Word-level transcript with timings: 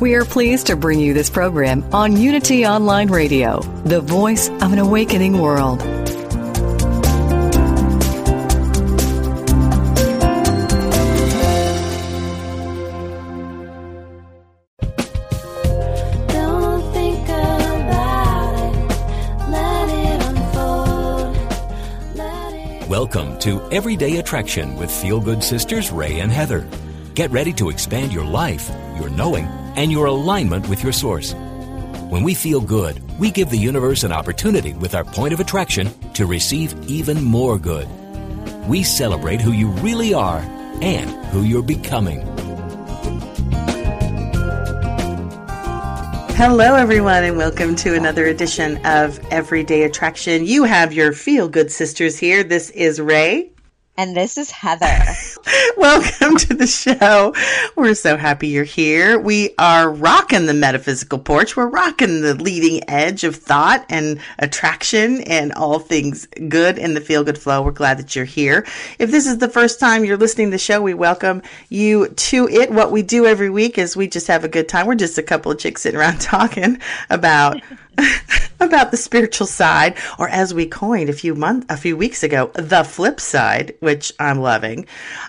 We 0.00 0.14
are 0.14 0.24
pleased 0.24 0.68
to 0.68 0.76
bring 0.76 1.00
you 1.00 1.12
this 1.12 1.28
program 1.28 1.82
on 1.92 2.16
Unity 2.16 2.64
Online 2.64 3.10
Radio, 3.10 3.62
the 3.84 4.00
voice 4.00 4.48
of 4.48 4.72
an 4.72 4.78
awakening 4.78 5.40
world. 5.40 5.80
Don't 16.28 16.92
think 16.92 17.28
about 17.28 18.54
it. 18.54 18.76
Let 19.50 19.88
it 19.90 20.22
unfold. 22.22 22.88
Welcome 22.88 23.36
to 23.40 23.60
Everyday 23.72 24.18
Attraction 24.18 24.76
with 24.76 24.92
Feel 24.92 25.18
Good 25.18 25.42
Sisters 25.42 25.90
Ray 25.90 26.20
and 26.20 26.30
Heather. 26.30 26.68
Get 27.16 27.32
ready 27.32 27.52
to 27.54 27.68
expand 27.70 28.12
your 28.12 28.24
life, 28.24 28.70
your 29.00 29.10
knowing, 29.10 29.48
and 29.78 29.92
your 29.92 30.06
alignment 30.06 30.68
with 30.68 30.82
your 30.82 30.92
source. 30.92 31.34
When 32.10 32.24
we 32.24 32.34
feel 32.34 32.60
good, 32.60 33.00
we 33.16 33.30
give 33.30 33.48
the 33.48 33.56
universe 33.56 34.02
an 34.02 34.10
opportunity 34.10 34.72
with 34.72 34.92
our 34.92 35.04
point 35.04 35.32
of 35.32 35.38
attraction 35.38 35.88
to 36.14 36.26
receive 36.26 36.74
even 36.90 37.22
more 37.22 37.56
good. 37.60 37.88
We 38.66 38.82
celebrate 38.82 39.40
who 39.40 39.52
you 39.52 39.68
really 39.68 40.12
are 40.12 40.40
and 40.82 41.08
who 41.26 41.42
you're 41.42 41.62
becoming. 41.62 42.22
Hello, 46.34 46.74
everyone, 46.74 47.22
and 47.22 47.36
welcome 47.36 47.76
to 47.76 47.94
another 47.94 48.26
edition 48.26 48.84
of 48.84 49.20
Everyday 49.30 49.84
Attraction. 49.84 50.44
You 50.44 50.64
have 50.64 50.92
your 50.92 51.12
feel 51.12 51.48
good 51.48 51.70
sisters 51.70 52.18
here. 52.18 52.42
This 52.42 52.70
is 52.70 53.00
Ray. 53.00 53.52
And 53.96 54.16
this 54.16 54.38
is 54.38 54.50
Heather. 54.50 55.04
Welcome 55.76 56.36
to 56.36 56.54
the 56.54 56.66
show. 56.66 57.34
We're 57.76 57.94
so 57.94 58.16
happy 58.16 58.48
you're 58.48 58.64
here. 58.64 59.18
We 59.18 59.54
are 59.58 59.90
rocking 59.90 60.46
the 60.46 60.54
metaphysical 60.54 61.18
porch. 61.18 61.56
We're 61.56 61.68
rocking 61.68 62.20
the 62.22 62.34
leading 62.34 62.88
edge 62.88 63.24
of 63.24 63.36
thought 63.36 63.86
and 63.88 64.20
attraction 64.38 65.22
and 65.22 65.52
all 65.52 65.78
things 65.78 66.26
good 66.48 66.78
in 66.78 66.94
the 66.94 67.00
feel 67.00 67.24
good 67.24 67.38
flow. 67.38 67.62
We're 67.62 67.70
glad 67.70 67.98
that 67.98 68.14
you're 68.14 68.24
here. 68.24 68.66
If 68.98 69.10
this 69.10 69.26
is 69.26 69.38
the 69.38 69.48
first 69.48 69.80
time 69.80 70.04
you're 70.04 70.16
listening 70.16 70.48
to 70.48 70.52
the 70.52 70.58
show, 70.58 70.82
we 70.82 70.94
welcome 70.94 71.42
you 71.68 72.08
to 72.08 72.48
it. 72.48 72.70
What 72.70 72.92
we 72.92 73.02
do 73.02 73.24
every 73.24 73.50
week 73.50 73.78
is 73.78 73.96
we 73.96 74.08
just 74.08 74.26
have 74.26 74.44
a 74.44 74.48
good 74.48 74.68
time. 74.68 74.86
We're 74.86 74.96
just 74.96 75.18
a 75.18 75.22
couple 75.22 75.52
of 75.52 75.58
chicks 75.58 75.82
sitting 75.82 75.98
around 75.98 76.20
talking 76.20 76.78
about 77.10 77.62
about 78.60 78.90
the 78.90 78.96
spiritual 78.96 79.46
side, 79.46 79.96
or 80.18 80.28
as 80.28 80.52
we 80.52 80.66
coined 80.66 81.08
a 81.08 81.12
few 81.12 81.34
months, 81.34 81.66
a 81.68 81.76
few 81.76 81.96
weeks 81.96 82.22
ago, 82.22 82.50
the 82.54 82.84
flip 82.84 83.20
side, 83.20 83.74
which 83.80 84.12
I'm 84.18 84.40
loving. 84.40 84.86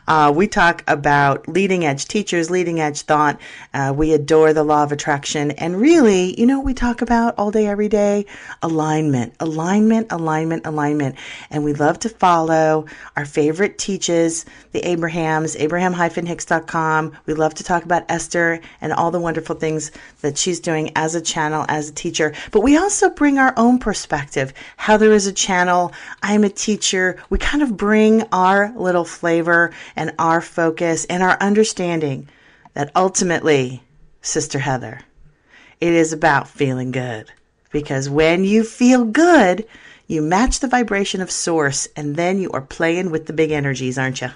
Uh, 0.08 0.32
we 0.36 0.48
talk 0.48 0.84
about 0.88 1.48
leading 1.48 1.86
edge 1.86 2.08
teachers, 2.08 2.50
leading 2.50 2.80
edge 2.80 3.02
thought. 3.02 3.40
Uh, 3.74 3.94
we 3.96 4.14
adore 4.14 4.54
the 4.54 4.64
law 4.64 4.84
of 4.84 4.92
attraction, 4.92 5.52
and 5.52 5.80
really, 5.80 6.40
you 6.40 6.46
know, 6.46 6.60
we 6.60 6.74
talk 6.74 7.02
about 7.02 7.36
all 7.38 7.52
day, 7.52 7.68
every 7.68 7.88
day, 7.88 8.26
alignment, 8.64 9.34
alignment, 9.40 10.12
alignment, 10.12 10.66
alignment, 10.66 11.16
and 11.50 11.64
we 11.64 11.74
love 11.74 12.00
to 12.00 12.10
follow 12.10 12.86
our 13.16 13.26
favorite 13.26 13.78
teachers, 13.78 14.46
the 14.72 14.88
Abrahams, 14.88 15.56
Abraham-Hicks.com. 15.56 17.14
We 17.26 17.34
love 17.34 17.54
to 17.56 17.64
talk 17.64 17.84
about 17.84 18.04
Esther 18.10 18.60
and 18.82 18.92
all 18.92 19.12
the 19.12 19.20
wonderful 19.20 19.56
things 19.56 19.92
that 20.22 20.38
she's 20.38 20.60
doing 20.60 20.92
as 20.96 21.16
a 21.16 21.22
channel, 21.22 21.66
as 21.70 21.90
a 21.90 21.94
teacher. 21.94 22.34
But 22.52 22.59
we 22.62 22.78
also 22.78 23.10
bring 23.10 23.38
our 23.38 23.54
own 23.58 23.80
perspective. 23.80 24.54
Heather 24.78 25.14
is 25.14 25.28
a 25.28 25.34
channel. 25.34 25.94
I'm 26.24 26.44
a 26.44 26.50
teacher. 26.50 27.22
We 27.30 27.38
kind 27.38 27.62
of 27.62 27.78
bring 27.78 28.24
our 28.32 28.74
little 28.76 29.06
flavor 29.06 29.72
and 29.96 30.14
our 30.18 30.42
focus 30.42 31.06
and 31.06 31.22
our 31.22 31.38
understanding 31.42 32.28
that 32.74 32.92
ultimately, 32.96 33.84
Sister 34.22 34.60
Heather, 34.60 35.02
it 35.80 35.94
is 35.94 36.14
about 36.14 36.48
feeling 36.48 36.92
good. 36.92 37.32
Because 37.72 38.10
when 38.10 38.44
you 38.44 38.64
feel 38.64 39.06
good, 39.06 39.66
you 40.08 40.22
match 40.22 40.60
the 40.60 40.68
vibration 40.68 41.22
of 41.22 41.30
source 41.30 41.88
and 41.96 42.16
then 42.16 42.40
you 42.40 42.50
are 42.52 42.62
playing 42.62 43.12
with 43.12 43.28
the 43.28 43.34
big 43.34 43.52
energies, 43.52 43.98
aren't 43.98 44.22
you? 44.22 44.30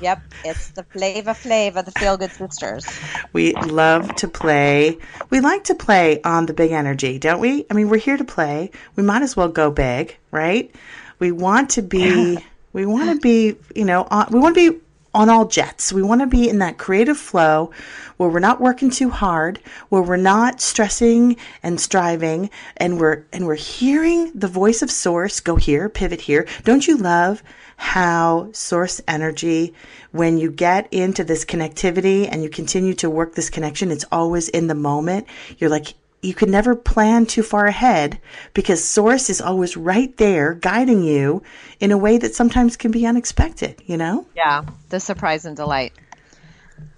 Yep, 0.00 0.22
it's 0.44 0.70
the 0.70 0.82
flavor 0.84 1.34
flavor, 1.34 1.82
the 1.82 1.92
Feel 1.92 2.16
Good 2.16 2.30
Sisters. 2.30 2.86
We 3.32 3.52
love 3.54 4.14
to 4.16 4.28
play. 4.28 4.98
We 5.30 5.40
like 5.40 5.64
to 5.64 5.74
play 5.74 6.20
on 6.22 6.46
the 6.46 6.54
big 6.54 6.72
energy, 6.72 7.18
don't 7.18 7.40
we? 7.40 7.66
I 7.70 7.74
mean, 7.74 7.88
we're 7.88 7.98
here 7.98 8.16
to 8.16 8.24
play. 8.24 8.70
We 8.96 9.02
might 9.02 9.22
as 9.22 9.36
well 9.36 9.48
go 9.48 9.70
big, 9.70 10.16
right? 10.30 10.74
We 11.18 11.32
want 11.32 11.70
to 11.70 11.82
be, 11.82 12.38
we 12.72 12.86
want 12.86 13.10
to 13.10 13.20
be, 13.20 13.56
you 13.74 13.84
know, 13.84 14.06
on, 14.10 14.28
we 14.30 14.38
want 14.40 14.54
to 14.54 14.72
be 14.72 14.80
on 15.14 15.30
all 15.30 15.46
jets. 15.46 15.92
We 15.92 16.02
want 16.02 16.20
to 16.20 16.26
be 16.26 16.48
in 16.48 16.58
that 16.58 16.76
creative 16.76 17.16
flow 17.16 17.70
where 18.16 18.28
we're 18.28 18.40
not 18.40 18.60
working 18.60 18.90
too 18.90 19.10
hard, 19.10 19.60
where 19.88 20.02
we're 20.02 20.16
not 20.16 20.60
stressing 20.60 21.36
and 21.62 21.80
striving, 21.80 22.50
and 22.76 22.98
we're 22.98 23.24
and 23.32 23.46
we're 23.46 23.54
hearing 23.54 24.32
the 24.34 24.48
voice 24.48 24.82
of 24.82 24.90
source 24.90 25.40
go 25.40 25.56
here, 25.56 25.88
pivot 25.88 26.20
here. 26.20 26.46
Don't 26.64 26.86
you 26.86 26.96
love 26.96 27.42
how 27.76 28.50
source 28.52 29.00
energy 29.08 29.74
when 30.12 30.38
you 30.38 30.50
get 30.50 30.92
into 30.92 31.24
this 31.24 31.44
connectivity 31.44 32.28
and 32.30 32.42
you 32.42 32.48
continue 32.48 32.94
to 32.94 33.10
work 33.10 33.34
this 33.34 33.50
connection, 33.50 33.90
it's 33.90 34.04
always 34.12 34.48
in 34.48 34.68
the 34.68 34.74
moment. 34.74 35.26
You're 35.58 35.70
like 35.70 35.94
you 36.24 36.34
can 36.34 36.50
never 36.50 36.74
plan 36.74 37.26
too 37.26 37.42
far 37.42 37.66
ahead 37.66 38.18
because 38.54 38.82
source 38.82 39.28
is 39.30 39.40
always 39.40 39.76
right 39.76 40.16
there 40.16 40.54
guiding 40.54 41.02
you 41.04 41.42
in 41.80 41.92
a 41.92 41.98
way 41.98 42.18
that 42.18 42.34
sometimes 42.34 42.76
can 42.76 42.90
be 42.90 43.06
unexpected, 43.06 43.82
you 43.86 43.96
know? 43.96 44.26
Yeah, 44.34 44.64
the 44.88 45.00
surprise 45.00 45.44
and 45.44 45.56
delight. 45.56 45.92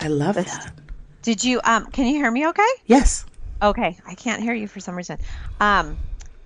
I 0.00 0.08
love 0.08 0.36
that. 0.36 0.72
Did 1.22 1.42
you 1.42 1.60
um 1.64 1.86
can 1.86 2.06
you 2.06 2.14
hear 2.14 2.30
me 2.30 2.46
okay? 2.48 2.68
Yes. 2.86 3.26
Okay, 3.60 3.98
I 4.06 4.14
can't 4.14 4.42
hear 4.42 4.54
you 4.54 4.68
for 4.68 4.80
some 4.80 4.94
reason. 4.94 5.18
Um 5.60 5.96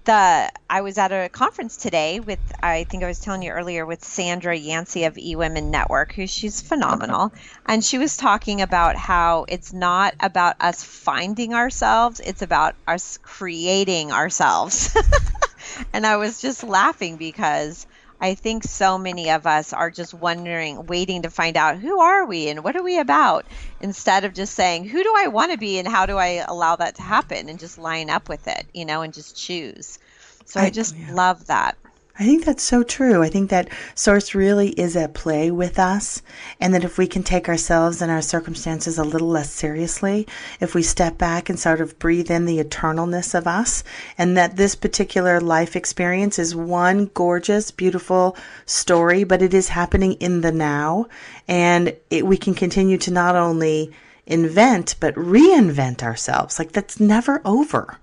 the 0.04 0.50
I 0.68 0.80
was 0.80 0.98
at 0.98 1.12
a 1.12 1.28
conference 1.28 1.76
today 1.76 2.20
with 2.20 2.38
I 2.62 2.84
think 2.84 3.02
I 3.02 3.06
was 3.06 3.20
telling 3.20 3.42
you 3.42 3.50
earlier 3.50 3.84
with 3.84 4.04
Sandra 4.04 4.56
Yancey 4.56 5.04
of 5.04 5.14
eWomen 5.14 5.70
Network, 5.70 6.12
who 6.12 6.26
she's 6.26 6.60
phenomenal, 6.60 7.32
and 7.66 7.84
she 7.84 7.98
was 7.98 8.16
talking 8.16 8.62
about 8.62 8.96
how 8.96 9.46
it's 9.48 9.72
not 9.72 10.14
about 10.20 10.56
us 10.60 10.82
finding 10.82 11.54
ourselves, 11.54 12.20
it's 12.20 12.42
about 12.42 12.74
us 12.86 13.18
creating 13.22 14.12
ourselves. 14.12 14.96
and 15.92 16.06
I 16.06 16.16
was 16.16 16.40
just 16.40 16.64
laughing 16.64 17.16
because 17.16 17.86
I 18.20 18.34
think 18.34 18.64
so 18.64 18.98
many 18.98 19.30
of 19.30 19.46
us 19.46 19.72
are 19.72 19.90
just 19.90 20.14
wondering, 20.14 20.86
waiting 20.86 21.22
to 21.22 21.30
find 21.30 21.56
out 21.56 21.78
who 21.78 22.00
are 22.00 22.26
we 22.26 22.48
and 22.48 22.62
what 22.64 22.76
are 22.76 22.82
we 22.82 22.98
about, 22.98 23.48
instead 23.80 24.24
of 24.24 24.34
just 24.34 24.54
saying, 24.54 24.84
who 24.88 25.02
do 25.02 25.14
I 25.16 25.28
want 25.28 25.52
to 25.52 25.58
be 25.58 25.78
and 25.78 25.88
how 25.88 26.06
do 26.06 26.16
I 26.18 26.44
allow 26.46 26.76
that 26.76 26.96
to 26.96 27.02
happen 27.02 27.48
and 27.48 27.58
just 27.58 27.78
line 27.78 28.10
up 28.10 28.28
with 28.28 28.46
it, 28.48 28.70
you 28.74 28.84
know, 28.84 29.02
and 29.02 29.14
just 29.14 29.36
choose. 29.36 29.98
So 30.44 30.60
I, 30.60 30.66
I- 30.66 30.70
just 30.70 30.96
yeah. 30.96 31.06
love 31.08 31.46
that. 31.46 31.78
I 32.18 32.24
think 32.24 32.44
that's 32.44 32.62
so 32.62 32.82
true. 32.82 33.22
I 33.22 33.28
think 33.28 33.50
that 33.50 33.68
source 33.94 34.34
really 34.34 34.70
is 34.70 34.96
at 34.96 35.14
play 35.14 35.50
with 35.50 35.78
us, 35.78 36.22
and 36.60 36.74
that 36.74 36.84
if 36.84 36.98
we 36.98 37.06
can 37.06 37.22
take 37.22 37.48
ourselves 37.48 38.02
and 38.02 38.10
our 38.10 38.20
circumstances 38.20 38.98
a 38.98 39.04
little 39.04 39.28
less 39.28 39.50
seriously, 39.50 40.26
if 40.60 40.74
we 40.74 40.82
step 40.82 41.16
back 41.16 41.48
and 41.48 41.58
sort 41.58 41.80
of 41.80 41.98
breathe 41.98 42.30
in 42.30 42.44
the 42.44 42.62
eternalness 42.62 43.34
of 43.34 43.46
us, 43.46 43.84
and 44.18 44.36
that 44.36 44.56
this 44.56 44.74
particular 44.74 45.40
life 45.40 45.76
experience 45.76 46.38
is 46.38 46.54
one 46.54 47.10
gorgeous, 47.14 47.70
beautiful 47.70 48.36
story, 48.66 49.24
but 49.24 49.40
it 49.40 49.54
is 49.54 49.68
happening 49.68 50.14
in 50.14 50.40
the 50.40 50.52
now, 50.52 51.06
and 51.48 51.96
it, 52.10 52.26
we 52.26 52.36
can 52.36 52.54
continue 52.54 52.98
to 52.98 53.10
not 53.10 53.36
only 53.36 53.92
invent 54.26 54.94
but 55.00 55.14
reinvent 55.14 56.02
ourselves. 56.02 56.58
Like 56.58 56.72
that's 56.72 57.00
never 57.00 57.40
over 57.44 57.98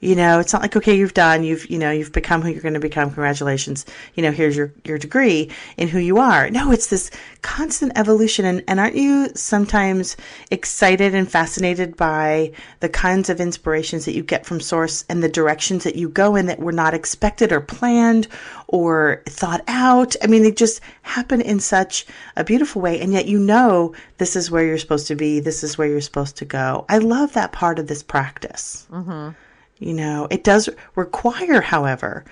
you 0.00 0.14
know 0.14 0.38
it's 0.38 0.52
not 0.52 0.62
like 0.62 0.76
okay 0.76 0.96
you've 0.96 1.14
done 1.14 1.42
you've 1.42 1.68
you 1.70 1.78
know 1.78 1.90
you've 1.90 2.12
become 2.12 2.42
who 2.42 2.50
you're 2.50 2.62
going 2.62 2.74
to 2.74 2.80
become 2.80 3.08
congratulations 3.10 3.86
you 4.14 4.22
know 4.22 4.30
here's 4.30 4.56
your 4.56 4.72
your 4.84 4.98
degree 4.98 5.50
in 5.76 5.88
who 5.88 5.98
you 5.98 6.18
are. 6.18 6.50
No 6.50 6.70
it's 6.70 6.88
this 6.88 7.10
constant 7.42 7.92
evolution 7.96 8.44
and, 8.44 8.62
and 8.66 8.80
aren't 8.80 8.96
you 8.96 9.28
sometimes 9.34 10.16
excited 10.50 11.14
and 11.14 11.30
fascinated 11.30 11.96
by 11.96 12.52
the 12.80 12.88
kinds 12.88 13.28
of 13.30 13.40
inspirations 13.40 14.04
that 14.04 14.14
you 14.14 14.22
get 14.22 14.44
from 14.46 14.60
source 14.60 15.04
and 15.08 15.22
the 15.22 15.28
directions 15.28 15.84
that 15.84 15.96
you 15.96 16.08
go 16.08 16.36
in 16.36 16.46
that 16.46 16.58
were 16.58 16.72
not 16.72 16.94
expected 16.94 17.52
or 17.52 17.60
planned 17.60 18.28
or 18.68 19.22
thought 19.26 19.62
out? 19.68 20.16
I 20.22 20.26
mean 20.26 20.42
they 20.42 20.52
just 20.52 20.80
happen 21.02 21.40
in 21.40 21.60
such 21.60 22.06
a 22.36 22.44
beautiful 22.44 22.82
way 22.82 23.00
and 23.00 23.12
yet 23.12 23.26
you 23.26 23.38
know 23.38 23.94
this 24.18 24.36
is 24.36 24.50
where 24.50 24.64
you're 24.64 24.78
supposed 24.78 25.06
to 25.08 25.14
be 25.14 25.40
this 25.40 25.62
is 25.62 25.78
where 25.78 25.88
you're 25.88 26.00
supposed 26.00 26.36
to 26.36 26.44
go. 26.44 26.84
I 26.88 26.98
love 26.98 27.32
that 27.34 27.52
part 27.52 27.78
of 27.78 27.86
this 27.86 28.02
practice 28.02 28.86
mm-hmm. 28.90 29.30
You 29.78 29.92
know, 29.92 30.26
it 30.30 30.42
does 30.42 30.68
require, 30.94 31.60
however, 31.60 32.24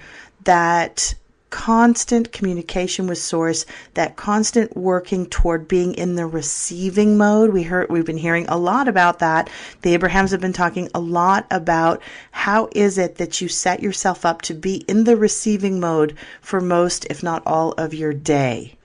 that 0.45 1.15
constant 1.55 2.33
communication 2.33 3.07
with 3.07 3.19
source, 3.19 3.65
that 3.95 4.17
constant 4.17 4.77
working 4.77 5.25
toward 5.27 5.69
being 5.69 5.95
in 5.95 6.17
the 6.17 6.27
receiving 6.27 7.17
mode. 7.17 7.53
We 7.53 7.63
heard 7.63 7.91
we've 7.91 8.05
been 8.05 8.17
hearing 8.17 8.47
a 8.49 8.59
lot 8.59 8.89
about 8.89 9.21
that. 9.21 9.49
The 9.83 9.95
Abrahams 9.95 10.33
have 10.33 10.41
been 10.41 10.53
talking 10.53 10.89
a 10.95 11.01
lot 11.01 11.47
about 11.53 12.03
how 12.33 12.69
is 12.73 12.99
it 12.99 13.17
that 13.17 13.41
you 13.41 13.47
set 13.47 13.81
yourself 13.81 14.27
up 14.27 14.43
to 14.43 14.55
be 14.55 14.79
in 14.89 15.05
the 15.05 15.17
receiving 15.17 15.79
mode 15.79 16.17
for 16.41 16.61
most 16.61 17.07
if 17.09 17.23
not 17.23 17.43
all 17.47 17.71
of 17.73 17.95
your 17.95 18.13
day 18.13 18.77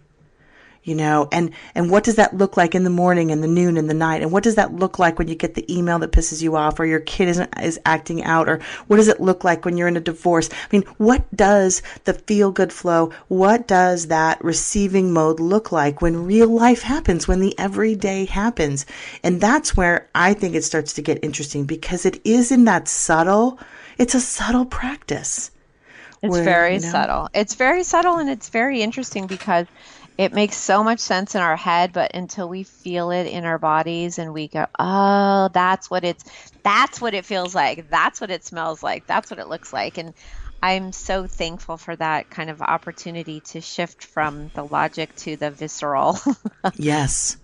you 0.90 0.96
know 0.96 1.28
and 1.32 1.52
and 1.76 1.90
what 1.90 2.04
does 2.04 2.16
that 2.16 2.36
look 2.36 2.58
like 2.58 2.76
in 2.76 2.84
the 2.84 2.90
morning 2.90 3.32
and 3.32 3.44
the 3.44 3.48
noon 3.48 3.78
and 3.78 3.90
the 3.90 3.94
night? 3.94 4.22
And 4.22 4.32
what 4.32 4.44
does 4.44 4.56
that 4.56 4.74
look 4.74 5.00
like 5.00 5.20
when 5.20 5.28
you 5.28 5.36
get 5.36 5.54
the 5.54 5.72
email 5.74 6.00
that 6.00 6.12
pisses 6.12 6.42
you 6.42 6.56
off 6.56 6.80
or 6.80 6.86
your 6.86 7.00
kid 7.00 7.30
isn't 7.30 7.54
is 7.62 7.80
acting 7.86 8.24
out? 8.24 8.50
Or 8.50 8.60
what 8.88 8.98
does 8.98 9.08
it 9.08 9.22
look 9.22 9.44
like 9.44 9.64
when 9.64 9.78
you're 9.78 9.88
in 9.88 9.98
a 9.98 10.02
divorce? 10.02 10.50
I 10.52 10.68
mean 10.72 10.84
what 10.98 11.24
does 11.36 11.82
the 12.06 12.14
feel 12.14 12.52
good 12.52 12.74
flow 12.74 13.12
what 13.28 13.68
does 13.68 14.08
that 14.08 14.44
receiving 14.44 15.14
mode 15.14 15.40
look 15.40 15.72
like 15.72 16.02
when 16.02 16.26
real 16.26 16.50
life 16.50 16.82
happens 16.82 17.28
when 17.28 17.40
the 17.40 17.58
everyday 17.60 18.26
happens? 18.26 18.86
And 19.24 19.40
that's 19.40 19.78
where 19.78 20.10
i 20.16 20.34
think 20.34 20.56
it 20.56 20.64
starts 20.64 20.94
to 20.94 21.02
get 21.02 21.24
interesting 21.24 21.66
because 21.66 22.06
it 22.06 22.20
is 22.26 22.52
in 22.52 22.66
that 22.66 22.88
subtle 22.88 23.60
it's 24.00 24.16
a 24.16 24.22
subtle 24.22 24.66
practice. 24.66 25.52
It's 26.22 26.32
where, 26.32 26.44
very 26.44 26.76
you 26.76 26.82
know, 26.82 26.90
subtle. 26.90 27.30
It's 27.34 27.56
very 27.56 27.84
subtle 27.84 28.18
and 28.18 28.30
it's 28.30 28.50
very 28.50 28.82
interesting 28.82 29.28
because 29.28 29.68
it 30.20 30.34
makes 30.34 30.58
so 30.58 30.84
much 30.84 31.00
sense 31.00 31.34
in 31.34 31.40
our 31.40 31.56
head, 31.56 31.94
but 31.94 32.14
until 32.14 32.50
we 32.50 32.64
feel 32.64 33.10
it 33.10 33.26
in 33.26 33.46
our 33.46 33.58
bodies 33.58 34.20
and 34.20 34.34
we 34.34 34.50
go, 34.50 34.66
oh, 34.78 35.50
that's 35.54 35.90
what 35.90 36.04
it's, 36.04 36.26
that's 36.62 37.00
what 37.00 37.14
it 37.14 37.24
feels 37.24 37.56
like. 37.56 37.90
That's 37.90 38.20
what 38.20 38.30
it 38.30 38.44
smells 38.44 38.84
like. 38.84 39.08
That's 39.08 39.32
what 39.32 39.40
it 39.40 39.48
looks 39.48 39.72
like. 39.72 39.98
And 39.98 40.14
I'm 40.62 40.92
so 40.92 41.26
thankful 41.26 41.78
for 41.78 41.96
that 41.96 42.30
kind 42.30 42.50
of 42.50 42.62
opportunity 42.62 43.40
to 43.52 43.62
shift 43.62 44.04
from 44.04 44.52
the 44.56 44.66
logic 44.66 45.16
to 45.20 45.38
the 45.38 45.52
visceral. 45.52 46.20
yes 46.76 47.38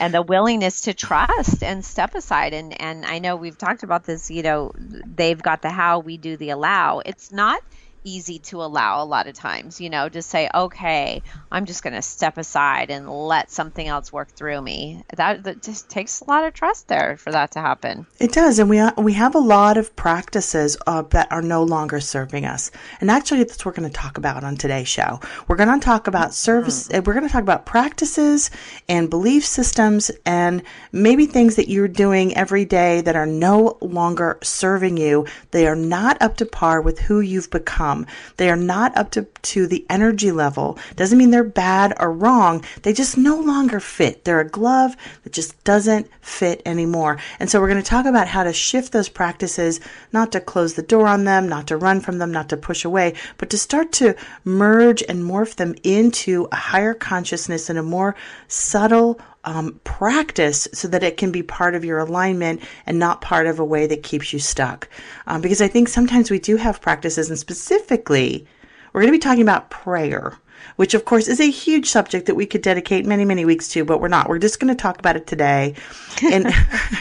and 0.00 0.14
the 0.14 0.22
willingness 0.22 0.82
to 0.82 0.94
trust 0.94 1.62
and 1.64 1.84
step 1.84 2.14
aside 2.14 2.54
and 2.54 2.80
and 2.80 3.04
I 3.04 3.18
know 3.18 3.34
we've 3.34 3.58
talked 3.58 3.82
about 3.82 4.04
this 4.04 4.30
you 4.30 4.42
know 4.44 4.70
they've 4.76 5.42
got 5.42 5.60
the 5.62 5.70
how 5.70 5.98
we 5.98 6.18
do 6.18 6.36
the 6.36 6.50
allow 6.50 7.00
it's 7.04 7.32
not 7.32 7.60
easy 8.04 8.38
to 8.38 8.62
allow 8.62 9.02
a 9.02 9.04
lot 9.04 9.26
of 9.26 9.34
times 9.34 9.80
you 9.80 9.90
know 9.90 10.08
to 10.08 10.22
say 10.22 10.48
okay 10.54 11.22
i'm 11.50 11.66
just 11.66 11.82
going 11.82 11.94
to 11.94 12.02
step 12.02 12.38
aside 12.38 12.90
and 12.90 13.08
let 13.08 13.50
something 13.50 13.86
else 13.86 14.12
work 14.12 14.28
through 14.30 14.60
me 14.60 15.02
that, 15.16 15.42
that 15.44 15.62
just 15.62 15.88
takes 15.88 16.20
a 16.20 16.24
lot 16.24 16.44
of 16.44 16.54
trust 16.54 16.88
there 16.88 17.16
for 17.16 17.32
that 17.32 17.50
to 17.52 17.60
happen 17.60 18.06
It 18.18 18.32
does, 18.32 18.58
and 18.58 18.68
we 18.70 18.80
we 18.96 19.12
have 19.14 19.34
a 19.34 19.38
lot 19.40 19.76
of 19.76 19.94
practices 19.96 20.76
uh, 20.86 21.02
that 21.10 21.28
are 21.30 21.42
no 21.42 21.62
longer 21.62 22.00
serving 22.00 22.44
us, 22.44 22.70
and 23.00 23.10
actually, 23.10 23.42
that's 23.44 23.64
what 23.64 23.66
we're 23.66 23.80
going 23.80 23.90
to 23.92 23.96
talk 24.04 24.18
about 24.18 24.44
on 24.44 24.56
today's 24.56 24.88
show. 24.88 25.20
We're 25.46 25.56
going 25.56 25.80
to 25.80 25.84
talk 25.84 26.06
about 26.06 26.34
service. 26.34 26.88
uh 26.90 27.02
We're 27.04 27.14
going 27.14 27.26
to 27.26 27.32
talk 27.32 27.42
about 27.42 27.66
practices 27.66 28.50
and 28.88 29.08
belief 29.10 29.44
systems, 29.44 30.10
and 30.24 30.62
maybe 30.92 31.26
things 31.26 31.56
that 31.56 31.68
you're 31.68 31.88
doing 32.04 32.36
every 32.36 32.64
day 32.64 33.00
that 33.02 33.16
are 33.16 33.26
no 33.26 33.78
longer 33.80 34.38
serving 34.42 34.96
you. 34.96 35.26
They 35.50 35.66
are 35.66 35.76
not 35.96 36.20
up 36.20 36.36
to 36.38 36.46
par 36.46 36.80
with 36.80 36.98
who 37.06 37.20
you've 37.20 37.50
become. 37.50 37.87
They 38.36 38.50
are 38.50 38.56
not 38.56 38.96
up 38.96 39.10
to 39.12 39.26
to 39.42 39.66
the 39.66 39.86
energy 39.88 40.32
level. 40.32 40.78
Doesn't 40.96 41.18
mean 41.18 41.30
they're 41.30 41.44
bad 41.44 41.94
or 41.98 42.12
wrong. 42.12 42.64
They 42.82 42.92
just 42.92 43.16
no 43.16 43.38
longer 43.40 43.80
fit. 43.80 44.24
They're 44.24 44.40
a 44.40 44.48
glove 44.48 44.96
that 45.24 45.32
just 45.32 45.62
doesn't 45.64 46.08
fit 46.20 46.62
anymore. 46.66 47.18
And 47.40 47.48
so 47.48 47.60
we're 47.60 47.68
going 47.68 47.82
to 47.82 47.88
talk 47.88 48.06
about 48.06 48.28
how 48.28 48.42
to 48.44 48.52
shift 48.52 48.92
those 48.92 49.08
practices, 49.08 49.80
not 50.12 50.32
to 50.32 50.40
close 50.40 50.74
the 50.74 50.82
door 50.82 51.06
on 51.06 51.24
them, 51.24 51.48
not 51.48 51.66
to 51.68 51.76
run 51.76 52.00
from 52.00 52.18
them, 52.18 52.32
not 52.32 52.48
to 52.50 52.56
push 52.56 52.84
away, 52.84 53.14
but 53.38 53.50
to 53.50 53.58
start 53.58 53.92
to 53.92 54.16
merge 54.44 55.02
and 55.08 55.22
morph 55.22 55.56
them 55.56 55.74
into 55.82 56.48
a 56.52 56.56
higher 56.56 56.94
consciousness 56.94 57.70
and 57.70 57.78
a 57.78 57.82
more 57.82 58.14
subtle 58.48 59.20
um, 59.48 59.80
practice 59.82 60.68
so 60.74 60.86
that 60.88 61.02
it 61.02 61.16
can 61.16 61.32
be 61.32 61.42
part 61.42 61.74
of 61.74 61.82
your 61.82 61.98
alignment 61.98 62.60
and 62.84 62.98
not 62.98 63.22
part 63.22 63.46
of 63.46 63.58
a 63.58 63.64
way 63.64 63.86
that 63.86 64.02
keeps 64.02 64.30
you 64.30 64.38
stuck. 64.38 64.88
Um, 65.26 65.40
because 65.40 65.62
I 65.62 65.68
think 65.68 65.88
sometimes 65.88 66.30
we 66.30 66.38
do 66.38 66.56
have 66.56 66.82
practices, 66.82 67.30
and 67.30 67.38
specifically, 67.38 68.46
we're 68.92 69.00
going 69.00 69.12
to 69.12 69.18
be 69.18 69.22
talking 69.22 69.42
about 69.42 69.70
prayer 69.70 70.38
which 70.74 70.92
of 70.92 71.04
course 71.04 71.28
is 71.28 71.40
a 71.40 71.50
huge 71.50 71.88
subject 71.88 72.26
that 72.26 72.34
we 72.34 72.44
could 72.44 72.62
dedicate 72.62 73.06
many, 73.06 73.24
many 73.24 73.44
weeks 73.44 73.68
to, 73.68 73.84
but 73.84 74.00
we're 74.00 74.08
not. 74.08 74.28
We're 74.28 74.38
just 74.38 74.58
going 74.58 74.74
to 74.74 74.80
talk 74.80 74.98
about 74.98 75.16
it 75.16 75.26
today 75.26 75.74
in, 76.22 76.52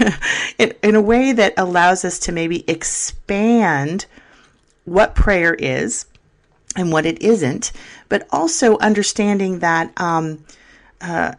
in, 0.60 0.74
in 0.84 0.96
a 0.96 1.02
way 1.02 1.32
that 1.32 1.54
allows 1.58 2.06
us 2.06 2.20
to 2.20 2.32
maybe 2.32 2.64
expand 2.70 4.06
what 4.86 5.16
prayer 5.16 5.54
is 5.56 6.06
and 6.76 6.92
what 6.92 7.06
it 7.06 7.22
isn't, 7.22 7.72
but 8.10 8.28
also 8.32 8.78
understanding 8.78 9.60
that 9.60 9.92
um, 10.00 10.44
uh, 11.02 11.34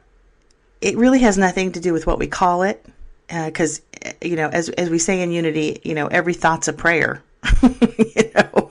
it 0.81 0.97
really 0.97 1.21
has 1.21 1.39
nothing 1.39 1.73
to 1.73 1.81
do 1.81 1.93
with 1.93 2.07
what 2.07 2.19
we 2.19 2.27
call 2.27 2.63
it. 2.63 2.85
Because, 3.29 3.83
uh, 4.05 4.13
you 4.23 4.37
know, 4.37 4.49
as, 4.49 4.71
as 4.71 4.89
we 4.89 4.99
say 4.99 5.21
in 5.21 5.31
Unity, 5.31 5.81
you 5.85 5.95
know, 5.95 6.07
every 6.07 6.33
thought's 6.33 6.67
a 6.67 6.73
prayer. 6.73 7.23
you 7.63 8.31
know, 8.35 8.71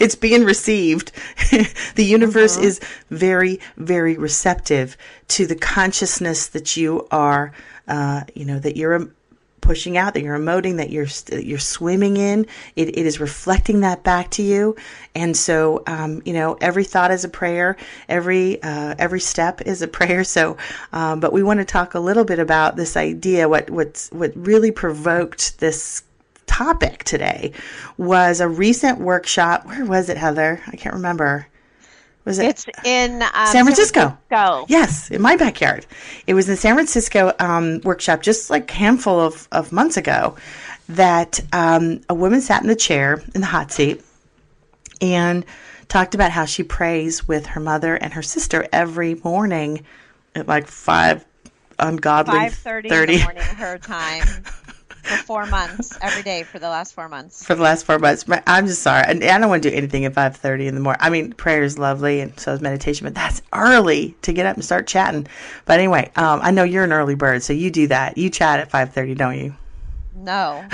it's 0.00 0.16
being 0.16 0.44
received. 0.44 1.12
the 1.94 2.04
universe 2.04 2.58
is 2.58 2.80
very, 3.10 3.60
very 3.76 4.16
receptive 4.18 4.96
to 5.28 5.46
the 5.46 5.54
consciousness 5.54 6.48
that 6.48 6.76
you 6.76 7.06
are, 7.10 7.52
uh, 7.86 8.22
you 8.34 8.44
know, 8.44 8.58
that 8.58 8.76
you're 8.76 8.96
um, 8.96 9.14
pushing 9.62 9.96
out, 9.96 10.12
that 10.12 10.22
you're 10.22 10.38
emoting, 10.38 10.76
that 10.76 10.90
you're 10.90 11.06
that 11.06 11.46
you're 11.46 11.58
swimming 11.58 12.18
in. 12.18 12.46
It, 12.76 12.88
it 12.98 13.06
is 13.06 13.18
reflecting 13.18 13.80
that 13.80 14.02
back 14.02 14.30
to 14.32 14.42
you, 14.42 14.76
and 15.14 15.34
so 15.34 15.82
um, 15.86 16.20
you 16.26 16.34
know 16.34 16.58
every 16.60 16.84
thought 16.84 17.10
is 17.10 17.24
a 17.24 17.30
prayer, 17.30 17.78
every 18.10 18.62
uh, 18.62 18.94
every 18.98 19.20
step 19.20 19.62
is 19.62 19.80
a 19.80 19.88
prayer. 19.98 20.24
So, 20.24 20.58
um, 20.92 21.20
but 21.20 21.32
we 21.32 21.42
want 21.42 21.60
to 21.60 21.64
talk 21.64 21.94
a 21.94 22.00
little 22.00 22.24
bit 22.24 22.38
about 22.38 22.76
this 22.76 22.96
idea. 22.98 23.48
What 23.48 23.70
what's 23.70 24.10
what 24.10 24.32
really 24.36 24.70
provoked 24.70 25.58
this 25.60 26.02
topic 26.46 27.04
today 27.04 27.52
was 27.96 28.40
a 28.40 28.48
recent 28.48 29.00
workshop. 29.00 29.66
Where 29.66 29.86
was 29.86 30.10
it, 30.10 30.18
Heather? 30.18 30.60
I 30.66 30.76
can't 30.76 30.94
remember. 30.94 31.46
Was 32.24 32.38
it? 32.38 32.46
it's 32.46 32.66
in 32.84 33.22
um, 33.22 33.46
San 33.46 33.64
Francisco. 33.64 34.16
Go. 34.30 34.64
Yes, 34.68 35.10
in 35.10 35.20
my 35.20 35.36
backyard. 35.36 35.86
It 36.26 36.34
was 36.34 36.48
in 36.48 36.56
San 36.56 36.74
Francisco 36.74 37.32
um, 37.40 37.80
workshop 37.82 38.22
just 38.22 38.48
like 38.48 38.70
a 38.70 38.74
handful 38.74 39.18
of, 39.18 39.48
of 39.50 39.72
months 39.72 39.96
ago 39.96 40.36
that 40.88 41.40
um, 41.52 42.00
a 42.08 42.14
woman 42.14 42.40
sat 42.40 42.62
in 42.62 42.68
the 42.68 42.76
chair 42.76 43.22
in 43.34 43.40
the 43.40 43.46
hot 43.46 43.72
seat 43.72 44.02
and 45.00 45.44
talked 45.88 46.14
about 46.14 46.30
how 46.30 46.44
she 46.44 46.62
prays 46.62 47.26
with 47.26 47.46
her 47.46 47.60
mother 47.60 47.94
and 47.94 48.12
her 48.14 48.22
sister 48.22 48.66
every 48.72 49.16
morning 49.16 49.84
at 50.34 50.46
like 50.46 50.66
five 50.66 51.24
ungodly 51.78 52.38
Five 52.38 52.54
thirty 52.54 52.88
in 52.88 53.06
the 53.06 53.22
morning 53.24 53.42
her 53.42 53.78
time 53.78 54.26
for 55.02 55.16
four 55.16 55.46
months 55.46 55.98
every 56.00 56.22
day 56.22 56.42
for 56.44 56.58
the 56.58 56.68
last 56.68 56.94
four 56.94 57.08
months. 57.08 57.44
for 57.44 57.54
the 57.54 57.62
last 57.62 57.84
four 57.84 57.98
months. 57.98 58.24
I'm 58.46 58.66
just 58.66 58.82
sorry. 58.82 59.04
And 59.06 59.22
I 59.24 59.38
don't 59.38 59.48
want 59.48 59.62
to 59.62 59.70
do 59.70 59.76
anything 59.76 60.04
at 60.04 60.14
5:30 60.14 60.66
in 60.68 60.74
the 60.74 60.80
morning. 60.80 61.00
I 61.02 61.10
mean, 61.10 61.32
prayer 61.32 61.62
is 61.62 61.78
lovely, 61.78 62.20
and 62.20 62.38
so 62.38 62.52
is 62.52 62.60
meditation, 62.60 63.04
but 63.06 63.14
that's 63.14 63.42
early 63.52 64.14
to 64.22 64.32
get 64.32 64.46
up 64.46 64.56
and 64.56 64.64
start 64.64 64.86
chatting. 64.86 65.26
But 65.64 65.78
anyway, 65.78 66.10
um, 66.16 66.40
I 66.42 66.50
know 66.50 66.64
you're 66.64 66.84
an 66.84 66.92
early 66.92 67.14
bird, 67.14 67.42
so 67.42 67.52
you 67.52 67.70
do 67.70 67.88
that. 67.88 68.16
You 68.16 68.30
chat 68.30 68.60
at 68.60 68.70
5:30, 68.70 69.14
don't 69.16 69.38
you? 69.38 69.54
No. 70.14 70.64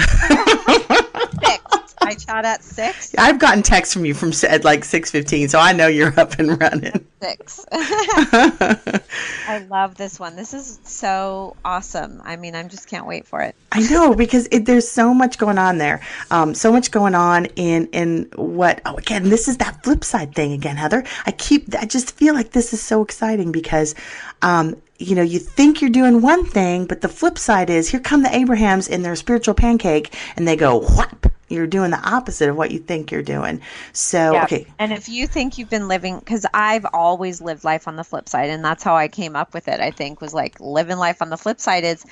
Six. 2.10 2.28
I 2.28 2.32
chat 2.32 2.44
at 2.44 2.62
six. 2.62 3.14
I've 3.18 3.38
gotten 3.38 3.62
texts 3.62 3.94
from 3.94 4.04
you 4.04 4.14
from 4.14 4.32
at 4.48 4.64
like 4.64 4.80
6:15, 4.80 5.50
so 5.50 5.58
I 5.58 5.72
know 5.72 5.86
you're 5.86 6.18
up 6.18 6.38
and 6.38 6.60
running. 6.60 7.04
Six. 7.20 7.66
I 7.72 9.66
love 9.68 9.96
this 9.96 10.20
one. 10.20 10.36
This 10.36 10.54
is 10.54 10.78
so 10.84 11.56
awesome. 11.64 12.22
I 12.24 12.36
mean, 12.36 12.54
I 12.54 12.62
just 12.62 12.88
can't 12.88 13.06
wait 13.06 13.26
for 13.26 13.40
it. 13.40 13.56
I 13.72 13.80
know 13.88 14.14
because 14.14 14.46
it, 14.52 14.66
there's 14.66 14.88
so 14.88 15.12
much 15.12 15.36
going 15.36 15.58
on 15.58 15.78
there, 15.78 16.00
um, 16.30 16.54
so 16.54 16.70
much 16.70 16.92
going 16.92 17.16
on 17.16 17.46
in 17.56 17.88
in 17.88 18.30
what. 18.36 18.80
Oh, 18.86 18.94
again, 18.96 19.30
this 19.30 19.48
is 19.48 19.56
that 19.56 19.82
flip 19.82 20.04
side 20.04 20.34
thing 20.34 20.52
again, 20.52 20.76
Heather. 20.76 21.02
I 21.26 21.32
keep. 21.32 21.74
I 21.74 21.86
just 21.86 22.14
feel 22.16 22.34
like 22.34 22.50
this 22.50 22.72
is 22.72 22.80
so 22.80 23.02
exciting 23.02 23.50
because, 23.50 23.96
um, 24.42 24.76
you 24.98 25.16
know, 25.16 25.22
you 25.22 25.40
think 25.40 25.80
you're 25.80 25.90
doing 25.90 26.22
one 26.22 26.44
thing, 26.44 26.86
but 26.86 27.00
the 27.00 27.08
flip 27.08 27.36
side 27.36 27.68
is 27.68 27.88
here 27.88 28.00
come 28.00 28.22
the 28.22 28.34
Abrahams 28.34 28.86
in 28.86 29.02
their 29.02 29.16
spiritual 29.16 29.54
pancake, 29.54 30.14
and 30.36 30.46
they 30.46 30.56
go 30.56 30.78
whap. 30.78 31.27
You're 31.48 31.66
doing 31.66 31.90
the 31.90 32.00
opposite 32.08 32.48
of 32.48 32.56
what 32.56 32.70
you 32.70 32.78
think 32.78 33.10
you're 33.10 33.22
doing. 33.22 33.60
So 33.92 34.38
Yeah. 34.38 34.44
okay, 34.44 34.66
And 34.78 34.92
if 34.92 35.08
you 35.08 35.26
think 35.26 35.58
you've 35.58 35.68
been 35.68 35.88
living, 35.88 36.18
because 36.20 36.46
I've 36.54 36.86
always 36.92 37.40
lived 37.40 37.64
life 37.64 37.88
on 37.88 37.96
the 37.96 38.04
flip 38.04 38.28
side, 38.28 38.50
and 38.50 38.64
that's 38.64 38.84
how 38.84 38.94
I 38.96 39.08
came 39.08 39.34
up 39.34 39.52
with 39.54 39.66
it, 39.68 39.80
I 39.80 39.90
think, 39.90 40.20
was 40.20 40.32
like 40.34 40.60
living 40.60 40.98
life 40.98 41.20
on 41.20 41.30
the 41.30 41.36
flip 41.36 41.60
side 41.60 41.82
is 41.84 42.04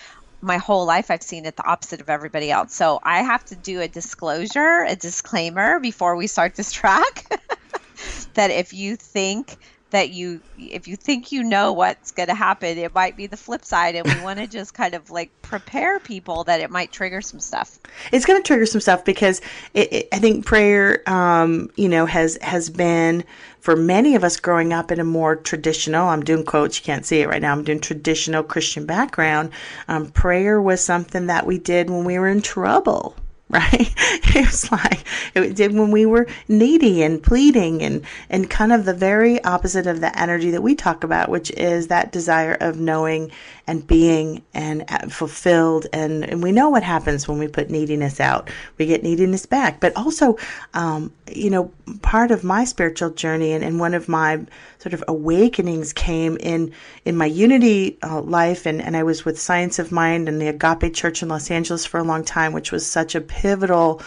my 0.42 0.58
whole 0.58 0.84
life 0.84 1.10
I've 1.10 1.22
seen 1.22 1.46
it 1.46 1.56
the 1.56 1.66
opposite 1.66 2.00
of 2.00 2.08
everybody 2.10 2.50
else. 2.50 2.74
So 2.74 2.98
I 3.04 3.22
have 3.22 3.44
to 3.46 3.56
do 3.56 3.80
a 3.80 3.88
disclosure, 3.88 4.84
a 4.86 4.96
disclaimer 4.96 5.78
before 5.80 6.16
we 6.16 6.26
start 6.26 6.56
this 6.56 6.72
track 6.72 7.26
that 8.34 8.50
if 8.50 8.72
you 8.72 8.96
think 8.96 9.58
that 9.96 10.10
you 10.10 10.40
if 10.58 10.86
you 10.86 10.94
think 10.94 11.32
you 11.32 11.42
know 11.42 11.72
what's 11.72 12.12
going 12.12 12.28
to 12.28 12.34
happen 12.34 12.78
it 12.78 12.94
might 12.94 13.16
be 13.16 13.26
the 13.26 13.36
flip 13.36 13.64
side 13.64 13.94
and 13.94 14.06
we 14.06 14.20
want 14.22 14.38
to 14.38 14.46
just 14.46 14.74
kind 14.74 14.94
of 14.94 15.10
like 15.10 15.30
prepare 15.42 15.98
people 15.98 16.44
that 16.44 16.60
it 16.60 16.70
might 16.70 16.92
trigger 16.92 17.20
some 17.20 17.40
stuff 17.40 17.78
it's 18.12 18.24
going 18.24 18.40
to 18.40 18.46
trigger 18.46 18.66
some 18.66 18.80
stuff 18.80 19.04
because 19.04 19.40
it, 19.74 19.92
it, 19.92 20.08
I 20.12 20.18
think 20.18 20.46
prayer, 20.46 21.02
um, 21.08 21.70
you 21.76 21.88
know, 21.88 22.06
has 22.06 22.38
has 22.42 22.70
been 22.70 23.24
for 23.60 23.76
many 23.76 24.14
of 24.14 24.24
us 24.24 24.38
growing 24.38 24.72
up 24.72 24.90
in 24.90 25.00
a 25.00 25.04
more 25.04 25.36
traditional. 25.36 26.08
I'm 26.08 26.24
doing 26.24 26.44
quotes. 26.44 26.78
You 26.78 26.84
can't 26.84 27.04
see 27.04 27.20
it 27.20 27.28
right 27.28 27.42
now. 27.42 27.52
I'm 27.52 27.64
doing 27.64 27.80
traditional 27.80 28.42
Christian 28.42 28.86
background. 28.86 29.50
Um, 29.88 30.10
prayer 30.10 30.60
was 30.60 30.80
something 30.80 31.26
that 31.26 31.46
we 31.46 31.58
did 31.58 31.90
when 31.90 32.04
we 32.04 32.18
were 32.18 32.28
in 32.28 32.42
trouble 32.42 33.16
right? 33.48 33.92
It 34.36 34.44
was 34.44 34.70
like 34.70 35.06
it 35.34 35.56
did 35.56 35.72
when 35.72 35.90
we 35.90 36.04
were 36.04 36.26
needy 36.46 37.02
and 37.02 37.22
pleading 37.22 37.82
and 37.82 38.04
and 38.28 38.50
kind 38.50 38.70
of 38.70 38.84
the 38.84 38.92
very 38.92 39.42
opposite 39.44 39.86
of 39.86 40.02
the 40.02 40.18
energy 40.18 40.50
that 40.50 40.62
we 40.62 40.74
talk 40.74 41.04
about, 41.04 41.30
which 41.30 41.50
is 41.52 41.86
that 41.86 42.12
desire 42.12 42.52
of 42.60 42.78
knowing 42.78 43.30
and 43.66 43.86
being 43.86 44.42
and 44.54 44.84
uh, 44.88 45.08
fulfilled. 45.08 45.86
And, 45.92 46.24
and 46.24 46.42
we 46.42 46.52
know 46.52 46.68
what 46.68 46.82
happens 46.82 47.26
when 47.26 47.38
we 47.38 47.48
put 47.48 47.70
neediness 47.70 48.20
out. 48.20 48.50
We 48.78 48.86
get 48.86 49.02
neediness 49.02 49.46
back. 49.46 49.80
But 49.80 49.96
also, 49.96 50.36
um, 50.74 51.12
you 51.32 51.50
know, 51.50 51.72
part 52.02 52.30
of 52.30 52.44
my 52.44 52.64
spiritual 52.64 53.10
journey 53.10 53.52
and, 53.52 53.64
and 53.64 53.80
one 53.80 53.94
of 53.94 54.08
my 54.08 54.44
sort 54.86 54.94
of 54.94 55.02
awakenings 55.08 55.92
came 55.92 56.36
in 56.36 56.72
in 57.04 57.16
my 57.16 57.26
unity 57.26 57.98
uh, 58.04 58.20
life 58.20 58.66
and, 58.66 58.80
and 58.80 58.96
I 58.96 59.02
was 59.02 59.24
with 59.24 59.36
Science 59.36 59.80
of 59.80 59.90
Mind 59.90 60.28
and 60.28 60.40
the 60.40 60.46
Agape 60.46 60.94
Church 60.94 61.24
in 61.24 61.28
Los 61.28 61.50
Angeles 61.50 61.84
for 61.84 61.98
a 61.98 62.04
long 62.04 62.22
time, 62.22 62.52
which 62.52 62.70
was 62.70 62.86
such 62.86 63.16
a 63.16 63.20
pivotal 63.20 64.00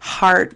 heart 0.00 0.52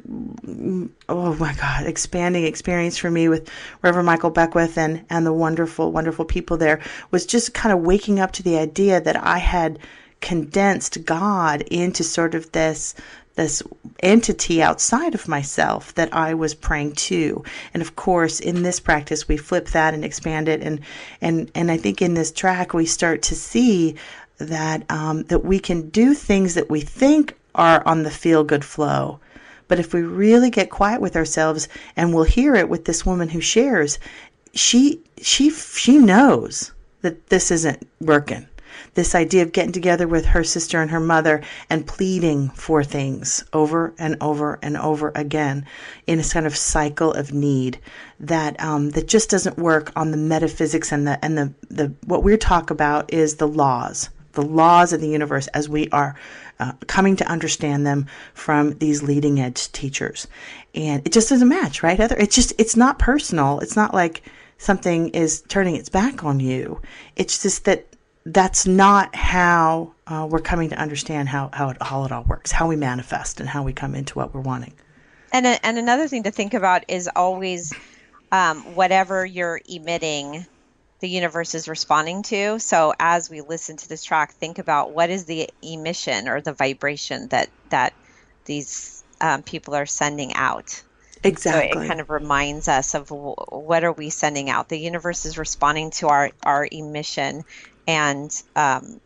oh 1.08 1.34
my 1.36 1.54
god 1.54 1.86
expanding 1.86 2.44
experience 2.44 2.98
for 2.98 3.10
me 3.10 3.30
with 3.30 3.48
reverend 3.80 4.04
michael 4.04 4.28
beckwith 4.28 4.76
and 4.76 5.02
and 5.08 5.24
the 5.24 5.32
wonderful 5.32 5.90
wonderful 5.90 6.26
people 6.26 6.58
there 6.58 6.82
was 7.12 7.24
just 7.24 7.54
kind 7.54 7.72
of 7.72 7.80
waking 7.80 8.20
up 8.20 8.30
to 8.30 8.42
the 8.42 8.58
idea 8.58 9.00
that 9.00 9.16
i 9.24 9.38
had 9.38 9.78
condensed 10.20 11.02
god 11.06 11.62
into 11.62 12.04
sort 12.04 12.34
of 12.34 12.52
this 12.52 12.94
this 13.38 13.62
entity 14.00 14.60
outside 14.60 15.14
of 15.14 15.28
myself 15.28 15.94
that 15.94 16.12
I 16.12 16.34
was 16.34 16.56
praying 16.56 16.94
to. 16.94 17.44
And 17.72 17.80
of 17.80 17.94
course, 17.94 18.40
in 18.40 18.64
this 18.64 18.80
practice, 18.80 19.28
we 19.28 19.36
flip 19.36 19.68
that 19.68 19.94
and 19.94 20.04
expand 20.04 20.48
it. 20.48 20.60
And, 20.60 20.80
and, 21.20 21.48
and 21.54 21.70
I 21.70 21.76
think 21.76 22.02
in 22.02 22.14
this 22.14 22.32
track, 22.32 22.74
we 22.74 22.84
start 22.84 23.22
to 23.22 23.36
see 23.36 23.94
that, 24.38 24.84
um, 24.90 25.22
that 25.24 25.44
we 25.44 25.60
can 25.60 25.88
do 25.88 26.14
things 26.14 26.54
that 26.54 26.68
we 26.68 26.80
think 26.80 27.38
are 27.54 27.86
on 27.86 28.02
the 28.02 28.10
feel 28.10 28.42
good 28.42 28.64
flow. 28.64 29.20
But 29.68 29.78
if 29.78 29.94
we 29.94 30.02
really 30.02 30.50
get 30.50 30.70
quiet 30.70 31.00
with 31.00 31.14
ourselves 31.14 31.68
and 31.94 32.12
we'll 32.12 32.24
hear 32.24 32.56
it 32.56 32.68
with 32.68 32.86
this 32.86 33.06
woman 33.06 33.28
who 33.28 33.40
shares, 33.40 34.00
she, 34.52 35.00
she, 35.22 35.50
she 35.50 35.98
knows 35.98 36.72
that 37.02 37.28
this 37.28 37.52
isn't 37.52 37.86
working 38.00 38.48
this 38.98 39.14
idea 39.14 39.44
of 39.44 39.52
getting 39.52 39.70
together 39.70 40.08
with 40.08 40.26
her 40.26 40.42
sister 40.42 40.82
and 40.82 40.90
her 40.90 40.98
mother 40.98 41.40
and 41.70 41.86
pleading 41.86 42.48
for 42.48 42.82
things 42.82 43.44
over 43.52 43.94
and 43.96 44.16
over 44.20 44.58
and 44.60 44.76
over 44.76 45.12
again 45.14 45.64
in 46.08 46.18
a 46.18 46.24
kind 46.24 46.48
of 46.48 46.56
cycle 46.56 47.12
of 47.12 47.32
need 47.32 47.78
that 48.18 48.60
um, 48.60 48.90
that 48.90 49.06
just 49.06 49.30
doesn't 49.30 49.56
work 49.56 49.92
on 49.94 50.10
the 50.10 50.16
metaphysics 50.16 50.90
and 50.90 51.06
the 51.06 51.24
and 51.24 51.38
the, 51.38 51.54
the 51.70 51.94
what 52.06 52.24
we're 52.24 52.36
talking 52.36 52.74
about 52.74 53.14
is 53.14 53.36
the 53.36 53.46
laws 53.46 54.10
the 54.32 54.42
laws 54.42 54.92
of 54.92 55.00
the 55.00 55.08
universe 55.08 55.46
as 55.48 55.68
we 55.68 55.88
are 55.90 56.16
uh, 56.58 56.72
coming 56.88 57.14
to 57.14 57.24
understand 57.30 57.86
them 57.86 58.04
from 58.34 58.72
these 58.78 59.00
leading 59.00 59.40
edge 59.40 59.70
teachers. 59.70 60.26
And 60.74 61.06
it 61.06 61.12
just 61.12 61.28
doesn't 61.28 61.48
match 61.48 61.84
right 61.84 61.96
Heather? 61.96 62.16
It's 62.18 62.34
just 62.34 62.52
it's 62.58 62.76
not 62.76 62.98
personal. 62.98 63.60
It's 63.60 63.76
not 63.76 63.94
like 63.94 64.22
something 64.58 65.10
is 65.10 65.42
turning 65.42 65.76
its 65.76 65.88
back 65.88 66.24
on 66.24 66.40
you. 66.40 66.82
It's 67.14 67.40
just 67.40 67.64
that 67.66 67.86
that's 68.32 68.66
not 68.66 69.14
how 69.14 69.94
uh, 70.06 70.26
we're 70.30 70.40
coming 70.40 70.68
to 70.70 70.76
understand 70.78 71.28
how, 71.28 71.50
how, 71.52 71.70
it, 71.70 71.76
how 71.80 72.04
it 72.04 72.12
all 72.12 72.24
works, 72.24 72.52
how 72.52 72.68
we 72.68 72.76
manifest 72.76 73.40
and 73.40 73.48
how 73.48 73.62
we 73.62 73.72
come 73.72 73.94
into 73.94 74.18
what 74.18 74.34
we're 74.34 74.40
wanting. 74.40 74.74
And, 75.32 75.46
a, 75.46 75.66
and 75.66 75.78
another 75.78 76.08
thing 76.08 76.24
to 76.24 76.30
think 76.30 76.54
about 76.54 76.84
is 76.88 77.08
always 77.14 77.72
um, 78.30 78.74
whatever 78.74 79.24
you're 79.24 79.60
emitting, 79.68 80.46
the 81.00 81.08
universe 81.08 81.54
is 81.54 81.68
responding 81.68 82.22
to. 82.24 82.58
So 82.58 82.92
as 82.98 83.30
we 83.30 83.40
listen 83.40 83.76
to 83.78 83.88
this 83.88 84.04
track, 84.04 84.32
think 84.32 84.58
about 84.58 84.92
what 84.92 85.10
is 85.10 85.24
the 85.24 85.48
emission 85.62 86.28
or 86.28 86.40
the 86.40 86.52
vibration 86.52 87.28
that 87.28 87.48
that 87.70 87.94
these 88.44 89.04
um, 89.20 89.42
people 89.42 89.74
are 89.74 89.86
sending 89.86 90.34
out. 90.34 90.82
Exactly. 91.24 91.72
So 91.72 91.80
it 91.80 91.88
kind 91.88 92.00
of 92.00 92.10
reminds 92.10 92.68
us 92.68 92.94
of 92.94 93.10
what 93.10 93.84
are 93.84 93.92
we 93.92 94.10
sending 94.10 94.50
out. 94.50 94.68
The 94.68 94.78
universe 94.78 95.24
is 95.24 95.38
responding 95.38 95.90
to 95.92 96.08
our 96.08 96.30
our 96.42 96.66
emission, 96.70 97.44
and 97.88 98.42
um, 98.54 99.00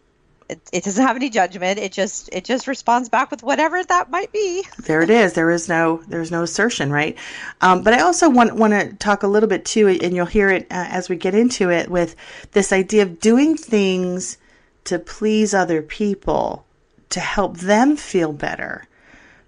it, 0.48 0.60
it, 0.72 0.84
doesn't 0.84 1.06
have 1.06 1.16
any 1.16 1.30
judgment. 1.30 1.78
It 1.78 1.92
just 1.92 2.28
it 2.32 2.44
just 2.44 2.66
responds 2.66 3.08
back 3.08 3.30
with 3.30 3.42
whatever 3.42 3.82
that 3.82 4.10
might 4.10 4.32
be. 4.32 4.66
There 4.80 5.00
it 5.00 5.08
is. 5.08 5.32
There 5.32 5.50
is 5.50 5.68
no 5.68 6.02
there's 6.08 6.32
no 6.32 6.42
assertion, 6.42 6.90
right? 6.92 7.16
Um, 7.62 7.82
but 7.82 7.94
I 7.94 8.00
also 8.00 8.28
want 8.28 8.56
want 8.56 8.72
to 8.72 8.92
talk 8.94 9.22
a 9.22 9.28
little 9.28 9.48
bit 9.48 9.64
too, 9.64 9.88
and 9.88 10.14
you'll 10.14 10.26
hear 10.26 10.50
it 10.50 10.64
uh, 10.64 10.88
as 10.90 11.08
we 11.08 11.16
get 11.16 11.34
into 11.34 11.70
it 11.70 11.88
with 11.88 12.16
this 12.50 12.72
idea 12.72 13.02
of 13.04 13.20
doing 13.20 13.56
things 13.56 14.36
to 14.84 14.98
please 14.98 15.54
other 15.54 15.80
people 15.80 16.66
to 17.10 17.20
help 17.20 17.58
them 17.58 17.96
feel 17.96 18.32
better, 18.32 18.88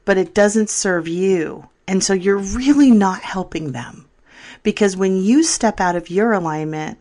but 0.05 0.17
it 0.17 0.33
doesn't 0.33 0.71
serve 0.71 1.09
you, 1.09 1.69
and 1.89 2.05
so 2.05 2.13
you're 2.13 2.39
really 2.39 2.93
not 2.93 3.23
helping 3.23 3.73
them 3.73 4.07
because 4.63 4.97
when 4.97 5.17
you 5.17 5.43
step 5.43 5.81
out 5.81 5.97
of 5.97 6.09
your 6.09 6.33
alignment 6.33 6.99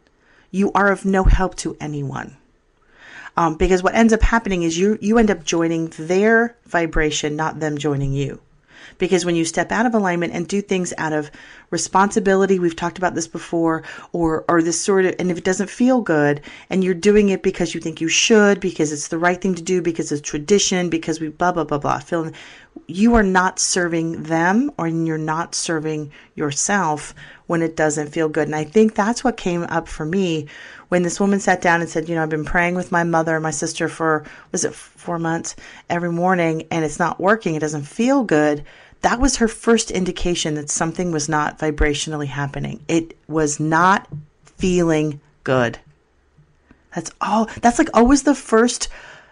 you 0.53 0.71
are 0.73 0.91
of 0.91 1.03
no 1.03 1.23
help 1.23 1.55
to 1.55 1.75
anyone. 1.81 2.37
Um, 3.35 3.55
because 3.55 3.81
what 3.81 3.95
ends 3.95 4.13
up 4.13 4.21
happening 4.21 4.61
is 4.61 4.77
you 4.77 4.99
you 5.01 5.17
end 5.17 5.31
up 5.31 5.43
joining 5.43 5.87
their 5.97 6.55
vibration, 6.65 7.35
not 7.35 7.59
them 7.59 7.79
joining 7.79 8.13
you. 8.13 8.39
Because 8.97 9.25
when 9.25 9.35
you 9.35 9.45
step 9.45 9.71
out 9.71 9.85
of 9.85 9.93
alignment 9.93 10.33
and 10.33 10.47
do 10.47 10.61
things 10.61 10.93
out 10.97 11.13
of 11.13 11.31
responsibility, 11.69 12.59
we've 12.59 12.75
talked 12.75 12.97
about 12.97 13.15
this 13.15 13.27
before, 13.27 13.83
or 14.11 14.45
or 14.47 14.61
this 14.61 14.79
sort 14.79 15.05
of, 15.05 15.15
and 15.19 15.31
if 15.31 15.37
it 15.37 15.43
doesn't 15.43 15.69
feel 15.69 16.01
good, 16.01 16.41
and 16.69 16.83
you're 16.83 16.93
doing 16.93 17.29
it 17.29 17.43
because 17.43 17.73
you 17.73 17.81
think 17.81 18.01
you 18.01 18.09
should, 18.09 18.59
because 18.59 18.91
it's 18.91 19.07
the 19.07 19.17
right 19.17 19.41
thing 19.41 19.55
to 19.55 19.61
do, 19.61 19.81
because 19.81 20.11
it's 20.11 20.21
tradition, 20.21 20.89
because 20.89 21.19
we 21.19 21.29
blah 21.29 21.51
blah 21.51 21.63
blah 21.63 21.77
blah. 21.77 21.99
Feel 21.99 22.31
you 22.87 23.15
are 23.15 23.23
not 23.23 23.59
serving 23.59 24.23
them, 24.23 24.71
or 24.77 24.87
you're 24.87 25.17
not 25.17 25.55
serving 25.55 26.11
yourself 26.35 27.13
when 27.47 27.61
it 27.61 27.75
doesn't 27.75 28.09
feel 28.09 28.29
good. 28.29 28.47
And 28.47 28.55
I 28.55 28.63
think 28.63 28.95
that's 28.95 29.23
what 29.23 29.37
came 29.37 29.63
up 29.63 29.87
for 29.87 30.05
me 30.05 30.47
when 30.93 31.01
this 31.01 31.19
woman 31.19 31.39
sat 31.39 31.59
down 31.59 31.81
and 31.81 31.89
said, 31.89 32.07
you 32.07 32.13
know, 32.13 32.21
I've 32.21 32.29
been 32.29 32.45
praying 32.45 32.75
with 32.75 32.91
my 32.91 33.03
mother 33.03 33.33
and 33.33 33.41
my 33.41 33.49
sister 33.49 33.89
for, 33.89 34.23
was 34.51 34.63
it 34.63 34.75
four 34.75 35.17
months 35.17 35.55
every 35.89 36.11
morning 36.11 36.67
and 36.69 36.85
it's 36.85 36.99
not 36.99 37.19
working. 37.19 37.55
It 37.55 37.61
doesn't 37.61 37.87
feel 37.87 38.23
good. 38.23 38.63
That 39.01 39.19
was 39.19 39.37
her 39.37 39.47
first 39.47 39.89
indication 39.89 40.53
that 40.53 40.69
something 40.69 41.11
was 41.11 41.27
not 41.27 41.57
vibrationally 41.57 42.27
happening. 42.27 42.79
It 42.87 43.17
was 43.27 43.59
not 43.59 44.07
feeling 44.45 45.19
good. 45.43 45.79
That's 46.93 47.09
all. 47.19 47.49
That's 47.59 47.79
like 47.79 47.89
always 47.95 48.21
the 48.21 48.35
first 48.35 48.87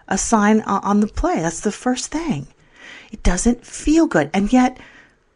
a 0.08 0.18
sign 0.18 0.62
on 0.62 1.00
the 1.00 1.06
play. 1.06 1.42
That's 1.42 1.60
the 1.60 1.72
first 1.72 2.12
thing. 2.12 2.48
It 3.12 3.22
doesn't 3.22 3.68
feel 3.68 4.08
good. 4.08 4.32
And 4.34 4.52
yet 4.52 4.80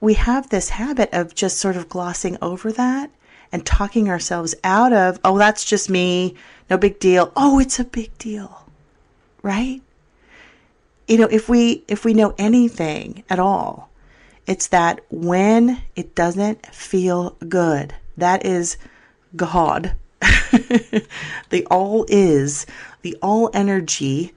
we 0.01 0.15
have 0.15 0.49
this 0.49 0.69
habit 0.69 1.09
of 1.13 1.35
just 1.35 1.59
sort 1.59 1.77
of 1.77 1.87
glossing 1.87 2.35
over 2.41 2.71
that 2.71 3.11
and 3.55 3.65
talking 3.65 4.09
ourselves 4.09 4.53
out 4.65 4.91
of, 4.91 5.17
oh, 5.23 5.37
that's 5.37 5.63
just 5.63 5.89
me, 5.89 6.35
no 6.69 6.77
big 6.77 6.99
deal. 6.99 7.31
Oh, 7.37 7.57
it's 7.57 7.79
a 7.79 7.85
big 7.85 8.15
deal. 8.17 8.65
Right? 9.43 9.81
You 11.07 11.19
know, 11.19 11.29
if 11.31 11.47
we 11.47 11.85
if 11.87 12.03
we 12.03 12.13
know 12.13 12.35
anything 12.37 13.23
at 13.29 13.39
all, 13.39 13.89
it's 14.45 14.67
that 14.67 14.99
when 15.09 15.81
it 15.95 16.15
doesn't 16.15 16.65
feel 16.65 17.37
good, 17.47 17.95
that 18.17 18.45
is 18.45 18.75
God. 19.37 19.95
the 20.19 21.65
all 21.71 22.05
is, 22.09 22.65
the 23.03 23.15
all 23.21 23.49
energy, 23.53 24.33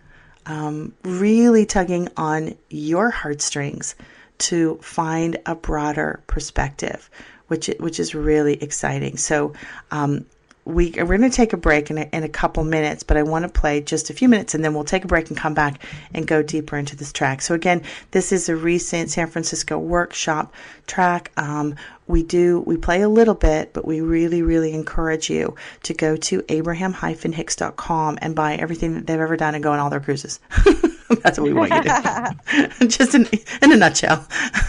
um, 0.47 0.95
really 1.03 1.67
tugging 1.67 2.09
on 2.17 2.57
your 2.71 3.11
heartstrings 3.11 3.97
to 4.39 4.77
find 4.77 5.39
a 5.45 5.57
broader 5.57 6.23
perspective, 6.29 7.11
which 7.49 7.71
which 7.81 8.01
is 8.01 8.15
really 8.15 8.63
exciting. 8.63 9.17
So. 9.17 9.53
Um, 9.91 10.27
we, 10.69 10.91
we're 10.91 11.17
going 11.17 11.23
to 11.23 11.31
take 11.31 11.55
a 11.55 11.57
break 11.57 11.91
in 11.91 11.97
a, 11.97 12.03
in 12.13 12.25
a 12.25 12.29
couple 12.29 12.63
minutes, 12.63 13.03
but 13.03 13.17
I 13.17 13.23
want 13.23 13.45
to 13.45 13.49
play 13.49 13.81
just 13.81 14.11
a 14.11 14.13
few 14.13 14.29
minutes 14.29 14.55
and 14.55 14.63
then 14.63 14.75
we'll 14.75 14.85
take 14.85 15.03
a 15.03 15.09
break 15.09 15.31
and 15.31 15.37
come 15.37 15.55
back 15.55 15.83
and 16.13 16.27
go 16.27 16.43
deeper 16.43 16.77
into 16.77 16.95
this 16.95 17.11
track. 17.11 17.41
So 17.41 17.55
again, 17.55 17.83
this 18.11 18.33
is 18.33 18.51
a 18.51 18.57
recent 18.57 19.11
San 19.11 19.29
Francisco 19.29 19.79
workshop 19.79 20.53
track. 20.87 21.33
Um, 21.39 21.75
we 22.07 22.23
do, 22.23 22.61
we 22.61 22.77
play 22.77 23.01
a 23.01 23.09
little 23.09 23.35
bit, 23.35 23.73
but 23.73 23.87
we 23.87 24.03
really, 24.03 24.43
really 24.43 24.75
encourage 24.75 25.31
you 25.31 25.57
to 25.85 25.95
go 25.95 26.17
to 26.17 26.45
abraham-hicks.com 26.51 28.19
and 28.21 28.35
buy 28.35 28.57
everything 28.57 28.93
that 28.93 29.07
they've 29.07 29.19
ever 29.19 29.39
done 29.39 29.55
and 29.55 29.65
go 29.65 29.73
on 29.73 29.79
all 29.79 29.89
their 29.89 30.01
cruises. 30.01 30.39
That's 31.23 31.39
what 31.39 31.45
we 31.45 31.55
want 31.55 31.73
you 31.73 31.83
to 31.83 32.37
do. 32.79 32.87
Just 32.89 33.15
in, 33.15 33.27
in 33.63 33.73
a 33.73 33.77
nutshell. 33.77 34.27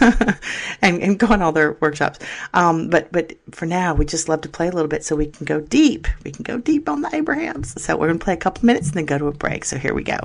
and, 0.82 1.02
and 1.02 1.18
go 1.18 1.26
on 1.26 1.42
all 1.42 1.52
their 1.52 1.72
workshops. 1.80 2.18
Um, 2.54 2.88
but, 2.88 3.12
but 3.12 3.34
for 3.50 3.66
now, 3.66 3.94
we 3.94 4.06
just 4.06 4.28
love 4.28 4.40
to 4.42 4.48
play 4.48 4.68
a 4.68 4.70
little 4.70 4.88
bit 4.88 5.04
so 5.04 5.16
we 5.16 5.26
can 5.26 5.44
go 5.44 5.60
deep. 5.60 6.08
We 6.24 6.30
can 6.30 6.42
go 6.42 6.58
deep 6.58 6.88
on 6.88 7.02
the 7.02 7.14
Abrahams. 7.14 7.80
So 7.82 7.94
we're 7.96 8.06
going 8.06 8.18
to 8.18 8.24
play 8.24 8.34
a 8.34 8.38
couple 8.38 8.64
minutes 8.64 8.88
and 8.88 8.96
then 8.96 9.04
go 9.04 9.18
to 9.18 9.26
a 9.26 9.32
break. 9.32 9.66
So 9.66 9.76
here 9.76 9.92
we 9.92 10.02
go. 10.02 10.18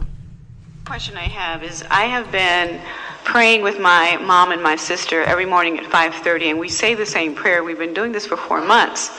question 0.85 1.17
I 1.17 1.27
have 1.27 1.63
is 1.63 1.83
I 1.89 2.05
have 2.05 2.31
been 2.31 2.79
praying 3.25 3.61
with 3.61 3.79
my 3.79 4.17
mom 4.17 4.51
and 4.51 4.63
my 4.63 4.77
sister 4.77 5.21
every 5.23 5.45
morning 5.45 5.79
at 5.79 5.85
5:30 5.85 6.51
and 6.51 6.59
we 6.59 6.69
say 6.69 6.93
the 6.93 7.05
same 7.05 7.35
prayer. 7.35 7.63
We've 7.63 7.77
been 7.77 7.93
doing 7.93 8.13
this 8.13 8.25
for 8.25 8.37
4 8.37 8.61
months. 8.61 9.11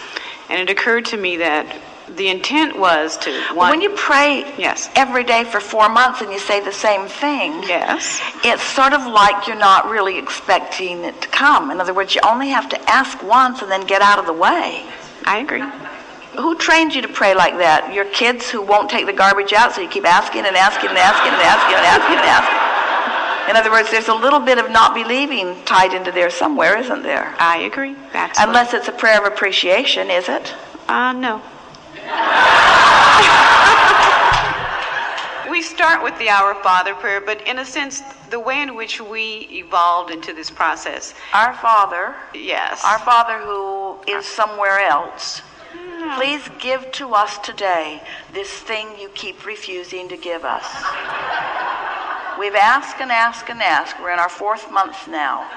And 0.49 0.61
it 0.61 0.71
occurred 0.71 1.05
to 1.07 1.17
me 1.17 1.37
that 1.39 1.67
the 2.15 2.29
intent 2.29 2.79
was 2.79 3.17
to 3.19 3.31
one 3.55 3.71
When 3.71 3.81
you 3.81 3.91
pray 3.91 4.45
Yes. 4.57 4.89
every 4.95 5.25
day 5.25 5.45
for 5.45 5.61
four 5.61 5.89
months 5.89 6.21
and 6.21 6.33
you 6.33 6.39
say 6.39 6.61
the 6.61 6.73
same 6.73 7.09
thing, 7.09 7.63
Yes. 7.65 8.21
it's 8.45 8.63
sort 8.63 8.93
of 8.93 9.07
like 9.07 9.47
you're 9.47 9.57
not 9.57 9.89
really 9.91 10.17
expecting 10.19 11.05
it 11.05 11.21
to 11.23 11.29
come. 11.29 11.71
In 11.71 11.81
other 11.81 11.93
words, 11.95 12.15
you 12.15 12.21
only 12.25 12.49
have 12.51 12.69
to 12.69 12.91
ask 12.91 13.21
once 13.23 13.61
and 13.63 13.71
then 13.71 13.85
get 13.87 14.03
out 14.03 14.19
of 14.19 14.27
the 14.27 14.33
way. 14.33 14.85
I 15.25 15.39
agree. 15.39 15.65
Who 16.39 16.55
trained 16.57 16.95
you 16.95 17.03
to 17.03 17.09
pray 17.09 17.35
like 17.35 17.57
that? 17.59 17.93
Your 17.95 18.05
kids 18.07 18.49
who 18.51 18.61
won't 18.63 18.91
take 18.91 19.07
the 19.07 19.13
garbage 19.13 19.53
out, 19.53 19.73
so 19.75 19.81
you 19.81 19.89
keep 19.89 20.05
asking 20.05 20.45
and 20.47 20.55
asking 20.57 20.91
and 20.91 20.99
asking 20.99 21.33
and 21.33 21.43
asking 21.43 21.77
and 21.77 21.87
asking 21.87 22.17
and 22.19 22.27
asking. 22.27 23.51
In 23.51 23.57
other 23.57 23.71
words, 23.71 23.91
there's 23.91 24.09
a 24.09 24.15
little 24.15 24.41
bit 24.41 24.59
of 24.59 24.71
not 24.71 24.93
believing 24.95 25.57
tied 25.65 25.95
into 25.95 26.13
there 26.13 26.31
somewhere, 26.31 26.77
isn't 26.79 27.03
there? 27.03 27.35
I 27.39 27.59
agree. 27.59 27.97
That's 28.13 28.39
Unless 28.39 28.75
it's 28.75 28.89
a 28.89 28.93
prayer 28.93 29.19
of 29.19 29.33
appreciation, 29.33 30.11
is 30.11 30.29
it? 30.29 30.53
Uh, 30.89 31.13
no. 31.13 31.41
We 35.57 35.63
start 35.63 36.03
with 36.03 36.19
the 36.19 36.29
Our 36.29 36.55
Father 36.57 36.95
prayer, 36.95 37.19
but 37.19 37.41
in 37.49 37.61
a 37.61 37.65
sense, 37.65 38.03
the 38.29 38.39
way 38.39 38.61
in 38.61 38.75
which 38.75 39.01
we 39.01 39.49
evolved 39.51 40.11
into 40.11 40.35
this 40.35 40.51
process, 40.51 41.15
Our 41.33 41.55
Father, 41.55 42.15
yes. 42.35 42.85
our 42.85 42.99
Father 42.99 43.39
who 43.39 43.97
is 44.07 44.27
somewhere 44.27 44.81
else, 44.81 45.41
hmm. 45.73 46.15
please 46.19 46.47
give 46.59 46.93
to 46.93 47.15
us 47.15 47.39
today 47.39 48.03
this 48.35 48.51
thing 48.51 48.99
you 49.01 49.09
keep 49.15 49.47
refusing 49.47 50.11
to 50.11 50.19
give 50.19 50.45
us. 50.45 50.67
We've 52.39 52.55
asked 52.55 53.01
and 53.01 53.11
asked 53.11 53.49
and 53.49 53.63
asked. 53.63 53.99
We're 53.99 54.13
in 54.13 54.19
our 54.19 54.29
fourth 54.29 54.71
month 54.71 55.09
now. 55.09 55.49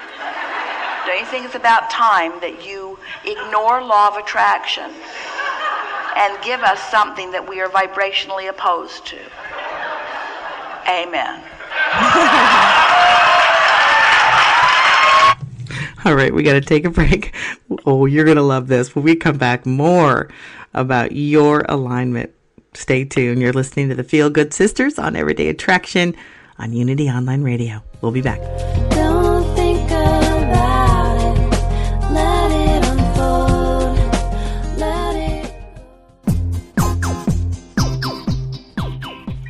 Don't 1.05 1.19
you 1.19 1.25
think 1.25 1.43
it's 1.43 1.55
about 1.55 1.89
time 1.89 2.39
that 2.39 2.65
you 2.65 2.97
ignore 3.25 3.83
law 3.83 4.07
of 4.07 4.15
attraction 4.15 4.91
and 6.17 6.41
give 6.43 6.61
us 6.61 6.79
something 6.89 7.31
that 7.31 7.47
we 7.47 7.61
are 7.61 7.69
vibrationally 7.69 8.49
opposed 8.49 9.05
to? 9.07 9.19
Amen. 10.87 11.43
All 16.05 16.15
right, 16.15 16.33
we 16.33 16.43
got 16.43 16.53
to 16.53 16.61
take 16.61 16.85
a 16.85 16.89
break. 16.89 17.35
Oh, 17.85 18.05
you're 18.05 18.25
going 18.25 18.37
to 18.37 18.43
love 18.43 18.67
this. 18.67 18.95
When 18.95 19.03
we 19.03 19.15
come 19.15 19.37
back, 19.37 19.65
more 19.65 20.29
about 20.73 21.11
your 21.11 21.65
alignment. 21.67 22.33
Stay 22.73 23.03
tuned. 23.03 23.41
You're 23.41 23.53
listening 23.53 23.89
to 23.89 23.95
the 23.95 24.03
Feel 24.03 24.29
Good 24.29 24.53
Sisters 24.53 24.97
on 24.97 25.15
Everyday 25.15 25.49
Attraction 25.49 26.15
on 26.57 26.73
Unity 26.73 27.09
Online 27.09 27.41
Radio. 27.41 27.83
We'll 28.01 28.11
be 28.11 28.21
back. 28.21 28.39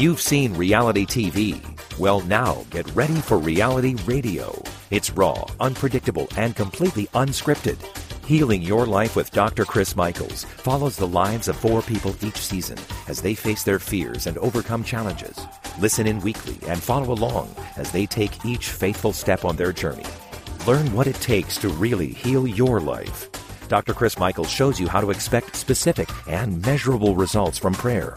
You've 0.00 0.22
seen 0.22 0.54
reality 0.54 1.04
TV. 1.04 1.60
Well, 1.98 2.22
now 2.22 2.64
get 2.70 2.90
ready 2.94 3.16
for 3.16 3.36
reality 3.36 3.96
radio. 4.06 4.50
It's 4.90 5.10
raw, 5.10 5.44
unpredictable, 5.60 6.26
and 6.38 6.56
completely 6.56 7.08
unscripted. 7.08 7.76
Healing 8.24 8.62
Your 8.62 8.86
Life 8.86 9.14
with 9.14 9.30
Dr. 9.30 9.66
Chris 9.66 9.94
Michaels 9.94 10.44
follows 10.44 10.96
the 10.96 11.06
lives 11.06 11.48
of 11.48 11.56
four 11.56 11.82
people 11.82 12.16
each 12.24 12.38
season 12.38 12.78
as 13.08 13.20
they 13.20 13.34
face 13.34 13.62
their 13.62 13.78
fears 13.78 14.26
and 14.26 14.38
overcome 14.38 14.84
challenges. 14.84 15.38
Listen 15.78 16.06
in 16.06 16.18
weekly 16.20 16.56
and 16.66 16.82
follow 16.82 17.12
along 17.12 17.54
as 17.76 17.92
they 17.92 18.06
take 18.06 18.42
each 18.46 18.70
faithful 18.70 19.12
step 19.12 19.44
on 19.44 19.56
their 19.56 19.70
journey. 19.70 20.06
Learn 20.66 20.90
what 20.94 21.08
it 21.08 21.16
takes 21.16 21.58
to 21.58 21.68
really 21.68 22.08
heal 22.08 22.46
your 22.46 22.80
life. 22.80 23.28
Dr. 23.68 23.92
Chris 23.92 24.18
Michaels 24.18 24.50
shows 24.50 24.80
you 24.80 24.88
how 24.88 25.02
to 25.02 25.10
expect 25.10 25.56
specific 25.56 26.08
and 26.26 26.64
measurable 26.64 27.16
results 27.16 27.58
from 27.58 27.74
prayer. 27.74 28.16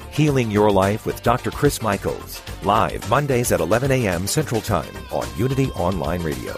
Healing 0.11 0.51
Your 0.51 0.69
Life 0.69 1.05
with 1.05 1.23
Dr. 1.23 1.51
Chris 1.51 1.81
Michaels, 1.81 2.41
live 2.63 3.09
Mondays 3.09 3.53
at 3.53 3.61
11 3.61 3.91
a.m. 3.91 4.27
Central 4.27 4.59
Time 4.59 4.93
on 5.09 5.25
Unity 5.37 5.71
Online 5.71 6.21
Radio. 6.21 6.53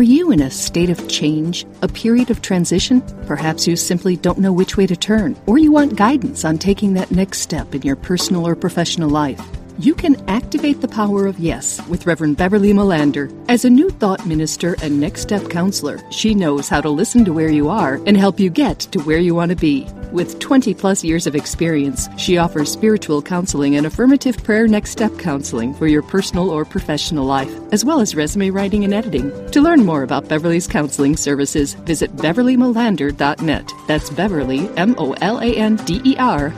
Are 0.00 0.14
you 0.14 0.32
in 0.32 0.40
a 0.40 0.50
state 0.50 0.88
of 0.88 1.08
change, 1.08 1.66
a 1.82 1.88
period 1.88 2.30
of 2.30 2.40
transition? 2.40 3.02
Perhaps 3.26 3.66
you 3.66 3.76
simply 3.76 4.16
don't 4.16 4.38
know 4.38 4.50
which 4.50 4.78
way 4.78 4.86
to 4.86 4.96
turn, 4.96 5.36
or 5.44 5.58
you 5.58 5.72
want 5.72 5.94
guidance 5.94 6.42
on 6.42 6.56
taking 6.56 6.94
that 6.94 7.10
next 7.10 7.40
step 7.40 7.74
in 7.74 7.82
your 7.82 7.96
personal 7.96 8.48
or 8.48 8.56
professional 8.56 9.10
life. 9.10 9.38
You 9.78 9.94
can 9.94 10.16
activate 10.26 10.80
the 10.80 10.88
power 10.88 11.26
of 11.26 11.38
yes 11.38 11.86
with 11.86 12.06
Reverend 12.06 12.38
Beverly 12.38 12.72
Molander. 12.72 13.30
As 13.50 13.66
a 13.66 13.68
new 13.68 13.90
thought 13.90 14.24
minister 14.24 14.74
and 14.82 14.98
next 14.98 15.20
step 15.20 15.50
counselor, 15.50 16.00
she 16.10 16.34
knows 16.34 16.66
how 16.66 16.80
to 16.80 16.88
listen 16.88 17.22
to 17.26 17.34
where 17.34 17.50
you 17.50 17.68
are 17.68 18.00
and 18.06 18.16
help 18.16 18.40
you 18.40 18.48
get 18.48 18.80
to 18.92 19.00
where 19.00 19.18
you 19.18 19.34
want 19.34 19.50
to 19.50 19.56
be. 19.56 19.86
With 20.12 20.40
20 20.40 20.74
plus 20.74 21.04
years 21.04 21.26
of 21.26 21.36
experience, 21.36 22.08
she 22.16 22.38
offers 22.38 22.72
spiritual 22.72 23.22
counseling 23.22 23.76
and 23.76 23.86
affirmative 23.86 24.42
prayer 24.42 24.66
next 24.66 24.90
step 24.90 25.16
counseling 25.18 25.72
for 25.72 25.86
your 25.86 26.02
personal 26.02 26.50
or 26.50 26.64
professional 26.64 27.24
life, 27.24 27.52
as 27.72 27.84
well 27.84 28.00
as 28.00 28.16
resume 28.16 28.50
writing 28.50 28.84
and 28.84 28.92
editing. 28.92 29.30
To 29.52 29.60
learn 29.60 29.84
more 29.84 30.02
about 30.02 30.28
Beverly's 30.28 30.66
counseling 30.66 31.16
services, 31.16 31.74
visit 31.74 32.14
beverlymolander.net. 32.16 33.72
That's 33.86 34.10
Beverly, 34.10 34.68
M 34.76 34.94
O 34.98 35.12
L 35.20 35.38
A 35.38 35.54
N 35.54 35.76
D 35.76 36.00
E 36.04 36.16
R 36.18 36.50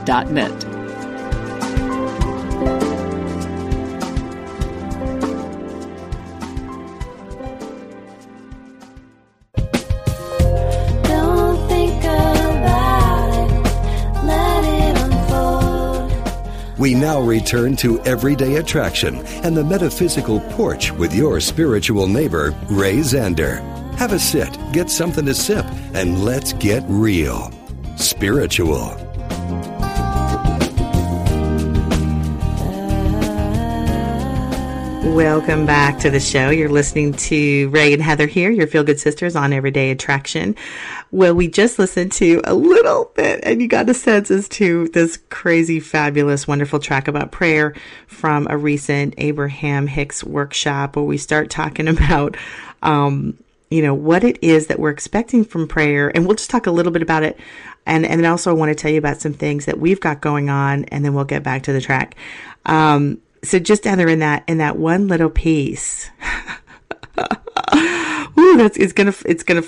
now 17.03 17.19
return 17.19 17.75
to 17.75 18.01
Everyday 18.03 18.55
Attraction 18.55 19.17
and 19.43 19.57
the 19.57 19.63
Metaphysical 19.63 20.39
Porch 20.51 20.89
with 20.93 21.13
your 21.13 21.41
spiritual 21.41 22.07
neighbor, 22.07 22.55
Ray 22.69 22.99
Zander. 22.99 23.59
Have 23.95 24.13
a 24.13 24.19
sit, 24.19 24.57
get 24.71 24.89
something 24.89 25.25
to 25.25 25.33
sip, 25.33 25.65
and 25.93 26.23
let's 26.23 26.53
get 26.53 26.81
real. 26.87 27.51
Spiritual. 27.97 29.02
Welcome 35.03 35.65
back 35.65 35.99
to 35.99 36.09
the 36.09 36.21
show. 36.21 36.49
You're 36.49 36.69
listening 36.69 37.11
to 37.13 37.67
Ray 37.69 37.91
and 37.91 38.01
Heather 38.01 38.25
here, 38.25 38.49
your 38.49 38.67
Feel 38.67 38.85
Good 38.85 39.01
Sisters 39.01 39.35
on 39.35 39.51
Everyday 39.51 39.91
Attraction. 39.91 40.55
Well, 41.11 41.35
we 41.35 41.49
just 41.49 41.77
listened 41.77 42.13
to 42.13 42.41
a 42.45 42.53
little 42.53 43.11
bit 43.13 43.41
and 43.43 43.61
you 43.61 43.67
got 43.67 43.89
a 43.89 43.93
sense 43.93 44.31
as 44.31 44.47
to 44.49 44.87
this 44.87 45.17
crazy, 45.29 45.81
fabulous, 45.81 46.47
wonderful 46.47 46.79
track 46.79 47.09
about 47.09 47.33
prayer 47.33 47.75
from 48.07 48.47
a 48.49 48.57
recent 48.57 49.13
Abraham 49.17 49.87
Hicks 49.87 50.23
workshop 50.23 50.95
where 50.95 51.05
we 51.05 51.17
start 51.17 51.49
talking 51.49 51.87
about, 51.89 52.37
um, 52.81 53.37
you 53.69 53.81
know, 53.81 53.93
what 53.93 54.23
it 54.23 54.39
is 54.41 54.67
that 54.67 54.79
we're 54.79 54.89
expecting 54.89 55.43
from 55.43 55.67
prayer. 55.67 56.15
And 56.15 56.25
we'll 56.25 56.37
just 56.37 56.49
talk 56.49 56.65
a 56.65 56.71
little 56.71 56.93
bit 56.93 57.01
about 57.01 57.23
it. 57.23 57.37
And, 57.85 58.05
and 58.05 58.23
then 58.23 58.31
also 58.31 58.51
I 58.51 58.53
want 58.53 58.69
to 58.69 58.75
tell 58.75 58.89
you 58.89 58.99
about 58.99 59.19
some 59.19 59.33
things 59.33 59.65
that 59.65 59.79
we've 59.79 59.99
got 59.99 60.21
going 60.21 60.49
on 60.49 60.85
and 60.85 61.03
then 61.03 61.13
we'll 61.13 61.25
get 61.25 61.43
back 61.43 61.63
to 61.63 61.73
the 61.73 61.81
track. 61.81 62.15
Um, 62.65 63.19
so 63.43 63.59
just 63.59 63.83
Heather 63.85 64.07
in 64.07 64.19
that, 64.19 64.43
in 64.47 64.57
that 64.59 64.77
one 64.77 65.07
little 65.07 65.29
piece. 65.29 66.09
Ooh, 68.37 68.57
that's, 68.57 68.77
it's 68.77 68.93
gonna, 68.93 69.13
it's 69.25 69.43
gonna 69.43 69.63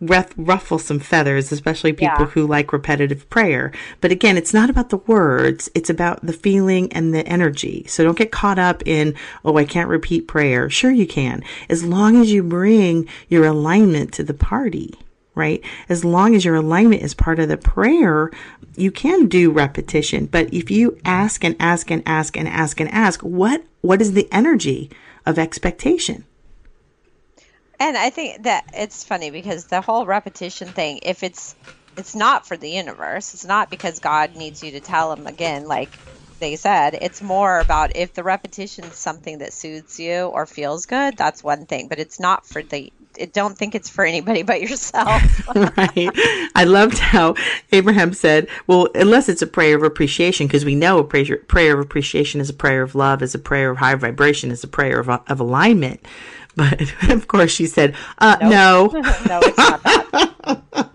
ruff, 0.00 0.32
ruffle 0.36 0.78
some 0.78 0.98
feathers, 0.98 1.50
especially 1.52 1.92
people 1.92 2.16
Yeah. 2.20 2.26
who 2.26 2.46
like 2.46 2.72
repetitive 2.72 3.28
prayer. 3.30 3.72
But 4.00 4.12
again, 4.12 4.36
it's 4.36 4.54
not 4.54 4.70
about 4.70 4.90
the 4.90 4.98
words, 4.98 5.70
it's 5.74 5.90
about 5.90 6.24
the 6.24 6.32
feeling 6.32 6.92
and 6.92 7.14
the 7.14 7.26
energy. 7.26 7.84
So 7.88 8.04
don't 8.04 8.18
get 8.18 8.30
caught 8.30 8.58
up 8.58 8.82
in, 8.86 9.14
oh, 9.44 9.56
I 9.56 9.64
can't 9.64 9.88
repeat 9.88 10.28
prayer. 10.28 10.70
Sure, 10.70 10.90
you 10.90 11.06
can, 11.06 11.42
as 11.68 11.84
long 11.84 12.20
as 12.20 12.32
you 12.32 12.42
bring 12.42 13.08
your 13.28 13.44
alignment 13.44 14.12
to 14.14 14.22
the 14.24 14.34
party. 14.34 14.94
Right? 15.36 15.62
As 15.88 16.04
long 16.04 16.34
as 16.34 16.44
your 16.44 16.56
alignment 16.56 17.02
is 17.02 17.14
part 17.14 17.38
of 17.38 17.48
the 17.48 17.58
prayer, 17.58 18.30
you 18.74 18.90
can 18.90 19.28
do 19.28 19.52
repetition. 19.52 20.26
But 20.26 20.52
if 20.52 20.70
you 20.70 20.98
ask 21.04 21.44
and 21.44 21.54
ask 21.60 21.90
and 21.90 22.02
ask 22.06 22.36
and 22.36 22.48
ask 22.48 22.80
and 22.80 22.90
ask, 22.90 23.20
what 23.20 23.62
what 23.82 24.00
is 24.00 24.14
the 24.14 24.28
energy 24.32 24.90
of 25.24 25.38
expectation? 25.38 26.24
And 27.78 27.96
I 27.96 28.10
think 28.10 28.44
that 28.44 28.64
it's 28.74 29.04
funny 29.04 29.30
because 29.30 29.66
the 29.66 29.82
whole 29.82 30.06
repetition 30.06 30.68
thing, 30.68 31.00
if 31.02 31.22
it's 31.22 31.54
it's 31.96 32.14
not 32.14 32.46
for 32.46 32.56
the 32.56 32.70
universe, 32.70 33.34
it's 33.34 33.44
not 33.44 33.70
because 33.70 33.98
God 34.00 34.36
needs 34.36 34.62
you 34.62 34.72
to 34.72 34.80
tell 34.80 35.12
him 35.12 35.26
again 35.26 35.68
like 35.68 35.90
they 36.40 36.56
said. 36.56 36.98
It's 37.00 37.22
more 37.22 37.58
about 37.60 37.96
if 37.96 38.14
the 38.14 38.22
repetition 38.22 38.84
is 38.84 38.96
something 38.96 39.38
that 39.38 39.52
soothes 39.52 39.98
you 39.98 40.24
or 40.26 40.46
feels 40.46 40.86
good, 40.86 41.16
that's 41.16 41.42
one 41.42 41.66
thing, 41.66 41.88
but 41.88 41.98
it's 41.98 42.20
not 42.20 42.46
for 42.46 42.62
the 42.62 42.92
don't 43.32 43.56
think 43.56 43.74
it's 43.74 43.88
for 43.88 44.04
anybody 44.04 44.42
but 44.44 44.60
yourself. 44.60 45.46
right. 45.54 46.10
I 46.54 46.64
loved 46.64 46.98
how 46.98 47.34
Abraham 47.72 48.12
said, 48.12 48.48
well, 48.66 48.88
unless 48.94 49.28
it's 49.28 49.42
a 49.42 49.46
prayer 49.46 49.76
of 49.76 49.82
appreciation, 49.82 50.46
because 50.46 50.64
we 50.64 50.74
know 50.74 50.98
a 50.98 51.04
prayer, 51.04 51.38
prayer 51.48 51.74
of 51.74 51.80
appreciation 51.80 52.40
is 52.40 52.50
a 52.50 52.54
prayer 52.54 52.82
of 52.82 52.94
love, 52.94 53.22
is 53.22 53.34
a 53.34 53.38
prayer 53.38 53.70
of 53.70 53.78
high 53.78 53.94
vibration, 53.94 54.50
is 54.50 54.64
a 54.64 54.68
prayer 54.68 55.00
of, 55.00 55.08
of 55.08 55.40
alignment. 55.40 56.00
But 56.56 56.80
of 57.10 57.28
course, 57.28 57.50
she 57.50 57.66
said, 57.66 57.94
uh, 58.16 58.38
no. 58.40 58.86
no, 58.86 58.90
it's 58.94 59.58
not 59.58 59.82
that. 59.82 60.86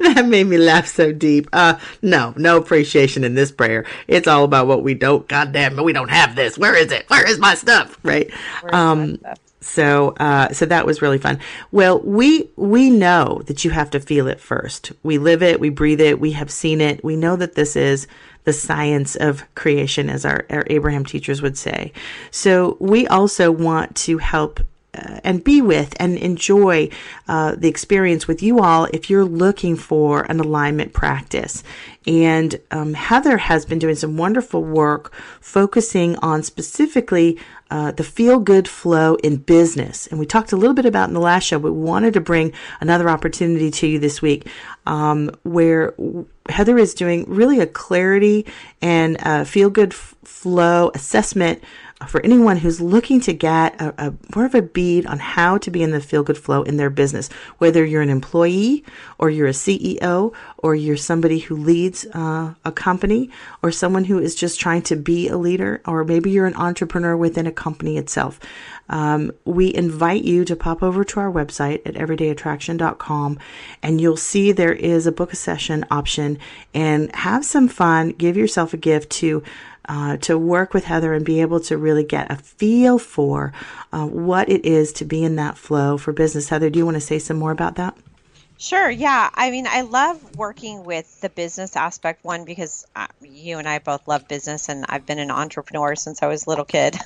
that 0.00 0.26
made 0.26 0.44
me 0.44 0.58
laugh 0.58 0.86
so 0.86 1.12
deep. 1.12 1.48
Uh, 1.50 1.78
no, 2.02 2.34
no 2.36 2.58
appreciation 2.58 3.24
in 3.24 3.34
this 3.34 3.50
prayer. 3.50 3.86
It's 4.06 4.28
all 4.28 4.44
about 4.44 4.66
what 4.66 4.82
we 4.82 4.92
don't. 4.92 5.26
God 5.28 5.52
damn 5.52 5.78
it, 5.78 5.82
we 5.82 5.94
don't 5.94 6.10
have 6.10 6.36
this. 6.36 6.58
Where 6.58 6.76
is 6.76 6.92
it? 6.92 7.08
Where 7.08 7.26
is 7.26 7.38
my 7.38 7.54
stuff? 7.54 7.98
Right. 8.02 8.30
Um, 8.70 9.18
so, 9.66 10.10
uh, 10.10 10.52
so 10.52 10.64
that 10.66 10.86
was 10.86 11.02
really 11.02 11.18
fun. 11.18 11.40
Well, 11.72 11.98
we 12.00 12.48
we 12.56 12.88
know 12.88 13.42
that 13.46 13.64
you 13.64 13.70
have 13.72 13.90
to 13.90 14.00
feel 14.00 14.28
it 14.28 14.40
first. 14.40 14.92
We 15.02 15.18
live 15.18 15.42
it, 15.42 15.60
we 15.60 15.70
breathe 15.70 16.00
it, 16.00 16.20
we 16.20 16.32
have 16.32 16.50
seen 16.50 16.80
it. 16.80 17.02
We 17.02 17.16
know 17.16 17.36
that 17.36 17.56
this 17.56 17.74
is 17.76 18.06
the 18.44 18.52
science 18.52 19.16
of 19.16 19.42
creation, 19.56 20.08
as 20.08 20.24
our, 20.24 20.46
our 20.50 20.64
Abraham 20.68 21.04
teachers 21.04 21.42
would 21.42 21.58
say. 21.58 21.92
So, 22.30 22.76
we 22.80 23.08
also 23.08 23.50
want 23.50 23.96
to 23.96 24.18
help 24.18 24.60
uh, 24.94 25.20
and 25.24 25.44
be 25.44 25.60
with 25.60 25.94
and 26.00 26.16
enjoy 26.16 26.88
uh, 27.28 27.54
the 27.56 27.68
experience 27.68 28.26
with 28.26 28.42
you 28.42 28.60
all 28.60 28.86
if 28.92 29.10
you're 29.10 29.24
looking 29.24 29.76
for 29.76 30.22
an 30.30 30.40
alignment 30.40 30.92
practice. 30.92 31.62
And 32.06 32.60
um, 32.70 32.94
Heather 32.94 33.36
has 33.36 33.66
been 33.66 33.78
doing 33.78 33.96
some 33.96 34.16
wonderful 34.16 34.62
work 34.62 35.12
focusing 35.40 36.16
on 36.16 36.42
specifically 36.42 37.38
uh, 37.70 37.90
the 37.90 38.04
feel 38.04 38.38
good 38.38 38.68
flow 38.68 39.16
in 39.16 39.38
business. 39.38 40.06
And 40.06 40.20
we 40.20 40.26
talked 40.26 40.52
a 40.52 40.56
little 40.56 40.74
bit 40.74 40.86
about 40.86 41.08
in 41.08 41.14
the 41.14 41.20
last 41.20 41.44
show, 41.44 41.58
but 41.58 41.72
we 41.72 41.80
wanted 41.80 42.14
to 42.14 42.20
bring 42.20 42.52
another 42.80 43.08
opportunity 43.08 43.70
to 43.72 43.86
you 43.88 43.98
this 43.98 44.22
week 44.22 44.46
um, 44.86 45.30
where 45.42 45.94
Heather 46.48 46.78
is 46.78 46.94
doing 46.94 47.24
really 47.26 47.58
a 47.58 47.66
clarity 47.66 48.46
and 48.80 49.48
feel 49.48 49.68
good 49.68 49.92
f- 49.92 50.14
flow 50.22 50.92
assessment 50.94 51.60
for 52.06 52.20
anyone 52.22 52.58
who's 52.58 52.80
looking 52.80 53.20
to 53.20 53.32
get 53.32 53.80
a, 53.80 54.08
a 54.08 54.14
more 54.34 54.44
of 54.44 54.54
a 54.54 54.60
bead 54.60 55.06
on 55.06 55.18
how 55.18 55.56
to 55.56 55.70
be 55.70 55.82
in 55.82 55.92
the 55.92 56.00
feel 56.00 56.22
good 56.22 56.36
flow 56.36 56.62
in 56.62 56.76
their 56.76 56.90
business, 56.90 57.30
whether 57.56 57.84
you're 57.84 58.02
an 58.02 58.10
employee 58.10 58.84
or 59.18 59.30
you're 59.30 59.46
a 59.46 59.52
CEO 59.52 60.34
or 60.58 60.74
you're 60.74 60.96
somebody 60.96 61.38
who 61.38 61.56
leads 61.56 61.95
uh, 62.12 62.54
a 62.64 62.72
company 62.72 63.30
or 63.62 63.70
someone 63.70 64.04
who 64.04 64.18
is 64.18 64.34
just 64.34 64.60
trying 64.60 64.82
to 64.82 64.96
be 64.96 65.28
a 65.28 65.38
leader, 65.38 65.80
or 65.86 66.04
maybe 66.04 66.30
you're 66.30 66.46
an 66.46 66.56
entrepreneur 66.56 67.16
within 67.16 67.46
a 67.46 67.52
company 67.52 67.96
itself. 67.96 68.38
Um, 68.88 69.32
we 69.44 69.74
invite 69.74 70.24
you 70.24 70.44
to 70.44 70.54
pop 70.54 70.82
over 70.82 71.04
to 71.04 71.20
our 71.20 71.32
website 71.32 71.82
at 71.86 71.94
everydayattraction.com 71.94 73.38
and 73.82 74.00
you'll 74.00 74.16
see 74.16 74.52
there 74.52 74.72
is 74.72 75.06
a 75.06 75.12
book 75.12 75.32
a 75.32 75.36
session 75.36 75.84
option 75.90 76.38
and 76.74 77.14
have 77.14 77.44
some 77.44 77.68
fun. 77.68 78.10
Give 78.10 78.36
yourself 78.36 78.74
a 78.74 78.76
gift 78.76 79.10
to 79.12 79.42
uh, 79.88 80.16
to 80.16 80.36
work 80.36 80.74
with 80.74 80.84
Heather 80.84 81.12
and 81.12 81.24
be 81.24 81.40
able 81.40 81.60
to 81.60 81.76
really 81.76 82.02
get 82.02 82.30
a 82.30 82.36
feel 82.36 82.98
for 82.98 83.52
uh, 83.92 84.04
what 84.04 84.48
it 84.48 84.64
is 84.64 84.92
to 84.94 85.04
be 85.04 85.22
in 85.22 85.36
that 85.36 85.56
flow 85.56 85.96
for 85.96 86.12
business. 86.12 86.48
Heather, 86.48 86.70
do 86.70 86.78
you 86.78 86.84
want 86.84 86.96
to 86.96 87.00
say 87.00 87.20
some 87.20 87.38
more 87.38 87.52
about 87.52 87.76
that? 87.76 87.96
Sure. 88.58 88.88
Yeah. 88.90 89.28
I 89.34 89.50
mean, 89.50 89.66
I 89.68 89.82
love 89.82 90.16
working 90.34 90.82
with 90.84 91.20
the 91.20 91.28
business 91.28 91.76
aspect. 91.76 92.24
One, 92.24 92.46
because 92.46 92.86
uh, 92.96 93.06
you 93.20 93.58
and 93.58 93.68
I 93.68 93.80
both 93.80 94.08
love 94.08 94.26
business, 94.28 94.70
and 94.70 94.86
I've 94.88 95.04
been 95.04 95.18
an 95.18 95.30
entrepreneur 95.30 95.94
since 95.94 96.22
I 96.22 96.26
was 96.26 96.46
a 96.46 96.48
little 96.50 96.64
kid. 96.64 96.96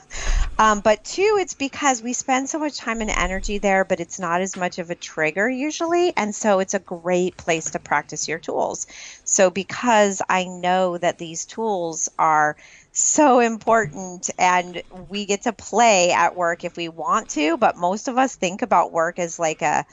um, 0.58 0.80
but 0.82 1.02
two, 1.02 1.38
it's 1.40 1.54
because 1.54 2.02
we 2.02 2.12
spend 2.12 2.50
so 2.50 2.58
much 2.58 2.76
time 2.76 3.00
and 3.00 3.08
energy 3.10 3.56
there, 3.56 3.86
but 3.86 4.00
it's 4.00 4.20
not 4.20 4.42
as 4.42 4.56
much 4.58 4.78
of 4.78 4.90
a 4.90 4.94
trigger 4.94 5.48
usually. 5.48 6.14
And 6.18 6.34
so 6.34 6.58
it's 6.58 6.74
a 6.74 6.78
great 6.80 7.38
place 7.38 7.70
to 7.70 7.78
practice 7.78 8.28
your 8.28 8.38
tools. 8.38 8.86
So, 9.24 9.48
because 9.50 10.20
I 10.28 10.44
know 10.44 10.98
that 10.98 11.16
these 11.16 11.46
tools 11.46 12.10
are 12.18 12.56
so 12.92 13.40
important 13.40 14.28
and 14.38 14.82
we 15.08 15.24
get 15.24 15.44
to 15.44 15.52
play 15.54 16.12
at 16.12 16.36
work 16.36 16.62
if 16.64 16.76
we 16.76 16.88
want 16.90 17.30
to, 17.30 17.56
but 17.56 17.76
most 17.78 18.08
of 18.08 18.18
us 18.18 18.36
think 18.36 18.60
about 18.60 18.92
work 18.92 19.18
as 19.18 19.38
like 19.38 19.62
a 19.62 19.86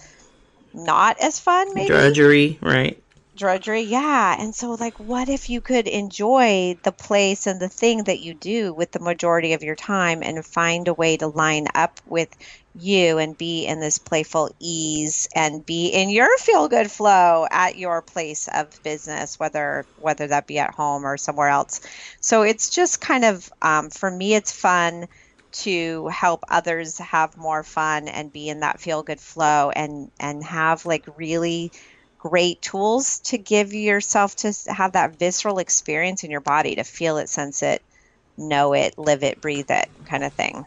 not 0.77 1.17
as 1.19 1.39
fun, 1.39 1.73
maybe 1.73 1.89
Drudgery, 1.89 2.59
right? 2.61 3.01
drudgery. 3.37 3.81
Yeah. 3.83 4.35
And 4.39 4.53
so, 4.53 4.71
like, 4.71 4.99
what 4.99 5.29
if 5.29 5.49
you 5.49 5.61
could 5.61 5.87
enjoy 5.87 6.77
the 6.83 6.91
place 6.91 7.47
and 7.47 7.61
the 7.61 7.69
thing 7.69 8.03
that 8.05 8.19
you 8.19 8.33
do 8.33 8.73
with 8.73 8.91
the 8.91 8.99
majority 8.99 9.53
of 9.53 9.63
your 9.63 9.75
time 9.75 10.23
and 10.23 10.45
find 10.45 10.87
a 10.87 10.93
way 10.93 11.17
to 11.17 11.27
line 11.27 11.67
up 11.75 11.99
with 12.05 12.29
you 12.73 13.17
and 13.17 13.37
be 13.37 13.65
in 13.65 13.79
this 13.79 13.97
playful 13.97 14.49
ease 14.59 15.27
and 15.35 15.65
be 15.65 15.87
in 15.87 16.09
your 16.09 16.35
feel 16.39 16.67
good 16.67 16.91
flow 16.91 17.47
at 17.49 17.77
your 17.77 18.01
place 18.01 18.47
of 18.53 18.81
business, 18.83 19.39
whether 19.39 19.85
whether 19.95 20.27
that 20.27 20.47
be 20.47 20.59
at 20.59 20.73
home 20.73 21.05
or 21.05 21.17
somewhere 21.17 21.49
else. 21.49 21.81
So 22.19 22.41
it's 22.43 22.69
just 22.69 23.01
kind 23.01 23.25
of 23.25 23.49
um, 23.61 23.89
for 23.89 24.09
me, 24.11 24.35
it's 24.35 24.51
fun 24.51 25.07
to 25.57 26.07
help 26.07 26.43
others 26.49 26.97
have 26.99 27.35
more 27.37 27.63
fun 27.63 28.07
and 28.07 28.31
be 28.31 28.49
in 28.49 28.59
that 28.59 28.79
feel 28.79 29.03
good 29.03 29.19
flow 29.19 29.71
and 29.71 30.11
and 30.19 30.43
have 30.43 30.85
like 30.85 31.05
really 31.17 31.71
great 32.19 32.61
tools 32.61 33.19
to 33.19 33.37
give 33.37 33.73
yourself 33.73 34.35
to 34.35 34.53
have 34.67 34.91
that 34.93 35.17
visceral 35.17 35.59
experience 35.59 36.23
in 36.23 36.31
your 36.31 36.41
body 36.41 36.75
to 36.75 36.83
feel 36.83 37.17
it 37.17 37.29
sense 37.29 37.63
it 37.63 37.81
know 38.37 38.73
it 38.73 38.97
live 38.97 39.23
it 39.23 39.41
breathe 39.41 39.71
it 39.71 39.89
kind 40.05 40.23
of 40.23 40.31
thing 40.33 40.65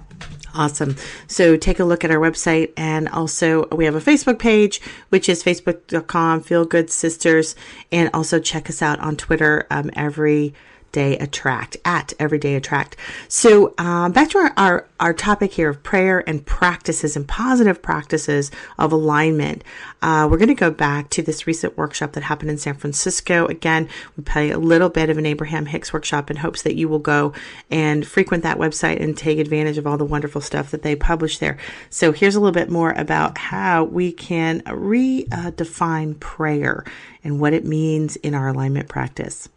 Awesome. 0.53 0.97
So 1.29 1.57
take 1.57 1.79
a 1.79 1.85
look 1.85 2.05
at 2.05 2.11
our 2.11 2.19
website 2.19 2.73
and 2.77 3.09
also 3.09 3.69
we 3.69 3.85
have 3.85 3.95
a 3.95 4.01
Facebook 4.01 4.41
page, 4.41 4.81
which 5.09 5.29
is 5.29 5.45
facebook.com 5.45 6.43
feel 6.43 6.65
good 6.65 6.91
sisters. 6.91 7.55
And 7.93 8.11
also 8.13 8.41
check 8.41 8.69
us 8.69 8.83
out 8.83 8.99
on 8.99 9.17
Twitter, 9.17 9.69
um, 9.71 9.93
every 9.95 10.53
day 10.93 11.17
attract 11.19 11.77
at 11.85 12.13
everyday 12.19 12.55
attract. 12.55 12.97
So, 13.29 13.75
um, 13.79 14.13
back 14.13 14.31
to 14.31 14.39
our, 14.39 14.53
our, 14.57 14.87
our 14.99 15.15
topic 15.15 15.53
here 15.53 15.71
of 15.71 15.83
prayer 15.83 16.29
and 16.29 16.45
practices 16.45 17.17
and 17.17 17.27
positive 17.27 17.83
practices 17.83 18.51
of 18.79 18.93
alignment. 18.93 19.65
Uh, 20.03 20.27
we're 20.31 20.39
going 20.39 20.49
to 20.49 20.55
go 20.55 20.71
back 20.71 21.11
to 21.11 21.23
this 21.23 21.47
recent 21.47 21.77
workshop 21.77 22.13
that 22.13 22.23
happened 22.23 22.51
in 22.51 22.59
San 22.59 22.75
Francisco. 22.75 23.47
Again, 23.47 23.89
we 24.17 24.25
play 24.25 24.51
a 24.51 24.59
little 24.59 24.89
bit 24.89 25.11
of 25.11 25.19
an 25.19 25.27
Abraham 25.27 25.67
Hicks 25.67 25.93
workshop 25.93 26.31
in 26.31 26.39
hopes 26.39 26.63
that 26.63 26.77
you 26.77 26.89
will 26.89 26.99
go 26.99 27.33
and 27.71 28.07
frequent 28.07 28.43
that 28.43 28.59
website 28.59 29.01
and 29.01 29.17
take 29.17 29.39
advantage 29.39 29.79
of 29.79 29.87
all 29.87 29.99
the 29.99 30.05
wonderful 30.05 30.41
stuff 30.41 30.71
that 30.71 30.83
they 30.83 30.97
publish 30.97 31.39
there. 31.39 31.59
So 31.91 32.13
here's 32.13 32.35
a 32.35 32.41
little 32.41 32.53
bit 32.53 32.71
more 32.71 32.93
about 32.93 33.39
how 33.39 33.85
we 33.85 34.13
can 34.13 34.61
redefine 34.63 36.19
prayer 36.21 36.85
and 37.23 37.41
what 37.41 37.53
it 37.53 37.65
means 37.65 38.17
in 38.17 38.35
our 38.35 38.49
alignment 38.49 38.89
practice. 38.89 39.49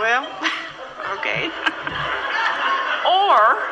Well, 0.00 0.26
okay. 1.18 1.50
or, 3.06 3.62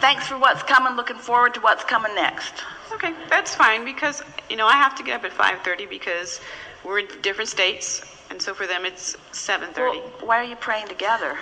thanks 0.00 0.26
for 0.26 0.38
what's 0.38 0.62
coming, 0.62 0.96
looking 0.96 1.16
forward 1.16 1.54
to 1.54 1.60
what's 1.60 1.82
coming 1.82 2.14
next. 2.14 2.62
Okay, 2.92 3.14
that's 3.30 3.54
fine 3.54 3.84
because, 3.84 4.22
you 4.50 4.56
know, 4.56 4.66
I 4.66 4.74
have 4.74 4.94
to 4.96 5.02
get 5.02 5.16
up 5.16 5.24
at 5.24 5.32
5.30 5.32 5.88
because 5.88 6.40
we're 6.84 6.98
in 7.00 7.08
different 7.22 7.48
states. 7.48 8.02
And 8.30 8.40
so 8.40 8.54
for 8.54 8.66
them, 8.66 8.84
it's 8.84 9.16
7.30. 9.32 9.76
Well, 9.76 10.00
why 10.20 10.38
are 10.38 10.44
you 10.44 10.56
praying 10.56 10.88
together? 10.88 11.38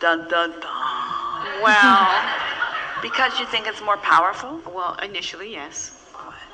Dun 0.00 0.28
dun 0.28 0.50
dun. 0.60 1.62
Well, 1.62 2.22
Because 3.02 3.38
you 3.38 3.46
think 3.46 3.66
it's 3.66 3.80
more 3.80 3.96
powerful? 3.98 4.60
well, 4.66 4.94
initially 5.02 5.52
yes. 5.52 5.92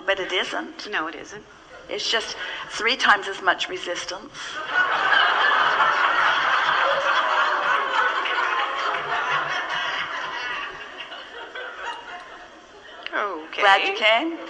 But 0.06 0.18
it 0.20 0.32
isn't. 0.32 0.88
No, 0.90 1.06
it 1.08 1.14
isn't. 1.14 1.44
It's 1.88 2.08
just 2.10 2.36
three 2.70 2.96
times 2.96 3.28
as 3.28 3.40
much 3.42 3.68
resistance. 3.68 4.32
Okay. 13.14 13.60
Glad 13.62 13.88
you 13.88 13.94
came. 13.94 14.38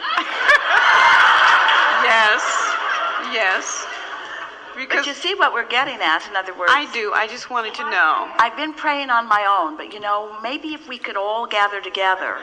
Yes. 2.03 2.43
Yes. 3.33 3.87
Because 4.77 5.01
But 5.01 5.07
you 5.07 5.15
see 5.15 5.35
what 5.35 5.53
we're 5.53 5.69
getting 5.69 6.01
at, 6.01 6.27
in 6.29 6.37
other 6.37 6.57
words. 6.57 6.73
I 6.75 6.91
do. 6.93 7.13
I 7.15 7.27
just 7.27 7.51
wanted 7.51 7.75
to 7.75 7.91
know. 7.91 8.31
I've 8.39 8.57
been 8.57 8.73
praying 8.73 9.11
on 9.11 9.29
my 9.29 9.45
own, 9.47 9.77
but 9.77 9.93
you 9.93 10.01
know, 10.01 10.37
maybe 10.43 10.69
if 10.69 10.89
we 10.89 10.99
could 10.99 11.17
all 11.17 11.47
gather 11.47 11.81
together 11.81 12.39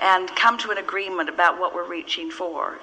and 0.00 0.28
come 0.34 0.58
to 0.58 0.70
an 0.70 0.78
agreement 0.78 1.28
about 1.28 1.58
what 1.58 1.74
we're 1.74 1.88
reaching 1.88 2.30
for. 2.30 2.78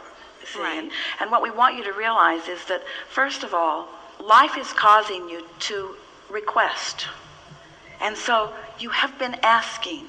See? 0.45 0.59
Right. 0.59 0.77
And, 0.79 0.91
and 1.19 1.31
what 1.31 1.41
we 1.41 1.51
want 1.51 1.75
you 1.75 1.83
to 1.83 1.93
realize 1.93 2.47
is 2.47 2.63
that, 2.65 2.81
first 3.09 3.43
of 3.43 3.53
all, 3.53 3.89
life 4.19 4.57
is 4.57 4.71
causing 4.73 5.29
you 5.29 5.45
to 5.59 5.95
request. 6.29 7.07
And 8.01 8.15
so 8.15 8.53
you 8.79 8.89
have 8.89 9.17
been 9.19 9.35
asking. 9.43 10.05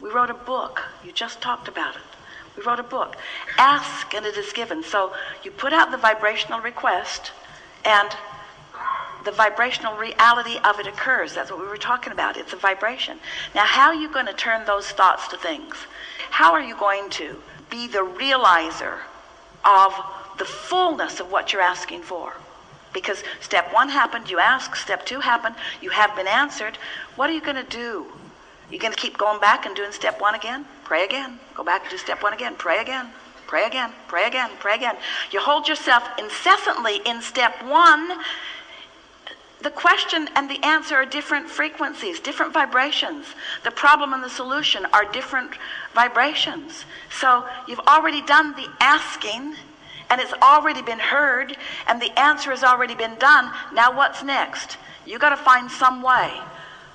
We 0.00 0.10
wrote 0.10 0.30
a 0.30 0.34
book. 0.34 0.82
You 1.04 1.12
just 1.12 1.40
talked 1.40 1.68
about 1.68 1.96
it. 1.96 2.02
We 2.56 2.62
wrote 2.62 2.80
a 2.80 2.84
book. 2.84 3.16
Ask 3.58 4.14
and 4.14 4.24
it 4.24 4.36
is 4.36 4.52
given. 4.52 4.82
So 4.82 5.12
you 5.42 5.50
put 5.50 5.74
out 5.74 5.90
the 5.90 5.98
vibrational 5.98 6.60
request 6.60 7.32
and 7.86 8.10
the 9.24 9.32
vibrational 9.32 9.96
reality 9.96 10.58
of 10.64 10.78
it 10.78 10.86
occurs. 10.86 11.34
That's 11.34 11.50
what 11.50 11.60
we 11.60 11.66
were 11.66 11.76
talking 11.76 12.12
about. 12.12 12.36
It's 12.36 12.52
a 12.52 12.56
vibration. 12.56 13.18
Now, 13.54 13.64
how 13.64 13.88
are 13.88 13.94
you 13.94 14.12
going 14.12 14.26
to 14.26 14.32
turn 14.32 14.64
those 14.66 14.88
thoughts 14.88 15.28
to 15.28 15.36
things? 15.36 15.74
How 16.30 16.52
are 16.52 16.60
you 16.60 16.76
going 16.76 17.10
to 17.10 17.36
be 17.70 17.88
the 17.88 18.04
realizer 18.04 18.98
of 19.64 19.92
the 20.38 20.44
fullness 20.44 21.18
of 21.18 21.30
what 21.30 21.52
you're 21.52 21.62
asking 21.62 22.02
for? 22.02 22.34
Because 22.92 23.22
step 23.40 23.72
one 23.74 23.88
happened, 23.88 24.30
you 24.30 24.38
ask. 24.38 24.76
Step 24.76 25.04
two 25.04 25.20
happened, 25.20 25.56
you 25.82 25.90
have 25.90 26.14
been 26.14 26.28
answered. 26.28 26.78
What 27.16 27.28
are 27.28 27.32
you 27.32 27.40
going 27.40 27.56
to 27.56 27.64
do? 27.64 28.06
You're 28.70 28.80
going 28.80 28.94
to 28.94 28.98
keep 28.98 29.18
going 29.18 29.40
back 29.40 29.66
and 29.66 29.76
doing 29.76 29.92
step 29.92 30.20
one 30.20 30.34
again? 30.34 30.64
Pray 30.84 31.04
again. 31.04 31.38
Go 31.54 31.64
back 31.64 31.82
and 31.82 31.90
do 31.90 31.98
step 31.98 32.22
one 32.22 32.32
again. 32.32 32.54
Pray 32.56 32.80
again. 32.80 33.10
Pray 33.46 33.64
again. 33.64 33.92
Pray 34.08 34.26
again. 34.26 34.50
Pray 34.58 34.74
again. 34.74 34.96
You 35.30 35.40
hold 35.40 35.68
yourself 35.68 36.04
incessantly 36.18 37.00
in 37.04 37.22
step 37.22 37.62
one. 37.64 38.12
The 39.62 39.70
question 39.70 40.28
and 40.36 40.50
the 40.50 40.62
answer 40.64 40.96
are 40.96 41.06
different 41.06 41.48
frequencies, 41.48 42.20
different 42.20 42.52
vibrations. 42.52 43.26
The 43.64 43.70
problem 43.70 44.12
and 44.12 44.22
the 44.22 44.30
solution 44.30 44.86
are 44.92 45.04
different 45.04 45.52
vibrations. 45.94 46.84
So 47.10 47.46
you've 47.66 47.80
already 47.80 48.22
done 48.22 48.52
the 48.54 48.68
asking, 48.80 49.54
and 50.10 50.20
it's 50.20 50.34
already 50.34 50.82
been 50.82 50.98
heard, 50.98 51.56
and 51.86 52.00
the 52.00 52.16
answer 52.18 52.50
has 52.50 52.62
already 52.62 52.94
been 52.94 53.16
done. 53.16 53.52
Now 53.72 53.96
what's 53.96 54.22
next? 54.22 54.76
You 55.06 55.18
got 55.18 55.30
to 55.30 55.36
find 55.36 55.70
some 55.70 56.02
way 56.02 56.32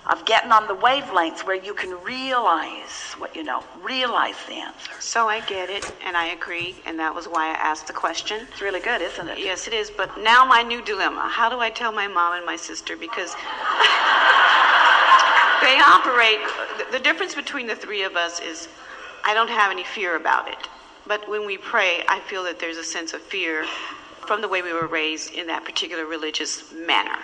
of 0.10 0.26
getting 0.26 0.52
on 0.52 0.68
the 0.68 0.76
wavelengths 0.76 1.46
where 1.46 1.56
you 1.56 1.74
can 1.74 1.92
realize 2.04 3.14
what 3.18 3.36
you 3.36 3.44
know, 3.44 3.64
realize 3.82 4.36
the 4.48 4.56
answer. 4.56 4.92
So 5.00 5.28
I 5.28 5.42
get 5.42 5.70
it, 5.70 5.92
and 6.06 6.18
I 6.18 6.28
agree, 6.28 6.76
and 6.86 6.98
that 7.00 7.14
was 7.14 7.28
why 7.28 7.50
I 7.50 7.54
asked 7.54 7.88
the 7.88 7.94
question. 7.94 8.48
It's 8.52 8.62
really 8.62 8.80
good, 8.80 9.02
isn't 9.02 9.28
it? 9.28 9.38
Yes, 9.38 9.68
it 9.68 9.74
is. 9.74 9.92
But 9.92 10.18
now 10.20 10.44
my 10.44 10.64
new 10.64 10.82
dilemma: 10.82 11.30
How 11.30 11.50
do 11.50 11.60
I 11.60 11.70
tell 11.70 11.92
my 11.92 12.08
mom 12.08 12.36
and 12.36 12.46
my 12.46 12.56
sister 12.56 12.98
because 12.98 13.34
they 15.62 15.80
operate? 15.80 16.40
The 16.92 17.00
difference 17.00 17.36
between 17.36 17.68
the 17.68 17.76
three 17.76 18.04
of 18.04 18.16
us 18.16 18.40
is, 18.40 18.70
I 19.24 19.36
don't 19.36 19.50
have 19.50 19.72
any 19.72 19.84
fear 19.84 20.16
about 20.16 20.50
it. 20.50 20.68
But 21.06 21.28
when 21.30 21.46
we 21.46 21.58
pray, 21.58 22.04
I 22.08 22.20
feel 22.22 22.44
that 22.44 22.60
there's 22.60 22.78
a 22.78 22.84
sense 22.84 23.14
of 23.14 23.22
fear 23.22 23.66
from 24.28 24.42
the 24.42 24.48
way 24.48 24.62
we 24.62 24.74
were 24.74 24.88
raised 24.88 25.34
in 25.34 25.48
that 25.48 25.66
particular 25.66 26.06
religious 26.06 26.72
manner. 26.74 27.18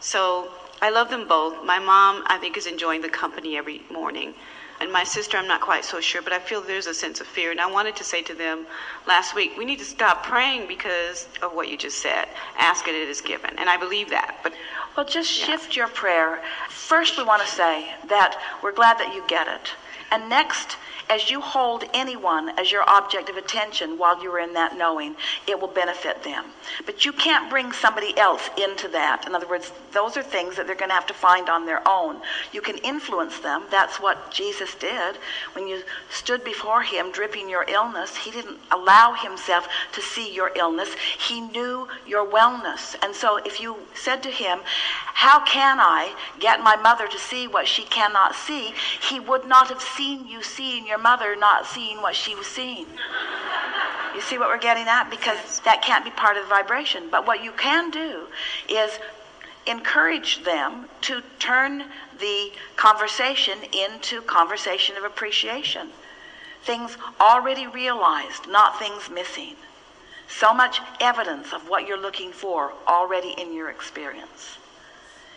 So 0.00 0.50
I 0.80 0.90
love 0.90 1.10
them 1.10 1.26
both. 1.26 1.64
My 1.64 1.78
mom, 1.78 2.22
I 2.26 2.38
think, 2.38 2.56
is 2.56 2.66
enjoying 2.66 3.02
the 3.02 3.08
company 3.08 3.56
every 3.56 3.82
morning. 3.90 4.34
And 4.80 4.92
my 4.92 5.02
sister, 5.02 5.36
I'm 5.36 5.48
not 5.48 5.60
quite 5.60 5.84
so 5.84 6.00
sure, 6.00 6.22
but 6.22 6.32
I 6.32 6.38
feel 6.38 6.60
there's 6.60 6.86
a 6.86 6.94
sense 6.94 7.20
of 7.20 7.26
fear. 7.26 7.50
And 7.50 7.60
I 7.60 7.66
wanted 7.66 7.96
to 7.96 8.04
say 8.04 8.22
to 8.22 8.34
them 8.34 8.64
last 9.08 9.34
week, 9.34 9.56
we 9.58 9.64
need 9.64 9.80
to 9.80 9.84
stop 9.84 10.22
praying 10.22 10.68
because 10.68 11.26
of 11.42 11.52
what 11.52 11.68
you 11.68 11.76
just 11.76 11.98
said. 11.98 12.28
Ask 12.56 12.86
it, 12.86 12.94
it 12.94 13.08
is 13.08 13.20
given. 13.20 13.58
And 13.58 13.68
I 13.68 13.76
believe 13.76 14.08
that. 14.10 14.36
But 14.44 14.52
Well, 14.96 15.04
just 15.04 15.30
shift 15.30 15.74
your 15.74 15.88
prayer. 15.88 16.42
First, 16.68 17.18
we 17.18 17.24
want 17.24 17.42
to 17.42 17.48
say 17.48 17.90
that 18.08 18.40
we're 18.62 18.72
glad 18.72 18.98
that 18.98 19.14
you 19.14 19.24
get 19.26 19.48
it. 19.48 19.70
And 20.10 20.28
next, 20.28 20.76
as 21.10 21.30
you 21.30 21.40
hold 21.40 21.84
anyone 21.94 22.50
as 22.58 22.70
your 22.70 22.88
object 22.88 23.30
of 23.30 23.36
attention 23.36 23.96
while 23.96 24.22
you're 24.22 24.38
in 24.38 24.52
that 24.54 24.76
knowing, 24.76 25.16
it 25.46 25.58
will 25.58 25.68
benefit 25.68 26.22
them. 26.22 26.44
But 26.84 27.04
you 27.04 27.12
can't 27.12 27.48
bring 27.48 27.72
somebody 27.72 28.16
else 28.18 28.50
into 28.58 28.88
that. 28.88 29.26
In 29.26 29.34
other 29.34 29.48
words, 29.48 29.72
those 29.92 30.16
are 30.16 30.22
things 30.22 30.56
that 30.56 30.66
they're 30.66 30.76
going 30.76 30.90
to 30.90 30.94
have 30.94 31.06
to 31.06 31.14
find 31.14 31.48
on 31.48 31.64
their 31.64 31.86
own. 31.88 32.20
You 32.52 32.60
can 32.60 32.76
influence 32.78 33.38
them. 33.38 33.64
That's 33.70 33.98
what 33.98 34.30
Jesus 34.30 34.74
did. 34.74 35.16
When 35.54 35.66
you 35.66 35.82
stood 36.10 36.44
before 36.44 36.82
him 36.82 37.10
dripping 37.10 37.48
your 37.48 37.64
illness, 37.68 38.16
he 38.16 38.30
didn't 38.30 38.58
allow 38.70 39.14
himself 39.14 39.66
to 39.92 40.02
see 40.02 40.34
your 40.34 40.52
illness. 40.56 40.90
He 41.18 41.40
knew 41.40 41.88
your 42.06 42.26
wellness. 42.26 42.96
And 43.02 43.14
so 43.14 43.38
if 43.38 43.60
you 43.60 43.76
said 43.94 44.22
to 44.24 44.30
him, 44.30 44.60
How 44.64 45.42
can 45.44 45.78
I 45.80 46.14
get 46.38 46.62
my 46.62 46.76
mother 46.76 47.08
to 47.08 47.18
see 47.18 47.48
what 47.48 47.66
she 47.66 47.84
cannot 47.84 48.34
see? 48.34 48.74
He 49.08 49.20
would 49.20 49.46
not 49.46 49.68
have 49.68 49.80
seen 49.98 50.28
you 50.28 50.42
seeing 50.44 50.86
your 50.86 50.96
mother 50.98 51.34
not 51.34 51.66
seeing 51.66 52.00
what 52.00 52.14
she 52.14 52.36
was 52.36 52.46
seeing. 52.46 52.86
You 54.14 54.20
see 54.20 54.38
what 54.38 54.48
we're 54.48 54.58
getting 54.58 54.86
at? 54.86 55.10
Because 55.10 55.60
that 55.64 55.82
can't 55.82 56.04
be 56.04 56.12
part 56.12 56.36
of 56.36 56.44
the 56.44 56.48
vibration. 56.48 57.08
But 57.10 57.26
what 57.26 57.42
you 57.42 57.50
can 57.52 57.90
do 57.90 58.26
is 58.68 58.92
encourage 59.66 60.44
them 60.44 60.88
to 61.02 61.20
turn 61.40 61.84
the 62.20 62.52
conversation 62.76 63.58
into 63.72 64.22
conversation 64.22 64.96
of 64.96 65.02
appreciation. 65.02 65.88
Things 66.62 66.96
already 67.20 67.66
realized, 67.66 68.46
not 68.48 68.78
things 68.78 69.10
missing. 69.10 69.56
So 70.28 70.54
much 70.54 70.80
evidence 71.00 71.52
of 71.52 71.68
what 71.68 71.88
you're 71.88 72.00
looking 72.00 72.30
for 72.30 72.72
already 72.86 73.34
in 73.36 73.52
your 73.52 73.68
experience. 73.68 74.57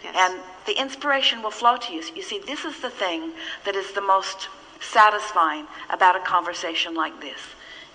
Yes. 0.03 0.15
And 0.17 0.39
the 0.65 0.79
inspiration 0.79 1.41
will 1.41 1.51
flow 1.51 1.77
to 1.77 1.93
you. 1.93 2.03
You 2.15 2.21
see, 2.21 2.39
this 2.39 2.65
is 2.65 2.79
the 2.79 2.89
thing 2.89 3.31
that 3.65 3.75
is 3.75 3.91
the 3.93 4.01
most 4.01 4.49
satisfying 4.79 5.67
about 5.89 6.15
a 6.15 6.19
conversation 6.19 6.95
like 6.95 7.19
this. 7.21 7.39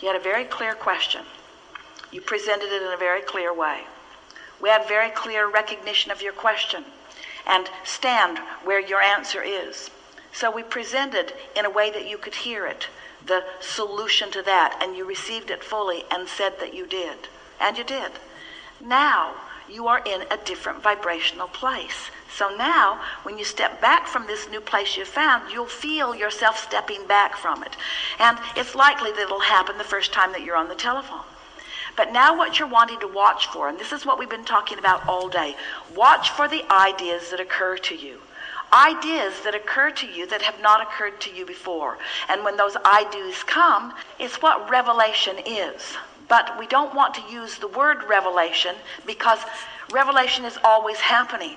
You 0.01 0.09
had 0.09 0.17
a 0.17 0.23
very 0.23 0.45
clear 0.45 0.75
question. 0.75 1.23
You 2.13 2.21
presented 2.21 2.73
it 2.73 2.83
in 2.83 2.93
a 2.93 2.97
very 2.97 3.23
clear 3.23 3.53
way. 3.53 3.83
We 4.61 4.69
had 4.69 4.87
very 4.89 5.11
clear 5.11 5.51
recognition 5.51 6.11
of 6.11 6.23
your 6.23 6.33
question 6.33 6.85
and 7.47 7.69
stand 7.85 8.39
where 8.65 8.81
your 8.81 9.01
answer 9.01 9.43
is. 9.43 9.91
So 10.33 10.51
we 10.51 10.63
presented 10.63 11.33
in 11.57 11.65
a 11.65 11.71
way 11.71 11.91
that 11.91 12.09
you 12.09 12.19
could 12.19 12.35
hear 12.35 12.67
it, 12.67 12.89
the 13.25 13.45
solution 13.61 14.31
to 14.33 14.43
that, 14.43 14.79
and 14.83 14.97
you 14.97 15.05
received 15.05 15.51
it 15.51 15.65
fully 15.65 16.05
and 16.11 16.29
said 16.29 16.59
that 16.61 16.75
you 16.75 16.87
did. 16.87 17.29
And 17.61 17.79
you 17.79 17.85
did. 17.85 18.13
Now 18.81 19.35
you 19.71 19.89
are 19.89 20.03
in 20.05 20.23
a 20.31 20.37
different 20.45 20.83
vibrational 20.83 21.49
place. 21.49 22.11
So 22.37 22.55
now, 22.55 23.01
when 23.23 23.39
you 23.39 23.45
step 23.45 23.81
back 23.81 24.07
from 24.07 24.27
this 24.27 24.49
new 24.51 24.61
place 24.61 24.97
you've 24.97 25.09
found, 25.09 25.51
you'll 25.51 25.67
feel 25.67 26.15
yourself 26.15 26.59
stepping 26.59 27.07
back 27.07 27.37
from 27.37 27.63
it. 27.63 27.77
And 28.19 28.39
it's 28.57 28.75
likely 28.75 29.11
that 29.13 29.23
it'll 29.23 29.41
happen 29.41 29.79
the 29.79 29.85
first 29.85 30.13
time 30.13 30.33
that 30.33 30.43
you're 30.43 30.57
on 30.57 30.69
the 30.69 30.75
telephone. 30.75 31.25
But 31.97 32.13
now, 32.13 32.37
what 32.37 32.59
you're 32.59 32.69
wanting 32.69 33.01
to 33.01 33.09
watch 33.09 33.47
for, 33.47 33.71
and 33.71 33.79
this 33.79 33.93
is 33.93 34.05
what 34.05 34.19
we've 34.19 34.29
been 34.29 34.45
talking 34.45 34.79
about 34.79 35.09
all 35.09 35.29
day 35.29 35.57
watch 35.95 36.31
for 36.31 36.47
the 36.47 36.63
ideas 36.71 37.31
that 37.31 37.41
occur 37.41 37.79
to 37.79 37.95
you. 37.95 38.21
Ideas 38.73 39.41
that 39.45 39.55
occur 39.55 39.91
to 39.93 40.07
you 40.07 40.27
that 40.27 40.43
have 40.43 40.61
not 40.61 40.83
occurred 40.83 41.21
to 41.23 41.35
you 41.35 41.47
before. 41.47 41.97
And 42.29 42.45
when 42.45 42.57
those 42.57 42.77
ideas 42.77 43.43
come, 43.45 43.95
it's 44.19 44.43
what 44.43 44.69
revelation 44.69 45.37
is. 45.47 45.97
But 46.29 46.59
we 46.59 46.67
don't 46.67 46.95
want 46.95 47.15
to 47.15 47.23
use 47.31 47.59
the 47.59 47.69
word 47.69 48.05
revelation 48.09 48.75
because 49.07 49.39
revelation 49.93 50.45
is 50.45 50.59
always 50.65 50.99
happening. 50.99 51.57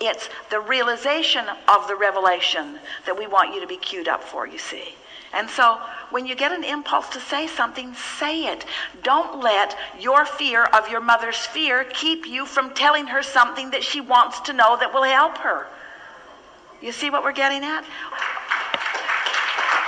It's 0.00 0.30
the 0.48 0.60
realization 0.60 1.44
of 1.68 1.86
the 1.86 1.96
revelation 1.96 2.78
that 3.04 3.18
we 3.18 3.26
want 3.26 3.54
you 3.54 3.60
to 3.60 3.66
be 3.66 3.76
queued 3.76 4.08
up 4.08 4.24
for, 4.24 4.46
you 4.46 4.58
see. 4.58 4.94
And 5.32 5.48
so 5.48 5.78
when 6.10 6.26
you 6.26 6.34
get 6.34 6.52
an 6.52 6.64
impulse 6.64 7.08
to 7.10 7.20
say 7.20 7.46
something, 7.46 7.94
say 8.18 8.46
it. 8.46 8.64
Don't 9.02 9.40
let 9.40 9.76
your 10.00 10.24
fear 10.24 10.64
of 10.64 10.88
your 10.88 11.00
mother's 11.00 11.36
fear 11.36 11.84
keep 11.84 12.26
you 12.26 12.46
from 12.46 12.74
telling 12.74 13.06
her 13.06 13.22
something 13.22 13.70
that 13.70 13.84
she 13.84 14.00
wants 14.00 14.40
to 14.40 14.52
know 14.52 14.76
that 14.78 14.92
will 14.92 15.04
help 15.04 15.38
her. 15.38 15.66
You 16.80 16.92
see 16.92 17.10
what 17.10 17.22
we're 17.22 17.32
getting 17.32 17.62
at? 17.62 17.84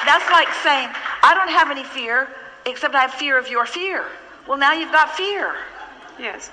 That's 0.05 0.31
like 0.31 0.48
saying, 0.62 0.90
I 1.22 1.35
don't 1.35 1.51
have 1.51 1.70
any 1.70 1.85
fear 1.85 2.29
except 2.66 2.94
I 2.94 3.03
have 3.03 3.14
fear 3.14 3.38
of 3.38 3.48
your 3.48 3.66
fear. 3.66 4.05
Well, 4.46 4.59
now 4.59 4.72
you've 4.72 4.92
got 4.92 5.14
fear. 5.16 5.55
Yes. 6.18 6.51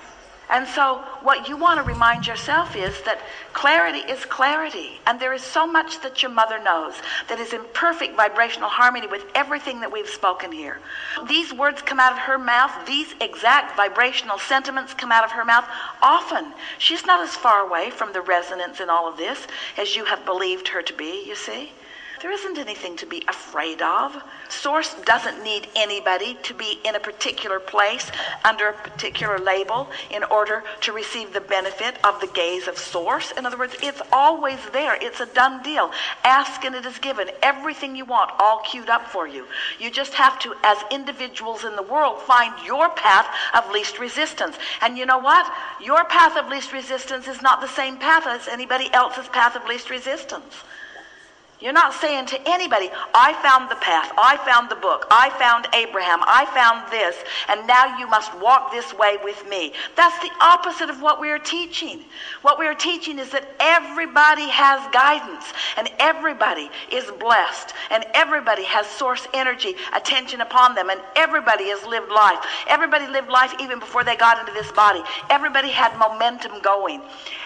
And 0.52 0.68
so, 0.68 1.04
what 1.22 1.48
you 1.48 1.56
want 1.56 1.80
to 1.80 1.84
remind 1.84 2.26
yourself 2.26 2.76
is 2.76 3.00
that 3.04 3.20
clarity 3.54 4.00
is 4.00 4.26
clarity. 4.26 5.00
And 5.06 5.20
there 5.20 5.34
is 5.34 5.44
so 5.44 5.68
much 5.68 6.02
that 6.02 6.24
your 6.24 6.32
mother 6.32 6.58
knows 6.58 6.96
that 7.28 7.40
is 7.40 7.54
in 7.54 7.62
perfect 7.74 8.18
vibrational 8.18 8.68
harmony 8.68 9.06
with 9.06 9.26
everything 9.36 9.80
that 9.82 9.92
we've 9.92 10.10
spoken 10.10 10.52
here. 10.52 10.80
These 11.28 11.54
words 11.54 11.84
come 11.84 12.00
out 12.00 12.14
of 12.14 12.18
her 12.18 12.40
mouth, 12.40 12.72
these 12.88 13.14
exact 13.22 13.78
vibrational 13.78 14.40
sentiments 14.40 14.96
come 14.96 15.12
out 15.12 15.24
of 15.24 15.32
her 15.32 15.46
mouth 15.46 15.68
often. 16.02 16.52
She's 16.80 17.06
not 17.06 17.20
as 17.20 17.36
far 17.36 17.68
away 17.68 17.92
from 17.92 18.12
the 18.12 18.22
resonance 18.22 18.80
in 18.80 18.90
all 18.90 19.08
of 19.08 19.18
this 19.18 19.46
as 19.78 19.96
you 19.96 20.06
have 20.06 20.26
believed 20.26 20.70
her 20.70 20.82
to 20.82 20.94
be, 20.94 21.26
you 21.28 21.36
see. 21.36 21.72
There 22.22 22.32
isn't 22.32 22.58
anything 22.58 22.98
to 22.98 23.06
be 23.06 23.24
afraid 23.30 23.82
of. 23.82 24.22
Source 24.50 24.94
doesn't 25.06 25.42
need 25.42 25.70
anybody 25.74 26.38
to 26.44 26.54
be 26.54 26.78
in 26.84 26.96
a 26.96 27.00
particular 27.00 27.62
place 27.62 28.12
under 28.44 28.68
a 28.68 28.74
particular 28.74 29.38
label 29.38 29.88
in 30.10 30.26
order 30.26 30.66
to 30.82 30.92
receive 30.92 31.32
the 31.32 31.40
benefit 31.40 31.96
of 32.04 32.20
the 32.20 32.28
gaze 32.28 32.68
of 32.68 32.78
Source. 32.78 33.32
In 33.32 33.46
other 33.46 33.58
words, 33.58 33.78
it's 33.82 34.02
always 34.12 34.60
there. 34.74 34.98
It's 35.02 35.22
a 35.22 35.28
done 35.28 35.64
deal. 35.64 35.92
Ask 36.26 36.66
and 36.66 36.76
it 36.76 36.86
is 36.86 36.98
given. 36.98 37.30
Everything 37.42 37.96
you 37.96 38.04
want, 38.04 38.32
all 38.38 38.64
queued 38.70 38.90
up 38.90 39.08
for 39.08 39.26
you. 39.26 39.46
You 39.80 39.90
just 39.90 40.14
have 40.16 40.38
to, 40.40 40.54
as 40.64 40.78
individuals 40.92 41.64
in 41.64 41.78
the 41.78 41.84
world, 41.84 42.22
find 42.24 42.54
your 42.66 42.90
path 42.90 43.28
of 43.54 43.72
least 43.72 43.98
resistance. 43.98 44.58
And 44.82 44.98
you 44.98 45.06
know 45.06 45.20
what? 45.20 45.50
Your 45.82 46.04
path 46.04 46.36
of 46.36 46.50
least 46.50 46.74
resistance 46.74 47.30
is 47.30 47.42
not 47.42 47.62
the 47.62 47.68
same 47.70 47.98
path 47.98 48.28
as 48.28 48.50
anybody 48.50 48.92
else's 48.94 49.30
path 49.30 49.56
of 49.56 49.64
least 49.66 49.90
resistance. 49.90 50.64
You're 51.62 51.74
not 51.74 51.94
saying 51.94 52.28
to 52.28 52.40
anybody, 52.50 52.90
I 53.14 53.34
found 53.44 53.70
the 53.70 53.76
path, 53.76 54.14
I 54.18 54.38
found 54.46 54.70
the 54.72 54.78
book, 54.78 55.06
I 55.12 55.30
found 55.32 55.68
Abraham, 55.74 56.20
I 56.24 56.46
found 56.56 56.90
this, 56.90 57.18
and 57.50 57.68
now 57.68 57.98
you 58.00 58.08
must 58.08 58.34
walk 58.40 58.72
this 58.72 58.94
way 58.94 59.18
with 59.26 59.44
me. 59.50 59.74
That's 59.98 60.18
the 60.20 60.32
opposite 60.40 60.90
of 60.90 61.02
what 61.02 61.20
we 61.20 61.30
are 61.32 61.40
teaching. 61.40 62.00
What 62.44 62.60
we 62.60 62.66
are 62.66 62.74
teaching 62.74 63.20
is 63.20 63.30
that 63.32 63.44
everybody 63.60 64.48
has 64.48 64.80
guidance, 64.94 65.52
and 65.76 65.92
everybody 66.00 66.70
is 66.94 67.12
blessed, 67.20 67.74
and 67.92 68.06
everybody 68.14 68.64
has 68.64 68.88
source 68.88 69.28
energy, 69.34 69.76
attention 69.94 70.40
upon 70.40 70.76
them, 70.76 70.90
and 70.90 71.02
everybody 71.18 71.66
has 71.66 71.86
lived 71.86 72.10
life. 72.10 72.40
Everybody 72.70 73.08
lived 73.08 73.28
life 73.28 73.54
even 73.60 73.80
before 73.80 74.06
they 74.06 74.16
got 74.16 74.40
into 74.40 74.54
this 74.54 74.72
body. 74.72 75.02
Everybody 75.30 75.72
had 75.72 75.98
momentum 76.00 76.62
going. 76.62 77.02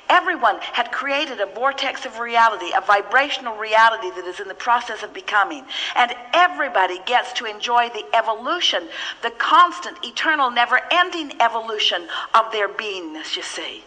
Everyone 0.09 0.59
had 0.61 0.91
created 0.91 1.39
a 1.39 1.45
vortex 1.47 2.05
of 2.05 2.19
reality, 2.19 2.71
a 2.75 2.81
vibrational 2.81 3.55
reality 3.57 4.09
that 4.11 4.25
is 4.25 4.39
in 4.39 4.47
the 4.47 4.53
process 4.53 5.01
of 5.01 5.13
becoming. 5.13 5.65
And 5.95 6.13
everybody 6.33 6.99
gets 7.05 7.33
to 7.33 7.45
enjoy 7.45 7.89
the 7.89 8.05
evolution, 8.13 8.87
the 9.21 9.31
constant, 9.31 9.97
eternal, 10.03 10.51
never 10.51 10.79
ending 10.91 11.33
evolution 11.41 12.07
of 12.35 12.51
their 12.51 12.67
beingness, 12.67 13.35
you 13.35 13.43
see. 13.43 13.83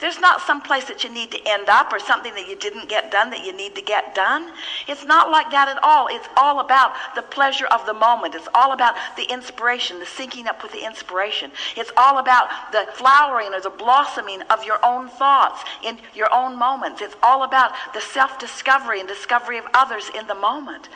There's 0.00 0.18
not 0.18 0.40
some 0.40 0.62
place 0.62 0.86
that 0.86 1.04
you 1.04 1.10
need 1.10 1.30
to 1.32 1.40
end 1.46 1.68
up 1.68 1.92
or 1.92 1.98
something 1.98 2.34
that 2.34 2.48
you 2.48 2.56
didn't 2.56 2.88
get 2.88 3.10
done 3.10 3.30
that 3.30 3.44
you 3.44 3.52
need 3.52 3.74
to 3.74 3.82
get 3.82 4.14
done. 4.14 4.50
It's 4.88 5.04
not 5.04 5.30
like 5.30 5.50
that 5.50 5.68
at 5.68 5.82
all. 5.82 6.08
It's 6.08 6.28
all 6.36 6.60
about 6.60 6.92
the 7.14 7.22
pleasure 7.22 7.66
of 7.66 7.84
the 7.86 7.92
moment. 7.92 8.34
It's 8.34 8.48
all 8.54 8.72
about 8.72 8.94
the 9.16 9.30
inspiration, 9.30 9.98
the 9.98 10.06
syncing 10.06 10.46
up 10.46 10.62
with 10.62 10.72
the 10.72 10.84
inspiration. 10.84 11.52
It's 11.76 11.92
all 11.96 12.18
about 12.18 12.48
the 12.72 12.86
flowering 12.94 13.52
or 13.52 13.60
the 13.60 13.70
blossoming 13.70 14.42
of 14.42 14.64
your 14.64 14.78
own 14.84 15.08
thoughts 15.08 15.62
in 15.84 15.98
your 16.14 16.32
own 16.32 16.58
moments. 16.58 17.02
It's 17.02 17.16
all 17.22 17.42
about 17.42 17.72
the 17.92 18.00
self 18.00 18.38
discovery 18.38 19.00
and 19.00 19.08
discovery 19.08 19.58
of 19.58 19.66
others 19.74 20.10
in 20.18 20.26
the 20.26 20.34
moment. 20.34 20.88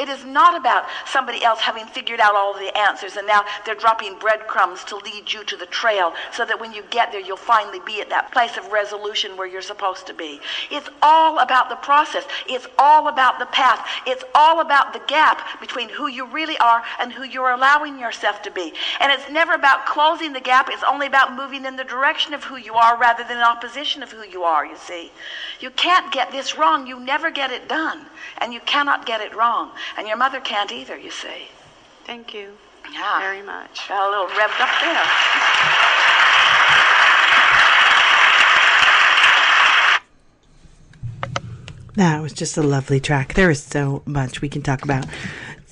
It 0.00 0.08
is 0.08 0.24
not 0.24 0.56
about 0.56 0.86
somebody 1.04 1.44
else 1.44 1.60
having 1.60 1.84
figured 1.84 2.20
out 2.20 2.34
all 2.34 2.54
the 2.54 2.74
answers 2.74 3.16
and 3.16 3.26
now 3.26 3.44
they're 3.66 3.74
dropping 3.74 4.18
breadcrumbs 4.18 4.82
to 4.84 4.96
lead 4.96 5.30
you 5.30 5.44
to 5.44 5.58
the 5.58 5.66
trail 5.66 6.14
so 6.32 6.46
that 6.46 6.58
when 6.58 6.72
you 6.72 6.82
get 6.88 7.12
there, 7.12 7.20
you'll 7.20 7.36
finally 7.36 7.80
be 7.84 8.00
at 8.00 8.08
that 8.08 8.32
place 8.32 8.56
of 8.56 8.72
resolution 8.72 9.36
where 9.36 9.46
you're 9.46 9.60
supposed 9.60 10.06
to 10.06 10.14
be. 10.14 10.40
It's 10.70 10.88
all 11.02 11.38
about 11.40 11.68
the 11.68 11.76
process. 11.76 12.24
It's 12.48 12.66
all 12.78 13.08
about 13.08 13.38
the 13.38 13.46
path. 13.46 13.86
It's 14.06 14.24
all 14.34 14.62
about 14.62 14.94
the 14.94 15.02
gap 15.06 15.60
between 15.60 15.90
who 15.90 16.08
you 16.08 16.24
really 16.26 16.56
are 16.58 16.82
and 16.98 17.12
who 17.12 17.24
you're 17.24 17.50
allowing 17.50 17.98
yourself 17.98 18.40
to 18.42 18.50
be. 18.50 18.72
And 19.00 19.12
it's 19.12 19.30
never 19.30 19.52
about 19.52 19.84
closing 19.84 20.32
the 20.32 20.40
gap. 20.40 20.70
It's 20.70 20.82
only 20.90 21.08
about 21.08 21.36
moving 21.36 21.66
in 21.66 21.76
the 21.76 21.84
direction 21.84 22.32
of 22.32 22.44
who 22.44 22.56
you 22.56 22.72
are 22.72 22.96
rather 22.96 23.22
than 23.22 23.36
in 23.36 23.42
opposition 23.42 24.02
of 24.02 24.10
who 24.10 24.24
you 24.24 24.44
are, 24.44 24.64
you 24.64 24.78
see. 24.78 25.12
You 25.60 25.68
can't 25.70 26.10
get 26.10 26.32
this 26.32 26.56
wrong. 26.56 26.86
You 26.86 26.98
never 26.98 27.30
get 27.30 27.50
it 27.50 27.68
done. 27.68 28.06
And 28.38 28.52
you 28.52 28.60
cannot 28.60 29.06
get 29.06 29.20
it 29.20 29.34
wrong. 29.34 29.70
And 29.96 30.06
your 30.08 30.16
mother 30.16 30.40
can't 30.40 30.72
either, 30.72 30.96
you 30.96 31.10
see. 31.10 31.48
Thank 32.04 32.34
you 32.34 32.56
Yeah. 32.92 33.18
very 33.20 33.42
much. 33.42 33.88
Got 33.88 34.08
a 34.08 34.10
little 34.10 34.26
revved 34.28 34.60
up 34.60 34.80
there. 34.80 35.06
That 41.96 42.22
was 42.22 42.32
just 42.32 42.56
a 42.56 42.62
lovely 42.62 43.00
track. 43.00 43.34
There 43.34 43.50
is 43.50 43.62
so 43.62 44.02
much 44.06 44.40
we 44.40 44.48
can 44.48 44.62
talk 44.62 44.82
about. 44.84 45.06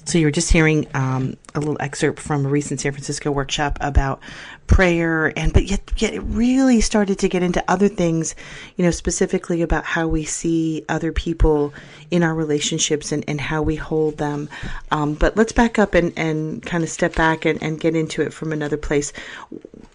So 0.08 0.16
you 0.16 0.24
were 0.24 0.30
just 0.30 0.50
hearing 0.50 0.86
um, 0.94 1.36
a 1.54 1.60
little 1.60 1.76
excerpt 1.80 2.18
from 2.18 2.46
a 2.46 2.48
recent 2.48 2.80
San 2.80 2.92
Francisco 2.92 3.30
workshop 3.30 3.76
about 3.82 4.22
prayer, 4.66 5.34
and 5.36 5.52
but 5.52 5.66
yet, 5.66 5.82
yet 5.98 6.14
it 6.14 6.20
really 6.20 6.80
started 6.80 7.18
to 7.18 7.28
get 7.28 7.42
into 7.42 7.62
other 7.68 7.88
things, 7.88 8.34
you 8.78 8.86
know, 8.86 8.90
specifically 8.90 9.60
about 9.60 9.84
how 9.84 10.08
we 10.08 10.24
see 10.24 10.82
other 10.88 11.12
people 11.12 11.74
in 12.10 12.22
our 12.22 12.34
relationships 12.34 13.12
and, 13.12 13.22
and 13.28 13.38
how 13.38 13.60
we 13.60 13.76
hold 13.76 14.16
them. 14.16 14.48
Um, 14.90 15.12
but 15.12 15.36
let's 15.36 15.52
back 15.52 15.78
up 15.78 15.92
and, 15.92 16.14
and 16.16 16.64
kind 16.64 16.82
of 16.82 16.88
step 16.88 17.14
back 17.14 17.44
and, 17.44 17.62
and 17.62 17.78
get 17.78 17.94
into 17.94 18.22
it 18.22 18.32
from 18.32 18.50
another 18.50 18.78
place. 18.78 19.12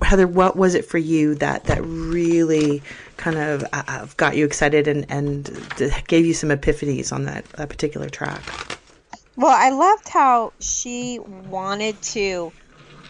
Heather, 0.04 0.28
what 0.28 0.56
was 0.56 0.76
it 0.76 0.86
for 0.86 1.00
you 1.00 1.34
that 1.36 1.64
that 1.64 1.84
really 1.84 2.84
kind 3.18 3.40
of 3.40 3.64
uh, 3.74 3.82
uh, 3.88 4.06
got 4.18 4.38
you 4.38 4.46
excited 4.46 4.88
and 4.88 5.08
and 5.10 5.50
gave 6.06 6.24
you 6.24 6.36
some 6.36 6.50
epiphanies 6.50 7.12
on 7.12 7.26
that, 7.26 7.46
that 7.54 7.70
particular 7.70 8.10
track? 8.10 8.44
Well, 9.36 9.56
I 9.56 9.70
loved 9.70 10.10
how 10.10 10.54
she 10.62 11.20
wanted 11.20 12.02
to. 12.14 12.54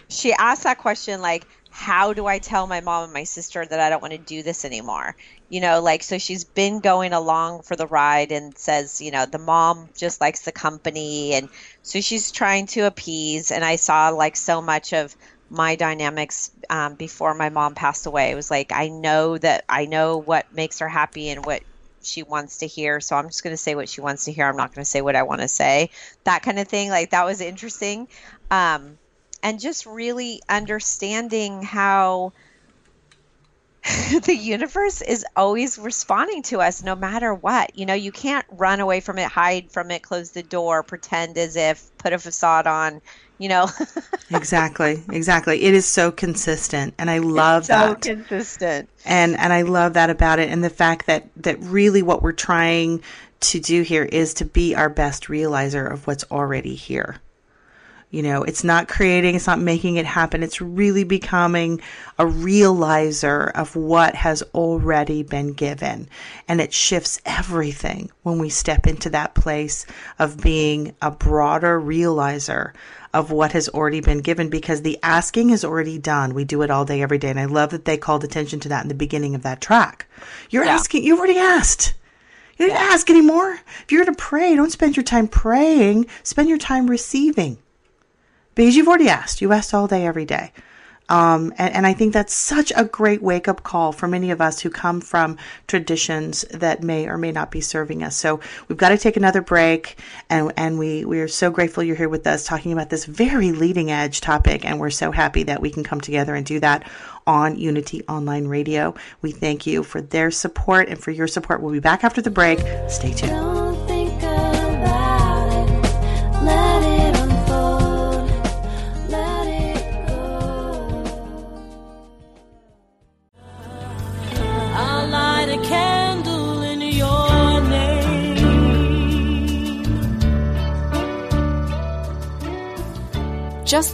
She 0.09 0.33
asked 0.33 0.63
that 0.63 0.79
question 0.79 1.21
like, 1.21 1.47
"How 1.69 2.13
do 2.13 2.27
I 2.27 2.39
tell 2.39 2.67
my 2.67 2.81
mom 2.81 3.05
and 3.05 3.13
my 3.13 3.23
sister 3.25 3.65
that 3.65 3.79
I 3.79 3.89
don't 3.89 4.01
want 4.01 4.13
to 4.13 4.17
do 4.19 4.43
this 4.43 4.65
anymore?" 4.65 5.15
You 5.49 5.61
know, 5.61 5.81
like 5.81 6.03
so 6.03 6.17
she's 6.19 6.45
been 6.45 6.81
going 6.81 7.13
along 7.13 7.63
for 7.63 7.75
the 7.77 7.87
ride 7.87 8.31
and 8.31 8.57
says, 8.57 9.01
you 9.01 9.11
know, 9.11 9.25
the 9.27 9.39
mom 9.39 9.89
just 9.97 10.21
likes 10.21 10.41
the 10.43 10.51
company, 10.53 11.33
and 11.35 11.49
so 11.83 12.01
she's 12.01 12.31
trying 12.31 12.67
to 12.67 12.81
appease. 12.87 13.51
And 13.51 13.65
I 13.65 13.77
saw 13.77 14.09
like 14.09 14.35
so 14.37 14.61
much 14.61 14.93
of 14.93 15.15
my 15.49 15.75
dynamics 15.75 16.51
um, 16.69 16.95
before 16.95 17.33
my 17.35 17.49
mom 17.49 17.75
passed 17.75 18.05
away. 18.07 18.31
It 18.31 18.35
was 18.35 18.51
like 18.51 18.71
I 18.73 18.89
know 18.89 19.37
that 19.39 19.65
I 19.69 19.85
know 19.87 20.17
what 20.19 20.47
makes 20.51 20.79
her 20.79 20.89
happy 20.89 21.29
and 21.29 21.45
what 21.45 21.63
she 22.05 22.23
wants 22.23 22.57
to 22.57 22.67
hear. 22.67 22.99
So 22.99 23.15
I'm 23.15 23.27
just 23.27 23.43
going 23.43 23.53
to 23.53 23.57
say 23.57 23.75
what 23.75 23.89
she 23.89 24.01
wants 24.01 24.25
to 24.25 24.31
hear. 24.31 24.47
I'm 24.47 24.57
not 24.57 24.73
going 24.73 24.83
to 24.83 24.89
say 24.89 25.01
what 25.01 25.15
I 25.15 25.23
want 25.23 25.41
to 25.41 25.47
say. 25.47 25.89
That 26.25 26.43
kind 26.43 26.59
of 26.59 26.67
thing. 26.67 26.89
Like 26.89 27.11
that 27.11 27.25
was 27.25 27.41
interesting. 27.41 28.07
Um, 28.51 28.97
and 29.41 29.59
just 29.59 29.85
really 29.85 30.41
understanding 30.47 31.61
how 31.61 32.33
the 34.25 34.35
universe 34.35 35.01
is 35.01 35.25
always 35.35 35.77
responding 35.77 36.41
to 36.43 36.61
us 36.61 36.83
no 36.83 36.95
matter 36.95 37.33
what. 37.33 37.77
You 37.77 37.85
know, 37.85 37.93
you 37.93 38.13
can't 38.13 38.45
run 38.49 38.79
away 38.79 39.01
from 39.01 39.19
it, 39.19 39.29
hide 39.29 39.71
from 39.71 39.91
it, 39.91 40.01
close 40.01 40.31
the 40.31 40.43
door, 40.43 40.83
pretend 40.83 41.37
as 41.37 41.57
if, 41.57 41.91
put 41.97 42.13
a 42.13 42.19
facade 42.19 42.65
on, 42.65 43.01
you 43.43 43.49
know. 43.49 43.69
exactly, 44.31 45.03
exactly. 45.11 45.63
It 45.63 45.73
is 45.73 45.85
so 45.85 46.11
consistent, 46.13 46.93
and 46.97 47.09
I 47.09 47.17
love 47.17 47.67
that. 47.67 47.81
so 47.81 47.93
that. 47.93 48.01
consistent. 48.01 48.89
and 49.03 49.37
and 49.37 49.51
I 49.51 49.63
love 49.63 49.95
that 49.95 50.09
about 50.09 50.39
it, 50.39 50.49
and 50.49 50.63
the 50.63 50.69
fact 50.69 51.07
that 51.07 51.27
that 51.35 51.57
really 51.59 52.01
what 52.01 52.21
we're 52.21 52.31
trying 52.31 53.03
to 53.41 53.59
do 53.59 53.81
here 53.81 54.05
is 54.05 54.33
to 54.35 54.45
be 54.45 54.75
our 54.75 54.87
best 54.87 55.25
realizer 55.25 55.91
of 55.91 56.07
what's 56.07 56.23
already 56.31 56.73
here. 56.73 57.17
You 58.11 58.21
know, 58.21 58.43
it's 58.43 58.63
not 58.63 58.87
creating, 58.87 59.33
it's 59.33 59.47
not 59.47 59.59
making 59.59 59.95
it 59.95 60.05
happen. 60.05 60.43
It's 60.43 60.61
really 60.61 61.03
becoming 61.03 61.81
a 62.19 62.25
realizer 62.25 63.51
of 63.53 63.75
what 63.75 64.13
has 64.13 64.43
already 64.53 65.23
been 65.23 65.53
given. 65.53 66.07
And 66.47 66.61
it 66.61 66.71
shifts 66.71 67.19
everything 67.25 68.11
when 68.21 68.37
we 68.37 68.49
step 68.49 68.85
into 68.85 69.09
that 69.09 69.33
place 69.33 69.87
of 70.19 70.39
being 70.39 70.95
a 71.01 71.09
broader 71.09 71.81
realizer 71.81 72.73
of 73.13 73.31
what 73.31 73.51
has 73.51 73.69
already 73.69 74.01
been 74.01 74.19
given 74.19 74.49
because 74.49 74.81
the 74.81 74.97
asking 75.03 75.51
is 75.51 75.63
already 75.63 75.97
done. 75.97 76.33
We 76.33 76.43
do 76.45 76.61
it 76.63 76.71
all 76.71 76.83
day, 76.85 77.01
every 77.01 77.17
day. 77.19 77.29
And 77.29 77.39
I 77.39 77.45
love 77.45 77.69
that 77.69 77.85
they 77.85 77.97
called 77.97 78.23
attention 78.23 78.59
to 78.61 78.69
that 78.69 78.83
in 78.83 78.87
the 78.89 78.95
beginning 78.95 79.35
of 79.35 79.43
that 79.43 79.61
track. 79.61 80.07
You're 80.49 80.65
Yeah. 80.65 80.75
asking, 80.75 81.03
you've 81.03 81.19
already 81.19 81.37
asked. 81.37 81.93
You 82.57 82.67
don't 82.67 82.77
ask 82.77 83.09
anymore. 83.09 83.59
If 83.83 83.91
you're 83.91 84.03
going 84.03 84.15
to 84.15 84.21
pray, 84.21 84.55
don't 84.55 84.71
spend 84.71 84.95
your 84.95 85.03
time 85.03 85.27
praying, 85.27 86.07
spend 86.23 86.49
your 86.49 86.57
time 86.57 86.89
receiving 86.89 87.57
because 88.55 88.75
you've 88.75 88.87
already 88.87 89.09
asked. 89.09 89.41
You 89.41 89.51
asked 89.53 89.73
all 89.73 89.87
day, 89.87 90.05
every 90.05 90.25
day. 90.25 90.51
Um, 91.09 91.53
and, 91.57 91.73
and 91.73 91.87
I 91.87 91.93
think 91.93 92.13
that's 92.13 92.33
such 92.33 92.71
a 92.75 92.85
great 92.85 93.21
wake 93.21 93.47
up 93.47 93.63
call 93.63 93.91
for 93.91 94.07
many 94.07 94.31
of 94.31 94.41
us 94.41 94.61
who 94.61 94.69
come 94.69 95.01
from 95.01 95.37
traditions 95.67 96.43
that 96.51 96.81
may 96.81 97.07
or 97.07 97.17
may 97.17 97.31
not 97.31 97.51
be 97.51 97.61
serving 97.61 98.03
us. 98.03 98.15
So 98.15 98.39
we've 98.67 98.77
got 98.77 98.89
to 98.89 98.97
take 98.97 99.17
another 99.17 99.41
break, 99.41 99.97
and 100.29 100.53
and 100.57 100.79
we 100.79 101.05
we 101.05 101.19
are 101.19 101.27
so 101.27 101.51
grateful 101.51 101.83
you're 101.83 101.95
here 101.95 102.09
with 102.09 102.25
us 102.25 102.45
talking 102.45 102.71
about 102.71 102.89
this 102.89 103.05
very 103.05 103.51
leading 103.51 103.91
edge 103.91 104.21
topic, 104.21 104.65
and 104.65 104.79
we're 104.79 104.89
so 104.89 105.11
happy 105.11 105.43
that 105.43 105.61
we 105.61 105.69
can 105.69 105.83
come 105.83 106.01
together 106.01 106.35
and 106.35 106.45
do 106.45 106.59
that 106.61 106.89
on 107.27 107.57
Unity 107.57 108.03
Online 108.07 108.47
Radio. 108.47 108.95
We 109.21 109.31
thank 109.31 109.65
you 109.67 109.83
for 109.83 110.01
their 110.01 110.31
support 110.31 110.89
and 110.89 110.99
for 110.99 111.11
your 111.11 111.27
support. 111.27 111.61
We'll 111.61 111.73
be 111.73 111.79
back 111.79 112.03
after 112.03 112.21
the 112.21 112.31
break. 112.31 112.59
Stay 112.89 113.13
tuned. 113.13 113.82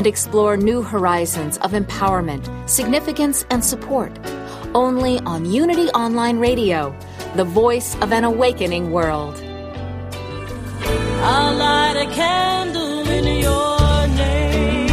and 0.00 0.06
explore 0.06 0.56
new 0.56 0.80
horizons 0.80 1.58
of 1.58 1.72
empowerment, 1.72 2.48
significance, 2.66 3.44
and 3.50 3.62
support. 3.62 4.10
Only 4.74 5.18
on 5.26 5.44
Unity 5.44 5.88
Online 5.90 6.38
Radio, 6.38 6.98
the 7.36 7.44
voice 7.44 7.96
of 7.96 8.10
an 8.10 8.24
awakening 8.24 8.92
world. 8.92 9.34
I'll 11.22 11.54
light 11.54 11.96
a 11.98 12.06
candle 12.14 13.06
in 13.10 13.42
your 13.42 14.06
name. 14.16 14.88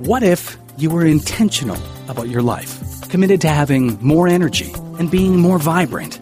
What 0.00 0.22
if 0.22 0.58
you 0.76 0.90
were 0.90 1.06
intentional 1.06 1.78
about 2.08 2.28
your 2.28 2.42
life, 2.42 2.91
committed 3.12 3.42
to 3.42 3.48
having 3.48 4.02
more 4.02 4.26
energy 4.26 4.72
and 4.98 5.10
being 5.10 5.36
more 5.36 5.58
vibrant? 5.58 6.18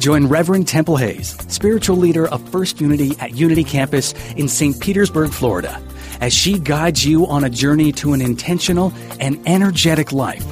Join 0.00 0.26
Reverend 0.26 0.66
Temple 0.66 0.96
Hayes, 0.96 1.36
spiritual 1.46 1.96
leader 1.96 2.26
of 2.26 2.46
First 2.48 2.80
Unity 2.80 3.12
at 3.20 3.36
Unity 3.36 3.62
Campus 3.62 4.12
in 4.32 4.48
St. 4.48 4.78
Petersburg, 4.80 5.30
Florida, 5.30 5.80
as 6.20 6.34
she 6.34 6.58
guides 6.58 7.06
you 7.06 7.24
on 7.28 7.44
a 7.44 7.48
journey 7.48 7.92
to 7.92 8.14
an 8.14 8.20
intentional 8.20 8.92
and 9.20 9.40
energetic 9.46 10.10
life. 10.10 10.44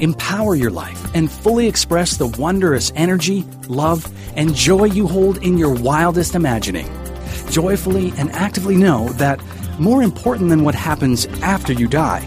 Empower 0.00 0.54
your 0.54 0.70
life 0.70 1.14
and 1.14 1.30
fully 1.30 1.68
express 1.68 2.16
the 2.16 2.28
wondrous 2.28 2.90
energy, 2.96 3.42
love, 3.68 4.10
and 4.34 4.54
joy 4.54 4.84
you 4.84 5.06
hold 5.06 5.36
in 5.44 5.58
your 5.58 5.74
wildest 5.74 6.34
imagining. 6.36 6.88
Joyfully 7.50 8.14
and 8.16 8.30
actively 8.30 8.76
know 8.76 9.10
that 9.14 9.42
more 9.78 10.02
important 10.02 10.48
than 10.48 10.64
what 10.64 10.74
happens 10.74 11.26
after 11.42 11.74
you 11.74 11.86
die 11.86 12.26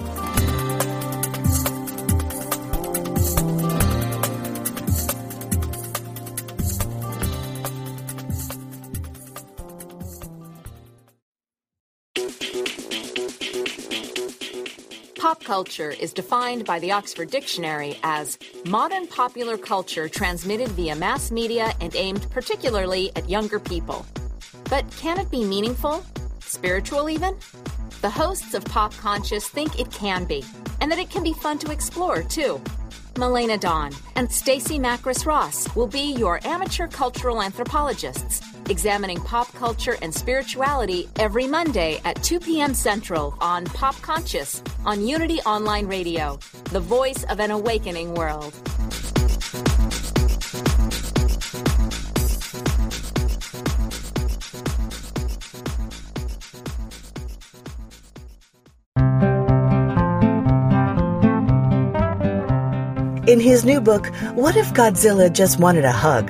Culture 15.61 15.91
is 15.91 16.11
defined 16.11 16.65
by 16.65 16.79
the 16.79 16.91
Oxford 16.91 17.29
Dictionary 17.29 17.99
as 18.01 18.39
modern 18.65 19.05
popular 19.05 19.59
culture 19.59 20.09
transmitted 20.09 20.69
via 20.69 20.95
mass 20.95 21.29
media 21.29 21.71
and 21.79 21.95
aimed 21.95 22.27
particularly 22.31 23.11
at 23.15 23.29
younger 23.29 23.59
people. 23.59 24.03
But 24.71 24.89
can 24.97 25.19
it 25.19 25.29
be 25.29 25.43
meaningful? 25.43 26.03
Spiritual, 26.39 27.11
even? 27.11 27.37
The 28.01 28.09
hosts 28.09 28.55
of 28.55 28.65
Pop 28.65 28.91
Conscious 28.97 29.47
think 29.47 29.79
it 29.79 29.91
can 29.91 30.25
be, 30.25 30.43
and 30.79 30.91
that 30.91 30.97
it 30.97 31.11
can 31.11 31.21
be 31.21 31.33
fun 31.33 31.59
to 31.59 31.71
explore, 31.71 32.23
too. 32.23 32.59
Melena 33.13 33.59
Dawn 33.59 33.91
and 34.15 34.31
Stacy 34.31 34.79
Macris 34.79 35.27
Ross 35.27 35.75
will 35.75 35.85
be 35.85 36.15
your 36.15 36.39
amateur 36.43 36.87
cultural 36.87 37.39
anthropologists, 37.39 38.41
examining 38.69 39.17
pop 39.21 39.51
culture 39.53 39.97
and 40.01 40.13
spirituality 40.13 41.09
every 41.17 41.47
Monday 41.47 41.99
at 42.05 42.21
2 42.23 42.39
p.m. 42.39 42.73
Central 42.73 43.35
on 43.41 43.65
Pop 43.65 43.95
Conscious 44.01 44.61
on 44.85 45.05
Unity 45.05 45.39
Online 45.41 45.87
Radio, 45.87 46.39
the 46.71 46.79
voice 46.79 47.23
of 47.25 47.39
an 47.39 47.51
awakening 47.51 48.13
world. 48.13 48.53
In 63.31 63.39
his 63.39 63.63
new 63.63 63.79
book, 63.79 64.07
What 64.33 64.57
If 64.57 64.73
Godzilla 64.73 65.31
Just 65.31 65.57
Wanted 65.57 65.85
a 65.85 65.91
Hug? 65.91 66.29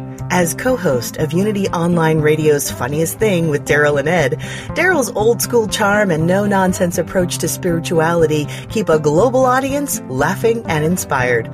As 0.33 0.53
co-host 0.53 1.17
of 1.17 1.33
Unity 1.33 1.67
Online 1.67 2.21
Radio's 2.21 2.71
Funniest 2.71 3.19
Thing 3.19 3.49
with 3.49 3.67
Daryl 3.67 3.99
and 3.99 4.07
Ed, 4.07 4.39
Daryl's 4.77 5.11
old 5.11 5.41
school 5.41 5.67
charm 5.67 6.09
and 6.09 6.25
no-nonsense 6.25 6.97
approach 6.97 7.37
to 7.39 7.49
spirituality 7.49 8.45
keep 8.69 8.87
a 8.87 8.97
global 8.97 9.43
audience 9.43 9.99
laughing 10.07 10.63
and 10.67 10.85
inspired. 10.85 11.47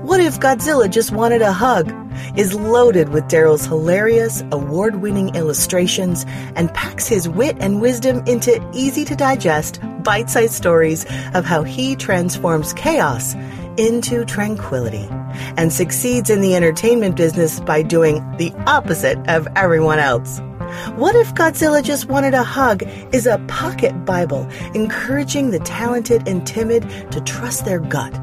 What 0.00 0.20
if 0.20 0.40
Godzilla 0.40 0.90
just 0.90 1.12
wanted 1.12 1.42
a 1.42 1.52
hug? 1.52 1.92
is 2.34 2.54
loaded 2.54 3.10
with 3.10 3.24
Daryl's 3.24 3.66
hilarious, 3.66 4.42
award-winning 4.52 5.34
illustrations 5.34 6.24
and 6.56 6.72
packs 6.72 7.06
his 7.06 7.28
wit 7.28 7.56
and 7.60 7.82
wisdom 7.82 8.22
into 8.26 8.66
easy-to-digest, 8.72 9.80
bite-sized 10.02 10.54
stories 10.54 11.04
of 11.34 11.44
how 11.44 11.62
he 11.62 11.94
transforms 11.94 12.72
chaos 12.72 13.34
into 13.76 14.24
tranquility 14.24 15.08
and 15.56 15.72
succeeds 15.72 16.30
in 16.30 16.40
the 16.40 16.54
entertainment 16.54 17.16
business 17.16 17.60
by 17.60 17.82
doing 17.82 18.24
the 18.36 18.52
opposite 18.66 19.18
of 19.28 19.48
everyone 19.56 19.98
else. 19.98 20.40
What 20.96 21.14
if 21.14 21.34
Godzilla 21.34 21.82
just 21.82 22.06
wanted 22.06 22.34
a 22.34 22.42
hug 22.42 22.82
is 23.12 23.26
a 23.26 23.38
pocket 23.48 24.04
Bible 24.04 24.48
encouraging 24.74 25.50
the 25.50 25.60
talented 25.60 26.26
and 26.26 26.46
timid 26.46 26.82
to 27.12 27.20
trust 27.20 27.64
their 27.64 27.80
gut, 27.80 28.14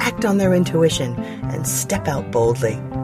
act 0.00 0.24
on 0.24 0.38
their 0.38 0.54
intuition, 0.54 1.16
and 1.16 1.66
step 1.66 2.06
out 2.06 2.30
boldly. 2.30 2.80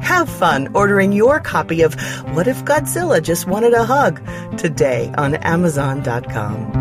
Have 0.00 0.28
fun 0.28 0.68
ordering 0.74 1.12
your 1.12 1.40
copy 1.40 1.82
of 1.82 1.94
What 2.34 2.46
If 2.48 2.64
Godzilla 2.64 3.22
Just 3.22 3.46
Wanted 3.46 3.74
a 3.74 3.84
Hug 3.84 4.20
today 4.56 5.12
on 5.16 5.34
Amazon.com. 5.34 6.72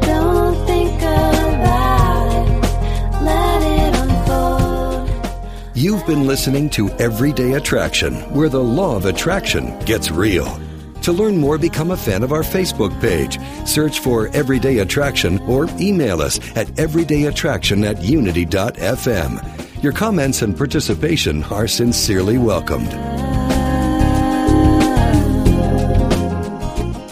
Don't 0.00 0.66
think 0.66 1.00
about 1.00 2.48
it. 2.48 3.22
Let 3.22 3.62
it 3.62 3.94
unfold. 3.96 5.76
You've 5.76 6.06
been 6.06 6.26
listening 6.26 6.68
to 6.70 6.90
Everyday 6.98 7.54
Attraction, 7.54 8.14
where 8.34 8.48
the 8.48 8.62
law 8.62 8.96
of 8.96 9.06
attraction 9.06 9.78
gets 9.80 10.10
real. 10.10 10.60
To 11.02 11.12
learn 11.12 11.36
more, 11.36 11.58
become 11.58 11.90
a 11.90 11.96
fan 11.96 12.22
of 12.22 12.32
our 12.32 12.42
Facebook 12.42 12.98
page. 13.00 13.38
Search 13.66 13.98
for 13.98 14.28
Everyday 14.28 14.78
Attraction 14.78 15.40
or 15.48 15.66
email 15.80 16.22
us 16.22 16.38
at 16.56 16.68
everydayattraction 16.76 17.84
at 17.84 18.00
unity.fm. 18.02 19.82
Your 19.82 19.92
comments 19.92 20.42
and 20.42 20.56
participation 20.56 21.42
are 21.44 21.66
sincerely 21.66 22.38
welcomed. 22.38 22.92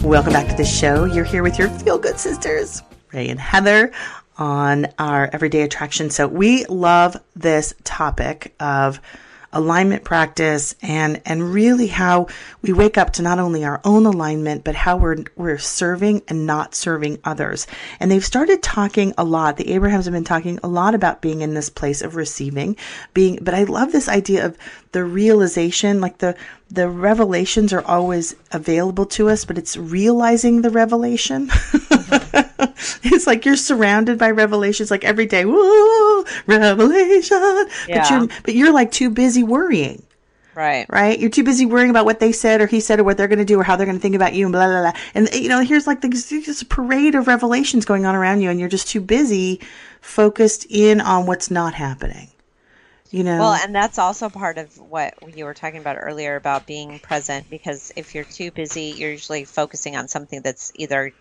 Welcome 0.01 0.33
back 0.33 0.47
to 0.49 0.55
the 0.55 0.65
show. 0.65 1.03
You're 1.03 1.25
here 1.25 1.43
with 1.43 1.59
your 1.59 1.67
feel 1.67 1.97
good 1.97 2.17
sisters, 2.17 2.81
Ray 3.11 3.27
and 3.27 3.39
Heather, 3.39 3.91
on 4.37 4.87
our 4.99 5.29
everyday 5.33 5.63
attraction. 5.63 6.09
So, 6.09 6.29
we 6.29 6.65
love 6.65 7.17
this 7.35 7.73
topic 7.83 8.55
of 8.61 9.01
alignment 9.53 10.03
practice 10.03 10.75
and 10.81 11.21
and 11.25 11.53
really 11.53 11.87
how 11.87 12.27
we 12.61 12.71
wake 12.71 12.97
up 12.97 13.11
to 13.13 13.21
not 13.21 13.39
only 13.39 13.63
our 13.63 13.81
own 13.83 14.05
alignment 14.05 14.63
but 14.63 14.75
how 14.75 14.97
we're 14.97 15.23
we're 15.35 15.57
serving 15.57 16.21
and 16.27 16.45
not 16.45 16.75
serving 16.75 17.19
others. 17.23 17.67
And 17.99 18.09
they've 18.09 18.23
started 18.23 18.61
talking 18.61 19.13
a 19.17 19.23
lot. 19.23 19.57
The 19.57 19.73
Abrahams 19.73 20.05
have 20.05 20.13
been 20.13 20.23
talking 20.23 20.59
a 20.63 20.67
lot 20.67 20.95
about 20.95 21.21
being 21.21 21.41
in 21.41 21.53
this 21.53 21.69
place 21.69 22.01
of 22.01 22.15
receiving, 22.15 22.77
being 23.13 23.39
but 23.41 23.53
I 23.53 23.63
love 23.63 23.91
this 23.91 24.07
idea 24.07 24.45
of 24.45 24.57
the 24.91 25.03
realization 25.03 26.01
like 26.01 26.19
the 26.19 26.35
the 26.69 26.89
revelations 26.89 27.73
are 27.73 27.83
always 27.85 28.35
available 28.51 29.05
to 29.05 29.29
us, 29.29 29.43
but 29.43 29.57
it's 29.57 29.75
realizing 29.75 30.61
the 30.61 30.69
revelation. 30.69 31.49
it's 33.03 33.27
like 33.27 33.45
you're 33.45 33.55
surrounded 33.55 34.17
by 34.17 34.31
revelations 34.31 34.91
like 34.91 35.03
every 35.03 35.25
day. 35.25 35.45
Woo, 35.45 36.25
revelation. 36.45 37.67
But 37.87 38.09
you're 38.09 38.27
but 38.43 38.55
you're 38.55 38.73
like 38.73 38.91
too 38.91 39.09
busy 39.09 39.43
worrying. 39.43 40.03
Right. 40.53 40.85
Right? 40.89 41.19
You're 41.19 41.29
too 41.29 41.43
busy 41.43 41.65
worrying 41.65 41.89
about 41.89 42.05
what 42.05 42.19
they 42.19 42.31
said 42.31 42.61
or 42.61 42.67
he 42.67 42.79
said 42.79 42.99
or 42.99 43.03
what 43.03 43.17
they're 43.17 43.27
going 43.27 43.39
to 43.39 43.45
do 43.45 43.59
or 43.59 43.63
how 43.63 43.75
they're 43.75 43.85
going 43.85 43.97
to 43.97 44.01
think 44.01 44.15
about 44.15 44.33
you 44.33 44.45
and 44.45 44.51
blah, 44.51 44.67
blah, 44.67 44.81
blah. 44.81 45.01
And, 45.13 45.33
you 45.33 45.49
know, 45.49 45.61
here's 45.61 45.87
like 45.87 46.01
this, 46.01 46.29
this 46.29 46.63
parade 46.63 47.15
of 47.15 47.27
revelations 47.27 47.85
going 47.85 48.05
on 48.05 48.15
around 48.15 48.41
you 48.41 48.49
and 48.49 48.59
you're 48.59 48.69
just 48.69 48.87
too 48.87 49.01
busy 49.01 49.61
focused 50.01 50.65
in 50.69 50.99
on 50.99 51.25
what's 51.25 51.49
not 51.49 51.73
happening. 51.73 52.29
You 53.11 53.23
know? 53.23 53.39
Well, 53.39 53.53
and 53.53 53.75
that's 53.75 53.97
also 53.97 54.29
part 54.29 54.57
of 54.57 54.77
what 54.77 55.15
you 55.35 55.45
were 55.45 55.53
talking 55.53 55.79
about 55.79 55.97
earlier 55.99 56.37
about 56.37 56.65
being 56.65 56.99
present 56.99 57.49
because 57.49 57.91
if 57.95 58.15
you're 58.15 58.23
too 58.23 58.51
busy, 58.51 58.93
you're 58.95 59.11
usually 59.11 59.43
focusing 59.43 59.97
on 59.97 60.07
something 60.07 60.41
that's 60.41 60.71
either 60.75 61.11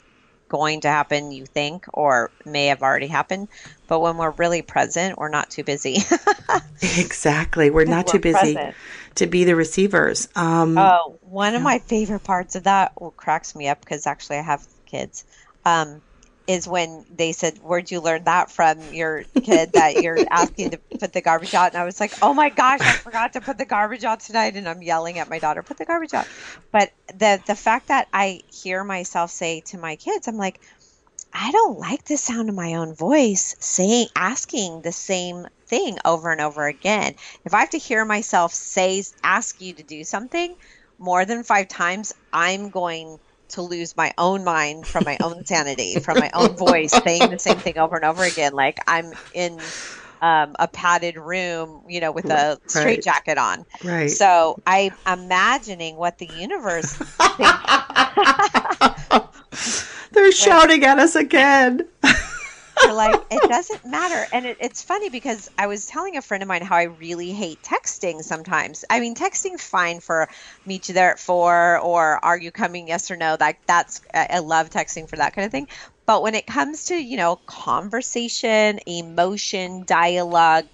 going 0.51 0.83
to 0.83 0.89
happen, 0.89 1.33
you 1.33 1.47
think, 1.47 1.87
or 1.95 2.31
may 2.45 2.67
have 2.67 2.83
already 2.83 3.07
happened. 3.07 3.49
But 3.89 4.01
when 4.01 4.19
we're 4.19 4.33
really 4.33 4.61
present, 4.61 5.17
we're 5.17 5.31
not 5.31 5.49
too 5.49 5.65
busy. 5.65 5.99
exactly. 6.83 7.71
We're 7.71 7.87
not 7.87 8.07
We're 8.07 8.13
too 8.13 8.19
busy 8.19 8.55
present. 8.55 8.75
to 9.15 9.27
be 9.27 9.45
the 9.45 9.57
receivers. 9.57 10.29
Um, 10.37 10.77
Oh, 10.77 11.19
one 11.23 11.55
of 11.55 11.63
my 11.63 11.79
favorite 11.79 12.25
parts 12.25 12.57
of 12.57 12.65
that 12.65 12.93
cracks 13.17 13.55
me 13.55 13.69
up 13.69 13.81
because 13.81 14.07
actually 14.07 14.39
I 14.39 14.43
have 14.43 14.67
kids. 14.87 15.25
Um, 15.65 16.03
is 16.51 16.69
when 16.69 17.05
they 17.11 17.33
said, 17.33 17.59
"Where'd 17.61 17.91
you 17.91 18.01
learn 18.01 18.25
that 18.25 18.51
from 18.51 18.93
your 18.93 19.25
kid 19.43 19.75
that 19.75 19.99
you're 19.99 20.25
asking 20.31 20.71
to 20.73 20.81
put 20.99 21.13
the 21.13 21.23
garbage 21.23 21.55
out?" 21.55 21.73
And 21.73 21.81
I 21.81 21.85
was 21.85 22.01
like, 22.01 22.15
"Oh 22.23 22.35
my 22.35 22.51
gosh, 22.51 22.87
I 22.87 22.95
forgot 22.97 23.33
to 23.35 23.41
put 23.43 23.59
the 23.59 23.65
garbage 23.67 24.05
out 24.05 24.21
tonight," 24.21 24.57
and 24.57 24.69
I'm 24.69 24.83
yelling 24.83 25.19
at 25.19 25.29
my 25.31 25.39
daughter, 25.39 25.63
"Put 25.63 25.79
the 25.79 25.87
garbage 25.87 26.15
out!" 26.15 26.29
But 26.73 26.91
the 27.15 27.43
the 27.47 27.57
fact 27.57 27.89
that 27.89 28.09
I 28.13 28.41
hear 28.49 28.85
myself 28.85 29.31
say 29.31 29.63
to 29.67 29.79
my 29.79 29.97
kids, 29.97 30.29
I'm 30.29 30.37
like, 30.37 30.61
I 31.33 31.51
don't 31.53 31.79
like 31.79 32.05
the 32.05 32.17
sound 32.17 32.49
of 32.49 32.55
my 32.55 32.75
own 32.75 32.95
voice 32.95 33.55
saying 33.61 34.09
asking 34.17 34.83
the 34.83 34.93
same 34.93 35.47
thing 35.69 35.99
over 36.05 36.31
and 36.33 36.41
over 36.41 36.67
again. 36.67 37.15
If 37.45 37.55
I 37.55 37.61
have 37.61 37.71
to 37.71 37.79
hear 37.79 38.05
myself 38.05 38.53
say 38.55 39.03
ask 39.25 39.61
you 39.61 39.75
to 39.75 39.83
do 39.83 40.05
something 40.05 40.55
more 40.99 41.25
than 41.25 41.43
5 41.45 41.69
times, 41.69 42.13
I'm 42.33 42.71
going 42.71 43.19
to 43.51 43.63
lose 43.63 43.97
my 43.97 44.13
own 44.19 44.45
mind 44.45 44.87
from 44.87 45.05
my 45.05 45.19
own 45.21 45.45
sanity, 45.45 46.01
from 46.01 46.19
my 46.19 46.31
own 46.35 46.57
voice 46.57 47.01
saying 47.07 47.31
the 47.31 47.39
same 47.39 47.61
thing 47.61 47.79
over 47.79 47.97
and 47.97 48.05
over 48.05 48.25
again 48.25 48.53
like 48.53 48.79
I'm 48.87 49.13
in 49.33 49.73
um, 50.23 50.55
a 50.59 50.69
padded 50.69 51.17
room, 51.17 51.85
you 51.89 52.01
know, 52.01 52.13
with 52.13 52.31
a 52.31 52.59
Right. 52.75 53.03
straight 53.03 53.39
on. 53.39 53.65
Right. 53.85 54.11
So 54.11 54.59
I'm 54.67 54.93
imagining 55.07 55.97
what 55.97 56.19
the 56.19 56.27
universe 56.27 56.95
They're 60.13 60.33
shouting 60.33 60.85
at 60.85 60.99
us 60.99 61.17
again. 61.17 61.89
You're 62.83 62.95
like, 62.95 63.27
it 63.31 63.47
doesn't 63.47 63.85
matter. 63.85 64.27
And 64.33 64.47
it, 64.47 64.57
it's 64.61 64.83
funny 64.83 65.11
because 65.11 65.49
I 65.59 65.67
was 65.67 65.85
telling 65.87 66.17
a 66.17 66.23
friend 66.23 66.43
of 66.43 66.49
mine 66.49 66.63
how 66.63 66.77
I 66.77 66.85
really 66.85 67.33
hate 67.33 67.63
texting 67.63 68.23
sometimes. 68.23 68.85
I 68.89 69.01
mean, 69.01 69.15
texting's 69.15 69.63
fine 69.63 70.01
for 70.01 70.29
meet 70.65 70.89
you 70.89 70.95
there 70.95 71.11
at 71.13 71.19
four 71.19 71.79
or 71.79 72.25
are 72.25 72.39
you 72.39 72.51
coming, 72.51 72.89
yes 72.89 73.11
or 73.11 73.17
no. 73.17 73.37
Like 73.39 73.59
that's, 73.67 74.01
I 74.15 74.27
I 74.31 74.39
love 74.39 74.71
texting 74.71 75.09
for 75.09 75.17
that 75.17 75.35
kind 75.35 75.45
of 75.45 75.53
thing. 75.53 75.69
But 76.07 76.23
when 76.23 76.35
it 76.35 76.47
comes 76.47 76.85
to, 76.87 76.95
you 76.95 77.17
know, 77.19 77.37
conversation, 77.47 78.81
emotion, 78.87 79.85
dialogue, 79.85 80.65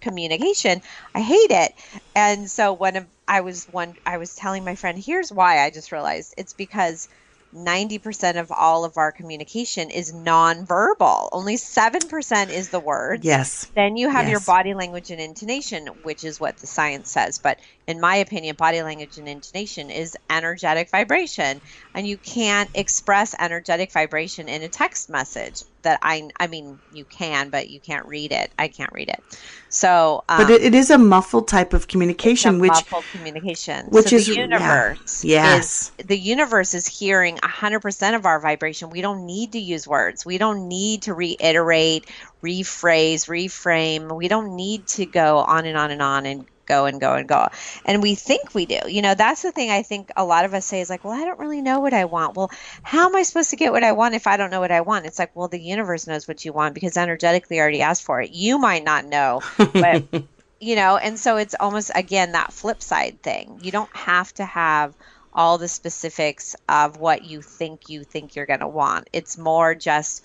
communication, 0.00 0.80
I 1.14 1.20
hate 1.20 1.50
it. 1.50 1.72
And 2.14 2.50
so 2.50 2.72
when 2.72 3.10
I 3.26 3.40
was 3.40 3.64
one, 3.66 3.94
I 4.06 4.18
was 4.18 4.34
telling 4.34 4.64
my 4.64 4.74
friend, 4.76 4.98
here's 4.98 5.32
why 5.32 5.60
I 5.64 5.70
just 5.70 5.92
realized 5.92 6.34
it's 6.38 6.52
because 6.52 7.08
90% 7.54 8.38
of 8.38 8.52
all 8.52 8.84
of 8.84 8.96
our 8.96 9.10
communication 9.10 9.90
is 9.90 10.12
nonverbal. 10.12 11.30
Only 11.32 11.56
7% 11.56 12.50
is 12.50 12.68
the 12.68 12.80
words. 12.80 13.24
Yes. 13.24 13.70
Then 13.74 13.96
you 13.96 14.10
have 14.10 14.28
your 14.28 14.40
body 14.40 14.74
language 14.74 15.10
and 15.10 15.20
intonation, 15.20 15.86
which 16.02 16.24
is 16.24 16.38
what 16.38 16.58
the 16.58 16.66
science 16.66 17.10
says. 17.10 17.38
But 17.38 17.58
in 17.88 18.00
my 18.00 18.16
opinion, 18.16 18.54
body 18.54 18.82
language 18.82 19.16
and 19.16 19.26
intonation 19.26 19.90
is 19.90 20.14
energetic 20.28 20.90
vibration. 20.90 21.58
And 21.94 22.06
you 22.06 22.18
can't 22.18 22.68
express 22.74 23.34
energetic 23.40 23.92
vibration 23.92 24.46
in 24.46 24.62
a 24.62 24.68
text 24.68 25.08
message 25.08 25.62
that 25.82 25.98
I, 26.02 26.28
I 26.38 26.48
mean, 26.48 26.78
you 26.92 27.06
can, 27.06 27.48
but 27.48 27.70
you 27.70 27.80
can't 27.80 28.04
read 28.04 28.30
it. 28.30 28.52
I 28.58 28.68
can't 28.68 28.92
read 28.92 29.08
it. 29.08 29.24
So, 29.70 30.22
um, 30.28 30.42
but 30.42 30.50
it, 30.50 30.62
it 30.62 30.74
is 30.74 30.90
a 30.90 30.98
muffled 30.98 31.48
type 31.48 31.72
of 31.72 31.88
communication, 31.88 32.56
a 32.56 32.58
which 32.58 32.68
muffled 32.68 33.04
communication. 33.10 33.86
which 33.86 34.08
so 34.08 34.16
is- 34.16 34.26
the 34.26 34.34
yeah. 34.34 34.40
universe. 34.42 35.24
Yes. 35.24 35.92
is- 35.98 36.06
the 36.06 36.18
universe 36.18 36.74
is 36.74 36.86
hearing 36.86 37.38
100% 37.38 38.14
of 38.14 38.26
our 38.26 38.38
vibration. 38.38 38.90
We 38.90 39.00
don't 39.00 39.24
need 39.24 39.52
to 39.52 39.58
use 39.58 39.88
words. 39.88 40.26
We 40.26 40.36
don't 40.36 40.68
need 40.68 41.02
to 41.02 41.14
reiterate, 41.14 42.10
rephrase, 42.44 43.28
reframe. 43.28 44.14
We 44.14 44.28
don't 44.28 44.56
need 44.56 44.88
to 44.88 45.06
go 45.06 45.38
on 45.38 45.64
and 45.64 45.78
on 45.78 45.90
and 45.90 46.02
on 46.02 46.26
and 46.26 46.46
go 46.68 46.84
and 46.84 47.00
go 47.00 47.14
and 47.14 47.26
go. 47.26 47.48
And 47.84 48.02
we 48.02 48.14
think 48.14 48.54
we 48.54 48.66
do. 48.66 48.78
You 48.86 49.02
know, 49.02 49.14
that's 49.14 49.42
the 49.42 49.50
thing 49.50 49.70
I 49.70 49.82
think 49.82 50.10
a 50.16 50.24
lot 50.24 50.44
of 50.44 50.54
us 50.54 50.66
say 50.66 50.80
is 50.80 50.90
like, 50.90 51.04
well, 51.04 51.14
I 51.14 51.24
don't 51.24 51.40
really 51.40 51.62
know 51.62 51.80
what 51.80 51.94
I 51.94 52.04
want. 52.04 52.36
Well, 52.36 52.50
how 52.82 53.08
am 53.08 53.16
I 53.16 53.22
supposed 53.22 53.50
to 53.50 53.56
get 53.56 53.72
what 53.72 53.82
I 53.82 53.92
want 53.92 54.14
if 54.14 54.26
I 54.26 54.36
don't 54.36 54.50
know 54.50 54.60
what 54.60 54.70
I 54.70 54.82
want? 54.82 55.06
It's 55.06 55.18
like, 55.18 55.34
well, 55.34 55.48
the 55.48 55.60
universe 55.60 56.06
knows 56.06 56.28
what 56.28 56.44
you 56.44 56.52
want 56.52 56.74
because 56.74 56.96
energetically 56.96 57.56
you 57.56 57.62
already 57.62 57.82
asked 57.82 58.04
for 58.04 58.20
it. 58.20 58.30
You 58.30 58.58
might 58.58 58.84
not 58.84 59.06
know, 59.06 59.42
but 59.56 60.04
you 60.60 60.76
know 60.76 60.96
and 60.96 61.18
so 61.18 61.36
it's 61.36 61.54
almost 61.58 61.90
again 61.94 62.32
that 62.32 62.52
flip 62.52 62.82
side 62.82 63.22
thing 63.22 63.60
you 63.62 63.70
don't 63.70 63.94
have 63.94 64.32
to 64.34 64.44
have 64.44 64.94
all 65.32 65.58
the 65.58 65.68
specifics 65.68 66.56
of 66.68 66.96
what 66.96 67.24
you 67.24 67.40
think 67.40 67.88
you 67.88 68.02
think 68.02 68.34
you're 68.34 68.46
going 68.46 68.60
to 68.60 68.68
want 68.68 69.08
it's 69.12 69.38
more 69.38 69.74
just 69.74 70.24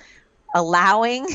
allowing 0.54 1.28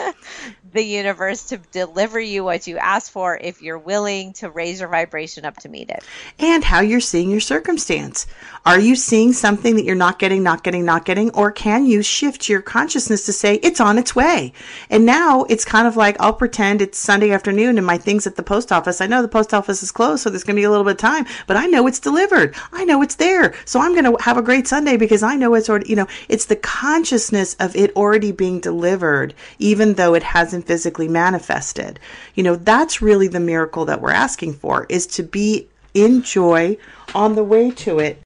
the 0.72 0.82
universe 0.82 1.44
to 1.44 1.58
deliver 1.70 2.18
you 2.20 2.44
what 2.44 2.66
you 2.66 2.78
ask 2.78 3.10
for 3.10 3.36
if 3.40 3.60
you're 3.60 3.78
willing 3.78 4.32
to 4.34 4.50
raise 4.50 4.80
your 4.80 4.88
vibration 4.88 5.44
up 5.44 5.56
to 5.56 5.68
meet 5.68 5.90
it 5.90 6.02
and 6.38 6.64
how 6.64 6.80
you're 6.80 7.00
seeing 7.00 7.30
your 7.30 7.40
circumstance. 7.40 8.26
Are 8.64 8.78
you 8.78 8.94
seeing 8.94 9.32
something 9.32 9.74
that 9.76 9.84
you're 9.84 9.94
not 9.96 10.18
getting, 10.18 10.42
not 10.42 10.62
getting, 10.62 10.84
not 10.84 11.04
getting? 11.04 11.30
Or 11.30 11.50
can 11.50 11.84
you 11.84 12.02
shift 12.02 12.48
your 12.48 12.62
consciousness 12.62 13.26
to 13.26 13.32
say 13.32 13.56
it's 13.56 13.80
on 13.80 13.98
its 13.98 14.14
way? 14.14 14.52
And 14.88 15.04
now 15.04 15.44
it's 15.44 15.64
kind 15.64 15.86
of 15.86 15.96
like 15.96 16.16
I'll 16.20 16.32
pretend 16.32 16.80
it's 16.80 16.98
Sunday 16.98 17.32
afternoon 17.32 17.76
and 17.76 17.86
my 17.86 17.98
thing's 17.98 18.26
at 18.26 18.36
the 18.36 18.42
post 18.42 18.70
office. 18.70 19.00
I 19.00 19.06
know 19.06 19.20
the 19.20 19.28
post 19.28 19.52
office 19.52 19.82
is 19.82 19.90
closed, 19.90 20.22
so 20.22 20.30
there's 20.30 20.44
going 20.44 20.54
to 20.54 20.60
be 20.60 20.64
a 20.64 20.70
little 20.70 20.84
bit 20.84 20.92
of 20.92 20.98
time, 20.98 21.26
but 21.46 21.56
I 21.56 21.66
know 21.66 21.86
it's 21.86 21.98
delivered. 21.98 22.54
I 22.72 22.84
know 22.84 23.02
it's 23.02 23.16
there. 23.16 23.54
So 23.64 23.80
I'm 23.80 23.92
going 23.92 24.04
to 24.04 24.22
have 24.22 24.36
a 24.36 24.42
great 24.42 24.68
Sunday 24.68 24.96
because 24.96 25.22
I 25.22 25.34
know 25.36 25.54
it's 25.54 25.68
already, 25.68 25.88
you 25.88 25.96
know, 25.96 26.06
it's 26.28 26.46
the 26.46 26.56
consciousness 26.56 27.54
of 27.58 27.74
it 27.74 27.94
already 27.96 28.30
being 28.30 28.51
delivered, 28.60 29.34
even 29.58 29.94
though 29.94 30.14
it 30.14 30.22
hasn't 30.22 30.66
physically 30.66 31.08
manifested. 31.08 31.98
You 32.34 32.42
know, 32.42 32.56
that's 32.56 33.02
really 33.02 33.28
the 33.28 33.40
miracle 33.40 33.84
that 33.86 34.00
we're 34.00 34.10
asking 34.10 34.54
for 34.54 34.86
is 34.88 35.06
to 35.08 35.22
be 35.22 35.68
in 35.94 36.22
joy 36.22 36.76
on 37.14 37.34
the 37.34 37.44
way 37.44 37.70
to 37.70 37.98
it. 37.98 38.22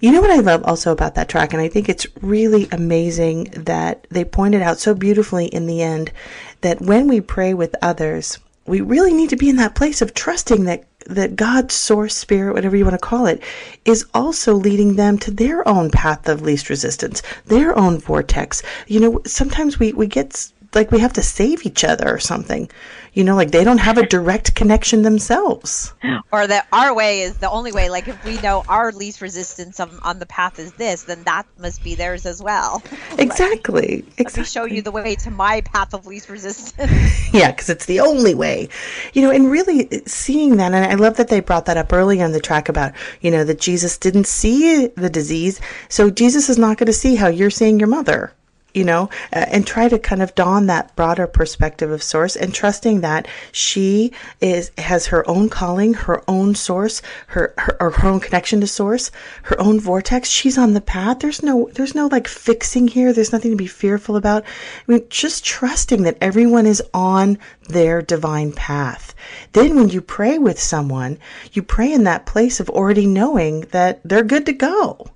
You 0.00 0.12
know 0.12 0.20
what 0.20 0.30
I 0.30 0.40
love 0.40 0.64
also 0.64 0.92
about 0.92 1.14
that 1.14 1.28
track, 1.28 1.52
and 1.52 1.62
I 1.62 1.68
think 1.68 1.88
it's 1.88 2.06
really 2.20 2.68
amazing 2.70 3.44
that 3.56 4.06
they 4.10 4.24
pointed 4.24 4.60
out 4.60 4.78
so 4.78 4.94
beautifully 4.94 5.46
in 5.46 5.66
the 5.66 5.80
end 5.80 6.12
that 6.60 6.82
when 6.82 7.08
we 7.08 7.20
pray 7.20 7.54
with 7.54 7.74
others, 7.80 8.38
we 8.66 8.80
really 8.80 9.14
need 9.14 9.30
to 9.30 9.36
be 9.36 9.48
in 9.48 9.56
that 9.56 9.74
place 9.74 10.02
of 10.02 10.12
trusting 10.12 10.64
that 10.64 10.84
that 11.06 11.36
God's 11.36 11.74
source, 11.74 12.16
spirit, 12.16 12.54
whatever 12.54 12.76
you 12.76 12.84
want 12.84 12.94
to 12.94 13.06
call 13.06 13.26
it, 13.26 13.42
is 13.84 14.06
also 14.14 14.54
leading 14.54 14.96
them 14.96 15.18
to 15.18 15.30
their 15.30 15.66
own 15.68 15.90
path 15.90 16.28
of 16.28 16.42
least 16.42 16.70
resistance, 16.70 17.22
their 17.46 17.76
own 17.78 17.98
vortex. 17.98 18.62
You 18.86 19.00
know, 19.00 19.20
sometimes 19.26 19.78
we, 19.78 19.92
we 19.92 20.06
get 20.06 20.50
like 20.74 20.90
we 20.90 21.00
have 21.00 21.12
to 21.14 21.22
save 21.22 21.66
each 21.66 21.84
other 21.84 22.08
or 22.08 22.18
something. 22.18 22.70
You 23.12 23.22
know, 23.22 23.36
like 23.36 23.52
they 23.52 23.62
don't 23.62 23.78
have 23.78 23.96
a 23.96 24.06
direct 24.16 24.54
connection 24.54 25.02
themselves. 25.02 25.92
or 26.32 26.46
that 26.46 26.66
our 26.72 26.94
way 26.94 27.20
is 27.20 27.36
the 27.38 27.48
only 27.50 27.70
way. 27.72 27.88
Like 27.88 28.08
if 28.08 28.24
we 28.24 28.40
know 28.40 28.64
our 28.68 28.90
least 28.92 29.20
resistance 29.20 29.78
on, 29.78 29.98
on 30.02 30.18
the 30.18 30.26
path 30.26 30.58
is 30.58 30.72
this, 30.72 31.04
then 31.04 31.22
that 31.24 31.46
must 31.58 31.82
be 31.84 31.94
theirs 31.94 32.26
as 32.26 32.42
well. 32.42 32.82
Exactly. 33.16 34.04
Let 34.18 34.36
me 34.36 34.44
show 34.44 34.64
you 34.64 34.82
the 34.82 34.90
way 34.90 35.14
to 35.16 35.30
my 35.30 35.60
path 35.60 35.94
of 35.94 36.06
least 36.06 36.28
resistance. 36.28 36.90
Yeah, 37.32 37.50
because 37.50 37.68
it's 37.68 37.86
the 37.86 38.00
only 38.00 38.34
way. 38.34 38.68
You 39.12 39.22
know, 39.22 39.30
and 39.30 39.50
really 39.50 39.88
seeing 40.06 40.56
that, 40.56 40.72
and 40.72 40.84
I 40.84 40.94
love 40.94 41.16
that 41.16 41.28
they 41.28 41.40
brought 41.40 41.66
that 41.66 41.76
up 41.76 41.92
early 41.92 42.20
on 42.22 42.32
the 42.32 42.40
track 42.40 42.68
about, 42.68 42.92
you 43.20 43.30
know, 43.30 43.44
that 43.44 43.60
Jesus 43.60 43.98
didn't 43.98 44.26
see 44.26 44.88
the 44.88 45.10
disease. 45.10 45.60
So 45.88 46.10
Jesus 46.10 46.48
is 46.48 46.58
not 46.58 46.76
going 46.78 46.86
to 46.86 46.92
see 46.92 47.16
how 47.16 47.28
you're 47.28 47.50
seeing 47.50 47.78
your 47.78 47.88
mother, 47.88 48.32
you 48.74 48.84
know, 48.84 49.08
uh, 49.32 49.46
and 49.48 49.66
try 49.66 49.88
to 49.88 49.98
kind 49.98 50.20
of 50.20 50.34
don 50.34 50.66
that 50.66 50.94
broader 50.96 51.26
perspective 51.26 51.90
of 51.90 52.02
source 52.02 52.36
and 52.36 52.52
trusting 52.52 53.00
that 53.00 53.26
she 53.52 54.12
is, 54.40 54.70
has 54.78 55.06
her 55.06 55.28
own 55.28 55.48
calling, 55.48 55.94
her 55.94 56.22
own 56.28 56.54
source, 56.54 57.00
her, 57.28 57.54
her, 57.56 57.76
or 57.80 57.90
her 57.90 58.08
own 58.08 58.20
connection 58.20 58.60
to 58.60 58.66
source, 58.66 59.10
her 59.44 59.60
own 59.60 59.80
vortex. 59.80 60.28
She's 60.28 60.58
on 60.58 60.74
the 60.74 60.80
path. 60.80 61.20
There's 61.20 61.42
no, 61.42 61.70
there's 61.72 61.94
no 61.94 62.08
like 62.08 62.26
fixing 62.26 62.88
here. 62.88 63.12
There's 63.12 63.32
nothing 63.32 63.52
to 63.52 63.56
be 63.56 63.66
fearful 63.66 64.16
about. 64.16 64.44
I 64.44 64.92
mean, 64.92 65.06
just 65.08 65.44
trusting 65.44 66.02
that 66.02 66.18
everyone 66.20 66.66
is 66.66 66.82
on 66.92 67.38
their 67.68 68.02
divine 68.02 68.52
path. 68.52 69.14
Then 69.52 69.76
when 69.76 69.88
you 69.88 70.00
pray 70.00 70.38
with 70.38 70.58
someone, 70.58 71.18
you 71.52 71.62
pray 71.62 71.92
in 71.92 72.04
that 72.04 72.26
place 72.26 72.60
of 72.60 72.68
already 72.68 73.06
knowing 73.06 73.60
that 73.70 74.00
they're 74.04 74.24
good 74.24 74.46
to 74.46 74.52
go. 74.52 75.06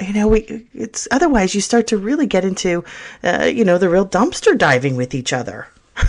You 0.00 0.12
know, 0.12 0.28
we 0.28 0.66
it's 0.74 1.08
otherwise 1.10 1.54
you 1.54 1.60
start 1.60 1.88
to 1.88 1.98
really 1.98 2.26
get 2.26 2.44
into, 2.44 2.84
uh, 3.24 3.50
you 3.52 3.64
know, 3.64 3.78
the 3.78 3.88
real 3.88 4.06
dumpster 4.06 4.56
diving 4.56 4.96
with 4.96 5.14
each 5.14 5.32
other. 5.32 5.66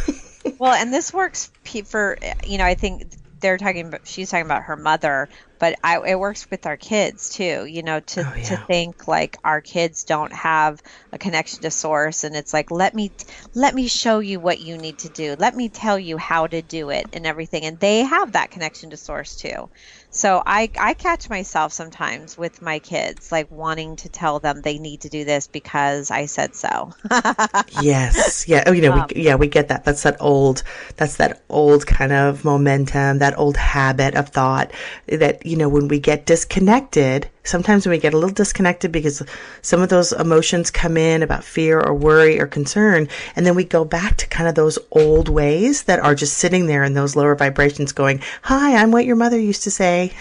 well, 0.60 0.74
and 0.74 0.94
this 0.94 1.14
works 1.14 1.52
for 1.86 2.18
you 2.46 2.58
know. 2.58 2.66
I 2.66 2.76
think 2.76 3.08
they're 3.40 3.58
talking 3.58 3.88
about 3.88 4.06
she's 4.06 4.30
talking 4.30 4.46
about 4.46 4.64
her 4.64 4.76
mother, 4.76 5.28
but 5.60 5.76
I, 5.84 6.00
it 6.08 6.20
works 6.20 6.50
with 6.50 6.66
our 6.66 6.78
kids 6.78 7.30
too. 7.30 7.66
You 7.66 7.84
know, 7.84 8.00
to 8.00 8.26
to 8.46 8.58
think 8.58 9.08
like 9.08 9.38
our 9.44 9.62
kids 9.62 10.04
don't 10.06 10.34
have 10.34 10.82
a 11.12 11.18
connection 11.20 11.62
to 11.64 11.72
source, 11.72 12.24
and 12.24 12.36
it's 12.36 12.54
like 12.54 12.72
let 12.72 12.94
me 12.96 13.12
let 13.54 13.76
me 13.76 13.88
show 13.88 14.20
you 14.20 14.40
what 14.40 14.60
you 14.60 14.78
need 14.78 15.00
to 15.00 15.10
do. 15.10 15.36
Let 15.38 15.56
me 15.56 15.70
tell 15.70 16.00
you 16.00 16.18
how 16.18 16.48
to 16.48 16.62
do 16.62 16.90
it 16.90 17.10
and 17.14 17.26
everything, 17.28 17.66
and 17.66 17.80
they 17.80 18.00
have 18.02 18.34
that 18.34 18.52
connection 18.52 18.90
to 18.92 18.98
source 18.98 19.36
too. 19.36 19.70
So 20.12 20.42
I 20.46 20.72
I 20.80 20.94
catch 20.96 21.30
myself 21.30 21.74
sometimes 21.74 22.38
with 22.38 22.62
my 22.62 22.80
kids 22.80 23.32
like 23.32 23.50
wanting 23.52 23.96
to 23.98 24.10
tell 24.10 24.40
them 24.40 24.62
they 24.62 24.80
need 24.80 25.02
to 25.02 25.10
do 25.10 25.26
this 25.26 25.48
because 25.48 26.12
I 26.12 26.26
said 26.26 26.56
so. 26.56 26.94
yes, 27.68 28.48
yeah. 28.48 28.64
Oh, 28.66 28.72
you 28.72 28.82
know, 28.82 28.94
Um, 28.94 29.08
we, 29.14 29.24
yeah, 29.24 29.36
we 29.36 29.48
get 29.48 29.68
that. 29.68 29.86
That's 29.86 30.04
that 30.04 30.18
old. 30.20 30.64
That's 30.98 31.18
that 31.18 31.44
old 31.50 31.86
kind 31.86 32.12
of 32.12 32.44
momentum. 32.44 33.20
That 33.20 33.38
old 33.38 33.58
habit 33.58 34.16
of 34.16 34.30
thought 34.30 34.72
that 35.08 35.46
you 35.50 35.58
know 35.58 35.68
when 35.68 35.88
we 35.88 36.00
get 36.00 36.26
disconnected. 36.26 37.30
Sometimes 37.44 37.86
when 37.86 37.92
we 37.92 37.98
get 37.98 38.14
a 38.14 38.18
little 38.18 38.34
disconnected 38.34 38.92
because 38.92 39.24
some 39.64 39.82
of 39.82 39.90
those 39.90 40.12
emotions 40.12 40.70
come 40.70 40.98
in 40.98 41.24
about 41.24 41.44
fear 41.44 41.80
or 41.80 41.94
worry 41.94 42.40
or 42.40 42.46
concern, 42.46 43.10
and 43.36 43.46
then 43.46 43.56
we 43.56 43.64
go 43.64 43.84
back 43.84 44.18
to 44.18 44.28
kind 44.28 44.48
of 44.48 44.56
those 44.56 44.78
old 44.92 45.28
ways 45.28 45.84
that 45.84 46.00
are 46.00 46.14
just 46.14 46.38
sitting 46.38 46.68
there 46.68 46.84
in 46.84 46.94
those 46.94 47.16
lower 47.16 47.36
vibrations, 47.36 47.92
going, 47.92 48.22
"Hi, 48.44 48.76
I'm 48.76 48.92
what 48.92 49.06
your 49.06 49.16
mother 49.16 49.40
used 49.40 49.64
to 49.64 49.72
say." 49.72 50.14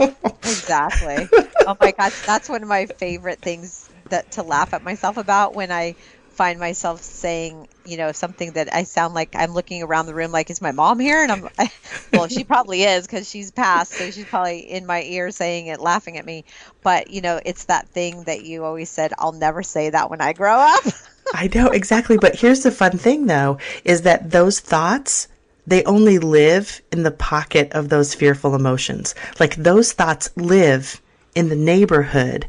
exactly. 0.00 1.28
Oh 1.68 1.76
my 1.80 1.90
gosh, 1.90 2.24
that's 2.24 2.48
one 2.48 2.62
of 2.62 2.68
my 2.68 2.86
favorite 2.86 3.40
things 3.40 3.90
that 4.10 4.30
to 4.30 4.44
laugh 4.44 4.72
at 4.72 4.84
myself 4.84 5.16
about 5.16 5.56
when 5.56 5.72
I 5.72 5.96
find 6.36 6.60
myself 6.60 7.02
saying, 7.02 7.66
you 7.84 7.96
know, 7.96 8.12
something 8.12 8.52
that 8.52 8.72
I 8.72 8.84
sound 8.84 9.14
like 9.14 9.34
I'm 9.34 9.52
looking 9.52 9.82
around 9.82 10.06
the 10.06 10.14
room 10.14 10.32
like, 10.32 10.50
is 10.50 10.60
my 10.60 10.72
mom 10.72 11.00
here? 11.00 11.22
And 11.22 11.32
I'm, 11.32 11.48
well, 12.12 12.28
she 12.28 12.44
probably 12.44 12.82
is 12.82 13.06
because 13.06 13.28
she's 13.28 13.50
passed, 13.50 13.96
so 13.96 14.10
she's 14.10 14.26
probably 14.26 14.58
in 14.58 14.86
my 14.86 15.02
ear 15.02 15.30
saying 15.30 15.68
it, 15.68 15.80
laughing 15.80 16.18
at 16.18 16.26
me. 16.26 16.44
But 16.82 17.10
you 17.10 17.22
know, 17.22 17.40
it's 17.44 17.64
that 17.64 17.88
thing 17.88 18.24
that 18.24 18.44
you 18.44 18.64
always 18.64 18.90
said, 18.90 19.12
I'll 19.18 19.32
never 19.32 19.62
say 19.62 19.90
that 19.90 20.10
when 20.10 20.20
I 20.20 20.32
grow 20.34 20.56
up. 20.56 20.84
I 21.34 21.48
know 21.54 21.68
exactly, 21.68 22.18
but 22.18 22.36
here's 22.36 22.62
the 22.62 22.70
fun 22.70 22.98
thing 22.98 23.26
though 23.26 23.58
is 23.84 24.02
that 24.02 24.30
those 24.30 24.60
thoughts 24.60 25.28
they 25.66 25.82
only 25.82 26.18
live 26.18 26.80
in 26.92 27.02
the 27.02 27.10
pocket 27.10 27.72
of 27.72 27.88
those 27.88 28.14
fearful 28.14 28.54
emotions. 28.54 29.16
Like 29.40 29.56
those 29.56 29.92
thoughts 29.92 30.30
live 30.36 31.00
in 31.34 31.48
the 31.48 31.56
neighborhood 31.56 32.46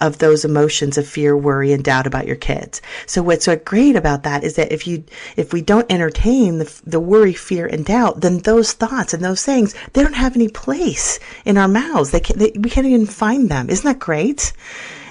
of 0.00 0.18
those 0.18 0.44
emotions 0.44 0.98
of 0.98 1.06
fear, 1.06 1.36
worry, 1.36 1.72
and 1.72 1.84
doubt 1.84 2.06
about 2.06 2.26
your 2.26 2.36
kids. 2.36 2.80
So 3.06 3.22
what's 3.22 3.44
so 3.44 3.56
great 3.56 3.96
about 3.96 4.22
that 4.22 4.44
is 4.44 4.56
that 4.56 4.72
if 4.72 4.86
you, 4.86 5.04
if 5.36 5.52
we 5.52 5.62
don't 5.62 5.90
entertain 5.90 6.58
the, 6.58 6.80
the 6.86 7.00
worry, 7.00 7.32
fear, 7.32 7.66
and 7.66 7.84
doubt, 7.84 8.20
then 8.20 8.38
those 8.38 8.72
thoughts 8.72 9.14
and 9.14 9.24
those 9.24 9.44
things, 9.44 9.74
they 9.92 10.02
don't 10.02 10.14
have 10.14 10.36
any 10.36 10.48
place 10.48 11.18
in 11.44 11.58
our 11.58 11.68
mouths. 11.68 12.10
They, 12.10 12.20
can, 12.20 12.38
they 12.38 12.52
we 12.58 12.70
can't 12.70 12.86
even 12.86 13.06
find 13.06 13.48
them. 13.48 13.70
Isn't 13.70 13.84
that 13.84 13.98
great? 13.98 14.52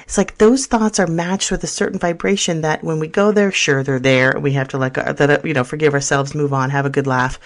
It's 0.07 0.17
like 0.17 0.37
those 0.37 0.67
thoughts 0.67 1.01
are 1.01 1.07
matched 1.07 1.51
with 1.51 1.65
a 1.65 1.67
certain 1.67 1.99
vibration 1.99 2.61
that 2.61 2.81
when 2.81 2.97
we 2.97 3.09
go 3.09 3.33
there, 3.33 3.51
sure 3.51 3.83
they're 3.83 3.99
there. 3.99 4.39
We 4.39 4.53
have 4.53 4.69
to 4.69 4.77
like, 4.77 4.93
that 4.93 5.43
you 5.43 5.53
know, 5.53 5.65
forgive 5.65 5.93
ourselves, 5.93 6.33
move 6.33 6.53
on, 6.53 6.69
have 6.69 6.85
a 6.85 6.89
good 6.89 7.07
laugh, 7.07 7.37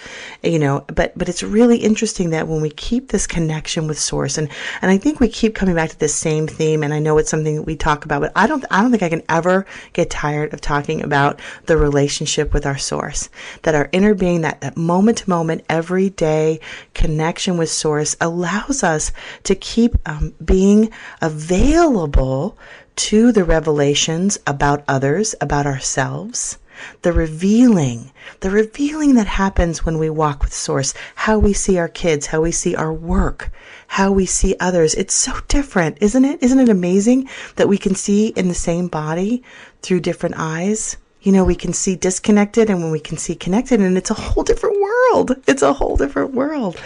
you 0.44 0.60
know. 0.60 0.84
But 0.86 1.18
but 1.18 1.28
it's 1.28 1.42
really 1.42 1.78
interesting 1.78 2.30
that 2.30 2.46
when 2.46 2.62
we 2.62 2.70
keep 2.70 3.08
this 3.08 3.26
connection 3.26 3.88
with 3.88 3.98
Source, 3.98 4.38
and 4.38 4.48
and 4.80 4.92
I 4.92 4.96
think 4.96 5.18
we 5.18 5.28
keep 5.28 5.56
coming 5.56 5.74
back 5.74 5.90
to 5.90 5.98
this 5.98 6.14
same 6.14 6.46
theme. 6.46 6.84
And 6.84 6.94
I 6.94 7.00
know 7.00 7.18
it's 7.18 7.30
something 7.30 7.56
that 7.56 7.62
we 7.62 7.74
talk 7.74 8.04
about, 8.04 8.20
but 8.20 8.30
I 8.36 8.46
don't 8.46 8.64
I 8.70 8.80
don't 8.80 8.92
think 8.92 9.02
I 9.02 9.08
can 9.08 9.24
ever 9.28 9.66
get 9.92 10.08
tired 10.08 10.54
of 10.54 10.60
talking 10.60 11.02
about 11.02 11.40
the 11.66 11.76
relationship 11.76 12.54
with 12.54 12.64
our 12.64 12.78
Source. 12.78 13.28
That 13.62 13.74
our 13.74 13.88
inner 13.90 14.14
being, 14.14 14.42
that 14.42 14.60
that 14.60 14.76
moment 14.76 15.18
to 15.18 15.30
moment, 15.30 15.64
everyday 15.68 16.60
connection 16.94 17.56
with 17.56 17.70
Source 17.70 18.16
allows 18.20 18.84
us 18.84 19.10
to 19.42 19.56
keep 19.56 19.96
um, 20.08 20.32
being 20.44 20.92
available 21.20 22.51
to 22.96 23.32
the 23.32 23.44
revelations 23.44 24.38
about 24.46 24.84
others, 24.86 25.34
about 25.40 25.66
ourselves, 25.66 26.58
the 27.02 27.12
revealing, 27.12 28.12
the 28.40 28.50
revealing 28.50 29.14
that 29.14 29.26
happens 29.26 29.84
when 29.84 29.98
we 29.98 30.10
walk 30.10 30.42
with 30.42 30.52
Source, 30.52 30.94
how 31.14 31.38
we 31.38 31.52
see 31.52 31.78
our 31.78 31.88
kids, 31.88 32.26
how 32.26 32.40
we 32.40 32.52
see 32.52 32.74
our 32.74 32.92
work, 32.92 33.50
how 33.86 34.10
we 34.10 34.26
see 34.26 34.56
others. 34.58 34.94
It's 34.94 35.14
so 35.14 35.32
different, 35.48 35.98
isn't 36.00 36.24
it? 36.24 36.42
Isn't 36.42 36.60
it 36.60 36.68
amazing 36.68 37.28
that 37.56 37.68
we 37.68 37.78
can 37.78 37.94
see 37.94 38.28
in 38.28 38.48
the 38.48 38.54
same 38.54 38.88
body 38.88 39.42
through 39.82 40.00
different 40.00 40.36
eyes? 40.38 40.96
You 41.20 41.30
know, 41.30 41.44
we 41.44 41.54
can 41.54 41.72
see 41.72 41.94
disconnected 41.94 42.68
and 42.68 42.82
when 42.82 42.90
we 42.90 42.98
can 43.00 43.16
see 43.16 43.36
connected, 43.36 43.80
and 43.80 43.96
it's 43.96 44.10
a 44.10 44.14
whole 44.14 44.42
different 44.42 44.80
world. 44.80 45.36
It's 45.46 45.62
a 45.62 45.72
whole 45.72 45.96
different 45.96 46.34
world. 46.34 46.80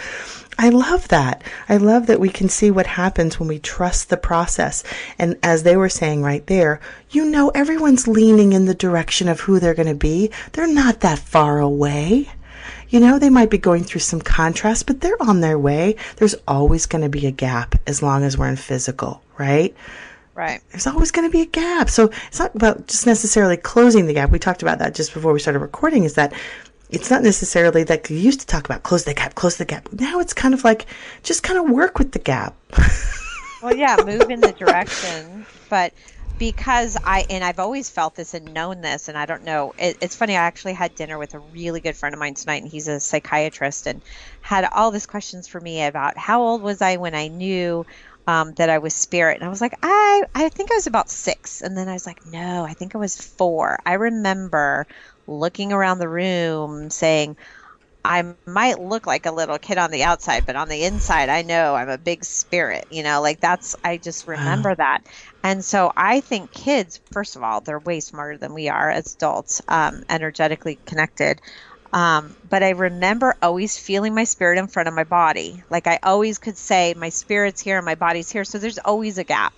I 0.59 0.69
love 0.69 1.07
that. 1.09 1.43
I 1.69 1.77
love 1.77 2.07
that 2.07 2.19
we 2.19 2.29
can 2.29 2.49
see 2.49 2.71
what 2.71 2.87
happens 2.87 3.39
when 3.39 3.47
we 3.47 3.59
trust 3.59 4.09
the 4.09 4.17
process. 4.17 4.83
And 5.19 5.37
as 5.43 5.63
they 5.63 5.77
were 5.77 5.89
saying 5.89 6.23
right 6.23 6.45
there, 6.47 6.79
you 7.11 7.25
know, 7.25 7.49
everyone's 7.49 8.07
leaning 8.07 8.53
in 8.53 8.65
the 8.65 8.73
direction 8.73 9.27
of 9.27 9.41
who 9.41 9.59
they're 9.59 9.75
going 9.75 9.87
to 9.87 9.95
be. 9.95 10.31
They're 10.53 10.67
not 10.67 11.01
that 11.01 11.19
far 11.19 11.59
away. 11.59 12.29
You 12.89 12.99
know, 12.99 13.19
they 13.19 13.29
might 13.29 13.49
be 13.49 13.57
going 13.57 13.83
through 13.83 14.01
some 14.01 14.21
contrast, 14.21 14.87
but 14.87 15.01
they're 15.01 15.21
on 15.21 15.41
their 15.41 15.59
way. 15.59 15.95
There's 16.15 16.35
always 16.47 16.85
going 16.85 17.03
to 17.03 17.09
be 17.09 17.27
a 17.27 17.31
gap 17.31 17.75
as 17.85 18.01
long 18.01 18.23
as 18.23 18.37
we're 18.37 18.49
in 18.49 18.55
physical, 18.55 19.21
right? 19.37 19.75
Right. 20.33 20.61
There's 20.69 20.85
always 20.85 21.11
going 21.11 21.27
to 21.27 21.31
be 21.31 21.41
a 21.41 21.47
gap. 21.47 21.89
So 21.89 22.11
it's 22.27 22.37
not 22.37 22.55
about 22.55 22.87
just 22.87 23.07
necessarily 23.07 23.57
closing 23.57 24.05
the 24.05 24.13
gap. 24.13 24.29
We 24.29 24.37
talked 24.37 24.61
about 24.61 24.77
that 24.79 24.93
just 24.93 25.13
before 25.13 25.33
we 25.33 25.39
started 25.39 25.59
recording 25.59 26.03
is 26.03 26.13
that 26.13 26.31
it's 26.89 27.09
not 27.09 27.21
necessarily 27.21 27.83
like 27.83 28.09
you 28.09 28.17
used 28.17 28.39
to 28.39 28.47
talk 28.47 28.65
about 28.65 28.83
close 28.83 29.03
the 29.03 29.13
gap, 29.13 29.35
close 29.35 29.57
the 29.57 29.65
gap. 29.65 29.91
Now 29.91 30.19
it's 30.19 30.33
kind 30.33 30.53
of 30.53 30.63
like 30.63 30.85
just 31.23 31.43
kind 31.43 31.59
of 31.59 31.69
work 31.69 31.99
with 31.99 32.11
the 32.11 32.19
gap. 32.19 32.55
well, 33.63 33.75
yeah, 33.75 33.97
move 34.05 34.29
in 34.29 34.39
the 34.39 34.53
direction, 34.53 35.45
but 35.69 35.93
because 36.39 36.97
I 37.03 37.25
and 37.29 37.43
I've 37.43 37.59
always 37.59 37.89
felt 37.89 38.15
this 38.15 38.33
and 38.33 38.53
known 38.53 38.81
this, 38.81 39.07
and 39.07 39.17
I 39.17 39.25
don't 39.25 39.43
know. 39.43 39.73
It, 39.77 39.97
it's 40.01 40.15
funny. 40.15 40.33
I 40.33 40.41
actually 40.41 40.73
had 40.73 40.95
dinner 40.95 41.17
with 41.17 41.33
a 41.33 41.39
really 41.39 41.79
good 41.79 41.95
friend 41.95 42.13
of 42.13 42.19
mine 42.19 42.35
tonight, 42.35 42.61
and 42.61 42.71
he's 42.71 42.87
a 42.87 42.99
psychiatrist, 42.99 43.87
and 43.87 44.01
had 44.41 44.65
all 44.71 44.91
these 44.91 45.05
questions 45.05 45.47
for 45.47 45.59
me 45.59 45.83
about 45.83 46.17
how 46.17 46.41
old 46.41 46.61
was 46.61 46.81
I 46.81 46.97
when 46.97 47.15
I 47.15 47.27
knew 47.27 47.85
um, 48.27 48.53
that 48.53 48.69
I 48.69 48.77
was 48.77 48.93
spirit, 48.93 49.37
and 49.37 49.45
I 49.45 49.49
was 49.49 49.61
like, 49.61 49.77
I 49.83 50.23
I 50.35 50.49
think 50.49 50.71
I 50.71 50.75
was 50.75 50.87
about 50.87 51.09
six, 51.09 51.61
and 51.61 51.77
then 51.77 51.89
I 51.89 51.93
was 51.93 52.05
like, 52.05 52.25
no, 52.25 52.63
I 52.63 52.73
think 52.73 52.95
I 52.95 52.99
was 52.99 53.19
four. 53.19 53.79
I 53.85 53.93
remember 53.93 54.87
looking 55.27 55.73
around 55.73 55.99
the 55.99 56.09
room 56.09 56.89
saying. 56.89 57.37
I 58.05 58.35
might 58.45 58.79
look 58.79 59.05
like 59.05 59.25
a 59.25 59.31
little 59.33 59.59
kid 59.59 59.77
on 59.77 59.91
the 59.91 60.03
outside, 60.03 60.45
but 60.45 60.55
on 60.55 60.69
the 60.69 60.85
inside, 60.85 61.27
I 61.29 61.41
know 61.41 61.75
I'm 61.75 61.89
a 61.89 61.97
big 61.97 62.23
spirit. 62.23 62.85
You 62.89 63.03
know, 63.03 63.21
like 63.21 63.41
that's 63.41 63.75
I 63.83 63.97
just 63.97 64.27
remember 64.27 64.73
that. 64.75 65.01
And 65.43 65.63
so 65.63 65.91
I 65.97 66.21
think 66.21 66.51
kids, 66.51 67.01
first 67.11 67.35
of 67.35 67.43
all, 67.43 67.61
they're 67.61 67.79
way 67.79 67.99
smarter 67.99 68.37
than 68.37 68.53
we 68.53 68.69
are 68.69 68.89
as 68.89 69.13
adults, 69.15 69.61
um, 69.67 70.03
energetically 70.09 70.79
connected. 70.85 71.41
Um, 71.93 72.35
but 72.47 72.63
I 72.63 72.71
remember 72.71 73.35
always 73.41 73.77
feeling 73.77 74.13
my 74.15 74.25
spirit 74.25 74.59
in 74.59 74.67
front 74.67 74.87
of 74.89 74.93
my 74.95 75.05
body. 75.05 75.63
Like 75.69 75.87
I 75.87 75.99
always 76.03 76.37
could 76.37 76.57
say, 76.57 76.93
my 76.97 77.09
spirit's 77.09 77.61
here 77.61 77.77
and 77.77 77.85
my 77.85 77.95
body's 77.95 78.29
here. 78.31 78.43
So 78.45 78.59
there's 78.59 78.79
always 78.79 79.17
a 79.17 79.23
gap. 79.23 79.53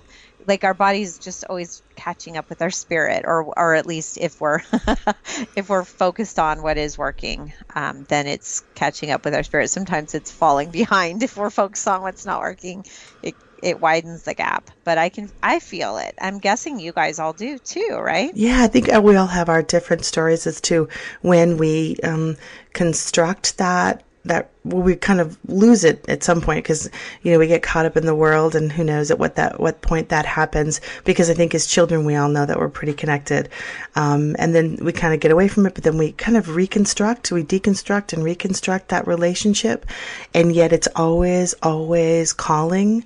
Like 0.50 0.64
our 0.64 0.74
body's 0.74 1.20
just 1.20 1.46
always 1.46 1.82
catching 1.96 2.36
up 2.38 2.50
with 2.50 2.62
our 2.62 2.72
spirit, 2.72 3.24
or 3.26 3.44
or 3.58 3.76
at 3.76 3.86
least 3.86 4.18
if 4.18 4.42
we're 4.42 4.62
if 5.56 5.70
we're 5.70 5.86
focused 5.86 6.40
on 6.40 6.64
what 6.64 6.78
is 6.78 6.98
working, 6.98 7.54
um, 7.76 8.04
then 8.06 8.28
it's 8.28 8.62
catching 8.76 9.12
up 9.12 9.24
with 9.24 9.36
our 9.36 9.44
spirit. 9.44 9.70
Sometimes 9.70 10.16
it's 10.16 10.32
falling 10.32 10.72
behind 10.82 11.24
if 11.24 11.38
we're 11.38 11.50
focused 11.50 11.88
on 11.88 12.02
what's 12.02 12.26
not 12.26 12.42
working. 12.42 12.84
It 13.24 13.36
it 13.62 13.80
widens 13.80 14.24
the 14.24 14.34
gap, 14.34 14.72
but 14.84 14.98
I 14.98 15.10
can 15.10 15.30
I 15.44 15.60
feel 15.60 15.98
it. 15.98 16.16
I'm 16.20 16.40
guessing 16.40 16.80
you 16.80 16.94
guys 16.94 17.20
all 17.20 17.34
do 17.34 17.60
too, 17.60 18.00
right? 18.02 18.32
Yeah, 18.34 18.64
I 18.64 18.68
think 18.68 18.94
uh, 18.94 19.02
we 19.02 19.16
all 19.16 19.28
have 19.28 19.50
our 19.50 19.62
different 19.62 20.06
stories 20.06 20.48
as 20.48 20.60
to 20.62 20.88
when 21.22 21.58
we 21.58 21.98
um, 22.04 22.38
construct 22.74 23.58
that 23.58 24.04
that 24.26 24.50
we 24.64 24.96
kind 24.96 25.20
of 25.22 25.38
lose 25.48 25.84
it 25.84 26.08
at 26.10 26.24
some 26.24 26.42
point 26.42 26.64
because 26.64 26.90
you 27.22 27.32
know 27.32 27.40
we 27.40 27.48
get 27.48 27.64
caught 27.64 27.86
up 27.86 27.96
in 27.96 28.06
the 28.06 28.16
world 28.16 28.54
and 28.56 28.72
who 28.72 28.84
knows 28.84 29.10
at 29.10 29.18
what 29.18 29.36
that 29.36 29.60
what 29.60 29.82
point 29.82 30.10
that 30.10 30.26
happens. 30.26 30.82
Because 31.06 31.30
I 31.30 31.34
think 31.34 31.56
as 31.56 31.66
children 31.66 32.06
we 32.06 32.16
all 32.16 32.30
know 32.30 32.46
that 32.46 32.60
we're 32.60 32.70
pretty 32.70 32.94
connected. 32.94 33.50
Um, 33.96 34.36
and 34.40 34.54
then 34.54 34.78
we 34.82 34.92
kind 34.92 35.14
of 35.14 35.20
get 35.20 35.32
away 35.32 35.48
from 35.48 35.66
it 35.66 35.74
but 35.74 35.84
then 35.84 35.98
we 35.98 36.12
kind 36.14 36.38
of 36.38 36.56
reconstruct 36.56 37.32
we 37.32 37.44
deconstruct 37.44 38.14
and 38.14 38.24
reconstruct 38.24 38.90
that 38.90 39.08
relationship. 39.08 39.86
And 40.34 40.54
yet 40.54 40.74
it's 40.74 40.88
always 40.96 41.54
always 41.64 42.34
calling 42.34 43.06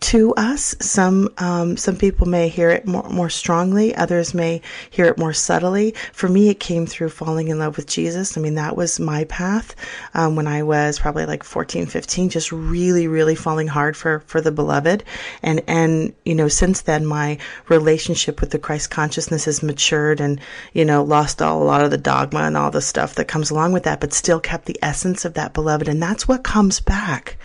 to 0.00 0.34
us. 0.34 0.74
Some 0.80 1.28
um, 1.38 1.76
some 1.76 1.96
people 1.96 2.26
may 2.26 2.48
hear 2.48 2.70
it 2.70 2.86
more 2.86 3.08
more 3.08 3.30
strongly. 3.30 3.94
Others 3.94 4.34
may 4.34 4.60
hear 4.90 5.06
it 5.06 5.18
more 5.18 5.32
subtly. 5.32 5.94
For 6.12 6.28
me, 6.28 6.48
it 6.48 6.60
came 6.60 6.86
through 6.86 7.10
falling 7.10 7.48
in 7.48 7.58
love 7.58 7.76
with 7.76 7.86
Jesus. 7.86 8.36
I 8.36 8.40
mean, 8.40 8.54
that 8.54 8.76
was 8.76 9.00
my 9.00 9.24
path 9.24 9.74
um, 10.14 10.36
when 10.36 10.46
I 10.46 10.62
was 10.62 10.98
probably 10.98 11.26
like 11.26 11.42
14, 11.42 11.86
15, 11.86 12.28
just 12.30 12.52
really, 12.52 13.08
really 13.08 13.34
falling 13.34 13.68
hard 13.68 13.96
for 13.96 14.20
for 14.26 14.40
the 14.40 14.52
beloved. 14.52 15.04
And 15.42 15.62
and 15.66 16.14
you 16.24 16.34
know, 16.34 16.48
since 16.48 16.82
then, 16.82 17.06
my 17.06 17.38
relationship 17.68 18.40
with 18.40 18.50
the 18.50 18.58
Christ 18.58 18.90
consciousness 18.90 19.44
has 19.46 19.62
matured, 19.62 20.20
and 20.20 20.40
you 20.72 20.84
know, 20.84 21.02
lost 21.02 21.40
all 21.42 21.62
a 21.62 21.64
lot 21.64 21.84
of 21.84 21.90
the 21.90 21.98
dogma 21.98 22.40
and 22.40 22.56
all 22.56 22.70
the 22.70 22.82
stuff 22.82 23.14
that 23.14 23.28
comes 23.28 23.50
along 23.50 23.72
with 23.72 23.84
that, 23.84 24.00
but 24.00 24.12
still 24.12 24.40
kept 24.40 24.66
the 24.66 24.78
essence 24.82 25.24
of 25.24 25.34
that 25.34 25.54
beloved. 25.54 25.88
And 25.88 26.02
that's 26.02 26.28
what 26.28 26.44
comes 26.44 26.80
back. 26.80 27.36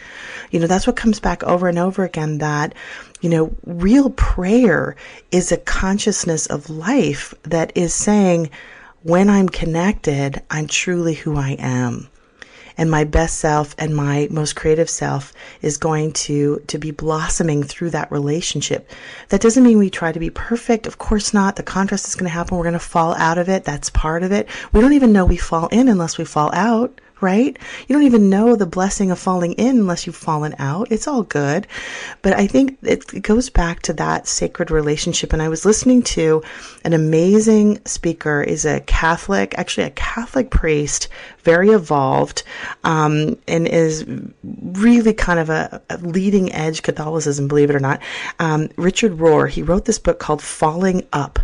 You 0.51 0.59
know, 0.59 0.67
that's 0.67 0.85
what 0.85 0.95
comes 0.95 1.19
back 1.19 1.43
over 1.43 1.67
and 1.67 1.79
over 1.79 2.03
again 2.03 2.37
that, 2.37 2.75
you 3.21 3.29
know, 3.29 3.55
real 3.65 4.11
prayer 4.11 4.95
is 5.31 5.51
a 5.51 5.57
consciousness 5.57 6.45
of 6.45 6.69
life 6.69 7.33
that 7.43 7.71
is 7.75 7.93
saying, 7.93 8.51
when 9.03 9.29
I'm 9.29 9.49
connected, 9.49 10.43
I'm 10.51 10.67
truly 10.67 11.15
who 11.15 11.35
I 11.35 11.55
am. 11.57 12.07
And 12.77 12.89
my 12.89 13.03
best 13.03 13.39
self 13.39 13.75
and 13.77 13.95
my 13.95 14.27
most 14.31 14.55
creative 14.55 14.89
self 14.89 15.33
is 15.61 15.77
going 15.77 16.13
to, 16.13 16.59
to 16.67 16.77
be 16.77 16.91
blossoming 16.91 17.63
through 17.63 17.91
that 17.91 18.11
relationship. 18.11 18.89
That 19.29 19.41
doesn't 19.41 19.63
mean 19.63 19.77
we 19.77 19.89
try 19.89 20.11
to 20.11 20.19
be 20.19 20.29
perfect. 20.29 20.87
Of 20.87 20.97
course 20.97 21.33
not. 21.33 21.55
The 21.55 21.63
contrast 21.63 22.07
is 22.07 22.15
going 22.15 22.29
to 22.29 22.33
happen. 22.33 22.57
We're 22.57 22.63
going 22.63 22.73
to 22.73 22.79
fall 22.79 23.13
out 23.15 23.37
of 23.37 23.49
it. 23.49 23.63
That's 23.63 23.89
part 23.89 24.23
of 24.23 24.31
it. 24.31 24.47
We 24.71 24.81
don't 24.81 24.93
even 24.93 25.11
know 25.11 25.25
we 25.25 25.37
fall 25.37 25.67
in 25.67 25.89
unless 25.89 26.17
we 26.17 26.25
fall 26.25 26.49
out 26.53 26.99
right? 27.21 27.57
You 27.87 27.95
don't 27.95 28.05
even 28.05 28.29
know 28.29 28.55
the 28.55 28.65
blessing 28.65 29.11
of 29.11 29.19
falling 29.19 29.53
in 29.53 29.77
unless 29.77 30.05
you've 30.05 30.15
fallen 30.15 30.55
out. 30.59 30.91
It's 30.91 31.07
all 31.07 31.23
good. 31.23 31.67
But 32.21 32.33
I 32.33 32.47
think 32.47 32.77
it, 32.81 33.21
goes 33.21 33.49
back 33.49 33.81
to 33.83 33.93
that 33.93 34.27
sacred 34.27 34.71
relationship. 34.71 35.33
And 35.33 35.41
I 35.41 35.49
was 35.49 35.65
listening 35.65 36.01
to 36.03 36.41
an 36.83 36.93
amazing 36.93 37.79
speaker, 37.85 38.41
is 38.41 38.65
a 38.65 38.79
Catholic, 38.81 39.53
actually 39.57 39.87
a 39.87 39.91
Catholic 39.91 40.49
priest, 40.49 41.07
very 41.43 41.69
evolved, 41.69 42.43
um, 42.83 43.37
and 43.47 43.67
is 43.67 44.05
really 44.43 45.13
kind 45.13 45.39
of 45.39 45.49
a, 45.49 45.81
a, 45.89 45.97
leading 45.97 46.51
edge 46.53 46.81
Catholicism, 46.81 47.47
believe 47.47 47.69
it 47.69 47.75
or 47.75 47.79
not. 47.79 48.01
Um, 48.39 48.69
Richard 48.77 49.13
Rohr, 49.13 49.49
he 49.49 49.61
wrote 49.61 49.85
this 49.85 49.99
book 49.99 50.19
called 50.19 50.41
Falling 50.41 51.05
Up. 51.13 51.39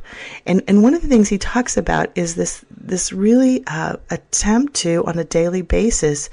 And, 0.46 0.64
and 0.68 0.84
one 0.84 0.94
of 0.94 1.02
the 1.02 1.08
things 1.08 1.30
he 1.30 1.38
talks 1.38 1.78
about 1.78 2.10
is 2.16 2.36
this, 2.36 2.64
this 2.70 3.12
really 3.12 3.64
uh, 3.68 3.98
attempt 4.10 4.74
to, 4.76 5.04
on 5.06 5.18
a 5.18 5.24
daily 5.24 5.62
basis, 5.62 6.30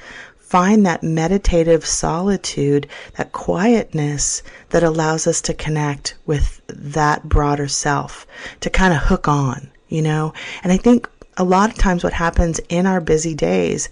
find 0.55 0.87
that 0.87 1.03
meditative 1.03 1.85
solitude, 1.85 2.87
that 3.17 3.33
quietness 3.33 4.43
that 4.71 4.85
allows 4.85 5.27
us 5.27 5.41
to 5.41 5.55
connect 5.55 6.15
with 6.27 6.61
that 6.69 7.29
broader 7.29 7.67
self, 7.67 8.27
to 8.61 8.71
kind 8.71 8.95
of 8.95 9.01
hook 9.01 9.27
on, 9.27 9.69
you 9.89 10.03
know? 10.03 10.33
And 10.63 10.71
I 10.71 10.77
think 10.77 11.09
a 11.37 11.45
lot 11.45 11.71
of 11.71 11.79
times 11.79 12.05
what 12.05 12.13
happens 12.13 12.61
in 12.69 12.87
our 12.87 13.01
busy 13.01 13.35
days, 13.35 13.89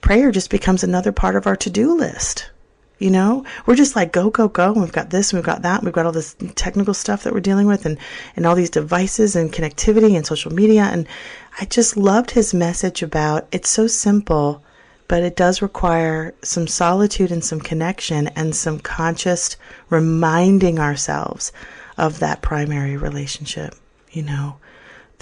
prayer 0.00 0.30
just 0.30 0.50
becomes 0.50 0.84
another 0.84 1.12
part 1.12 1.36
of 1.36 1.46
our 1.46 1.56
to 1.56 1.70
do 1.70 1.94
list. 1.94 2.50
You 2.98 3.10
know, 3.10 3.44
we're 3.66 3.74
just 3.74 3.96
like 3.96 4.12
go, 4.12 4.30
go, 4.30 4.48
go. 4.48 4.72
And 4.72 4.80
we've 4.80 4.92
got 4.92 5.10
this 5.10 5.32
and 5.32 5.38
we've 5.38 5.46
got 5.46 5.62
that. 5.62 5.82
We've 5.82 5.92
got 5.92 6.06
all 6.06 6.12
this 6.12 6.36
technical 6.54 6.94
stuff 6.94 7.24
that 7.24 7.34
we're 7.34 7.40
dealing 7.40 7.66
with 7.66 7.84
and, 7.86 7.98
and 8.36 8.46
all 8.46 8.54
these 8.54 8.70
devices 8.70 9.34
and 9.34 9.52
connectivity 9.52 10.16
and 10.16 10.24
social 10.24 10.52
media. 10.52 10.84
And 10.84 11.06
I 11.60 11.64
just 11.64 11.96
loved 11.96 12.30
his 12.30 12.54
message 12.54 13.02
about 13.02 13.48
it's 13.50 13.68
so 13.68 13.88
simple, 13.88 14.62
but 15.08 15.24
it 15.24 15.36
does 15.36 15.60
require 15.60 16.34
some 16.42 16.68
solitude 16.68 17.32
and 17.32 17.44
some 17.44 17.60
connection 17.60 18.28
and 18.28 18.54
some 18.54 18.78
conscious 18.78 19.56
reminding 19.90 20.78
ourselves 20.78 21.52
of 21.98 22.20
that 22.20 22.42
primary 22.42 22.96
relationship, 22.96 23.74
you 24.12 24.22
know, 24.22 24.56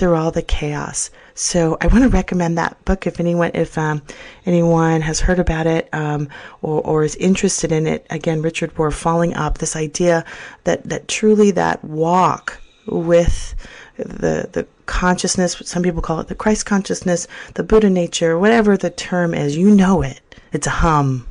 through 0.02 0.16
all 0.16 0.32
the 0.32 0.42
chaos. 0.42 1.12
So 1.34 1.78
I 1.80 1.86
want 1.86 2.02
to 2.02 2.08
recommend 2.08 2.58
that 2.58 2.84
book 2.84 3.06
if 3.06 3.20
anyone 3.20 3.52
if 3.54 3.78
um, 3.78 4.02
anyone 4.44 5.00
has 5.00 5.20
heard 5.20 5.38
about 5.38 5.68
it 5.68 5.88
um, 5.92 6.28
or, 6.60 6.80
or 6.84 7.04
is 7.04 7.14
interested 7.14 7.70
in 7.70 7.86
it. 7.86 8.04
Again, 8.10 8.42
Richard 8.42 8.74
Rohr, 8.74 8.92
Falling 8.92 9.32
Up. 9.34 9.58
This 9.58 9.76
idea 9.76 10.24
that 10.64 10.82
that 10.88 11.06
truly 11.06 11.52
that 11.52 11.84
walk 11.84 12.60
with 12.86 13.54
the 13.96 14.48
the 14.50 14.66
consciousness. 14.86 15.54
Some 15.64 15.84
people 15.84 16.02
call 16.02 16.18
it 16.18 16.26
the 16.26 16.34
Christ 16.34 16.66
consciousness, 16.66 17.28
the 17.54 17.62
Buddha 17.62 17.88
nature, 17.88 18.36
whatever 18.36 18.76
the 18.76 18.90
term 18.90 19.34
is. 19.34 19.56
You 19.56 19.70
know 19.70 20.02
it. 20.02 20.20
It's 20.52 20.66
a 20.66 20.70
hum. 20.70 21.28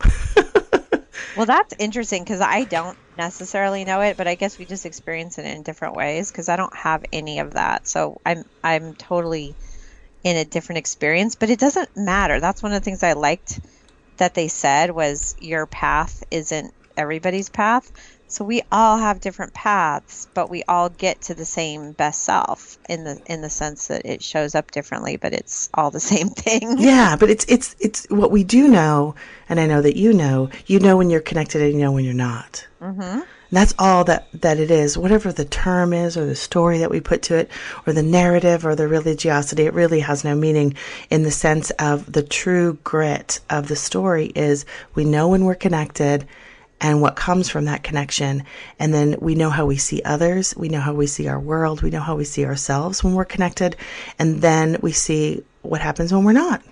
well, 1.38 1.46
that's 1.46 1.74
interesting 1.78 2.24
because 2.24 2.42
I 2.42 2.64
don't 2.64 2.98
necessarily 3.16 3.84
know 3.86 4.02
it, 4.02 4.18
but 4.18 4.26
I 4.28 4.34
guess 4.34 4.58
we 4.58 4.66
just 4.66 4.86
experience 4.86 5.38
it 5.38 5.46
in 5.46 5.62
different 5.62 5.94
ways 5.94 6.32
because 6.32 6.50
I 6.50 6.56
don't 6.56 6.76
have 6.76 7.04
any 7.12 7.38
of 7.38 7.54
that. 7.54 7.86
So 7.88 8.20
I'm 8.26 8.42
I'm 8.64 8.96
totally 8.96 9.56
in 10.24 10.36
a 10.36 10.44
different 10.44 10.80
experience, 10.80 11.36
but 11.36 11.50
it 11.50 11.60
doesn't 11.60 11.90
matter. 11.96 12.40
That's 12.40 12.62
one 12.62 12.72
of 12.72 12.80
the 12.80 12.84
things 12.84 13.04
I 13.04 13.14
liked 13.14 13.60
that 14.18 14.34
they 14.34 14.48
said 14.48 14.90
was 14.90 15.36
your 15.38 15.66
path 15.68 16.24
isn't 16.30 16.74
everybody's 16.96 17.50
path. 17.50 17.92
So 18.28 18.44
we 18.44 18.62
all 18.70 18.98
have 18.98 19.20
different 19.20 19.54
paths, 19.54 20.28
but 20.34 20.50
we 20.50 20.62
all 20.68 20.90
get 20.90 21.22
to 21.22 21.34
the 21.34 21.46
same 21.46 21.92
best 21.92 22.22
self 22.22 22.78
in 22.86 23.04
the 23.04 23.20
in 23.26 23.40
the 23.40 23.48
sense 23.48 23.88
that 23.88 24.04
it 24.04 24.22
shows 24.22 24.54
up 24.54 24.70
differently, 24.70 25.16
but 25.16 25.32
it's 25.32 25.70
all 25.72 25.90
the 25.90 26.00
same 26.14 26.28
thing. 26.28 26.76
Yeah, 26.78 27.16
but 27.16 27.30
it's 27.30 27.46
it's 27.48 27.74
it's 27.80 28.06
what 28.10 28.30
we 28.30 28.44
do 28.44 28.68
know, 28.68 29.14
and 29.48 29.58
I 29.58 29.66
know 29.66 29.80
that 29.80 29.96
you 29.96 30.12
know. 30.12 30.50
You 30.66 30.78
know 30.78 30.98
when 30.98 31.08
you're 31.08 31.20
connected, 31.20 31.62
and 31.62 31.72
you 31.72 31.80
know 31.80 31.92
when 31.92 32.04
you're 32.04 32.14
not. 32.14 32.66
Mm-hmm. 32.82 33.20
That's 33.50 33.72
all 33.78 34.04
that, 34.04 34.28
that 34.34 34.60
it 34.60 34.70
is. 34.70 34.98
Whatever 34.98 35.32
the 35.32 35.46
term 35.46 35.94
is, 35.94 36.18
or 36.18 36.26
the 36.26 36.36
story 36.36 36.78
that 36.78 36.90
we 36.90 37.00
put 37.00 37.22
to 37.22 37.36
it, 37.36 37.50
or 37.86 37.94
the 37.94 38.02
narrative, 38.02 38.66
or 38.66 38.74
the 38.74 38.86
religiosity, 38.86 39.62
it 39.62 39.72
really 39.72 40.00
has 40.00 40.22
no 40.22 40.34
meaning 40.34 40.74
in 41.08 41.22
the 41.22 41.30
sense 41.30 41.70
of 41.78 42.12
the 42.12 42.22
true 42.22 42.78
grit 42.84 43.40
of 43.48 43.68
the 43.68 43.76
story 43.76 44.26
is 44.34 44.66
we 44.94 45.06
know 45.06 45.28
when 45.28 45.46
we're 45.46 45.54
connected 45.54 46.26
and 46.80 47.02
what 47.02 47.16
comes 47.16 47.48
from 47.48 47.64
that 47.64 47.82
connection. 47.82 48.44
And 48.78 48.94
then 48.94 49.16
we 49.20 49.34
know 49.34 49.50
how 49.50 49.66
we 49.66 49.76
see 49.76 50.00
others. 50.04 50.56
We 50.56 50.68
know 50.68 50.80
how 50.80 50.94
we 50.94 51.06
see 51.06 51.28
our 51.28 51.40
world. 51.40 51.82
We 51.82 51.90
know 51.90 52.00
how 52.00 52.16
we 52.16 52.24
see 52.24 52.44
ourselves 52.44 53.02
when 53.02 53.14
we're 53.14 53.24
connected. 53.24 53.76
And 54.18 54.40
then 54.40 54.78
we 54.80 54.92
see 54.92 55.42
what 55.62 55.80
happens 55.80 56.12
when 56.12 56.24
we're 56.24 56.32
not. 56.32 56.62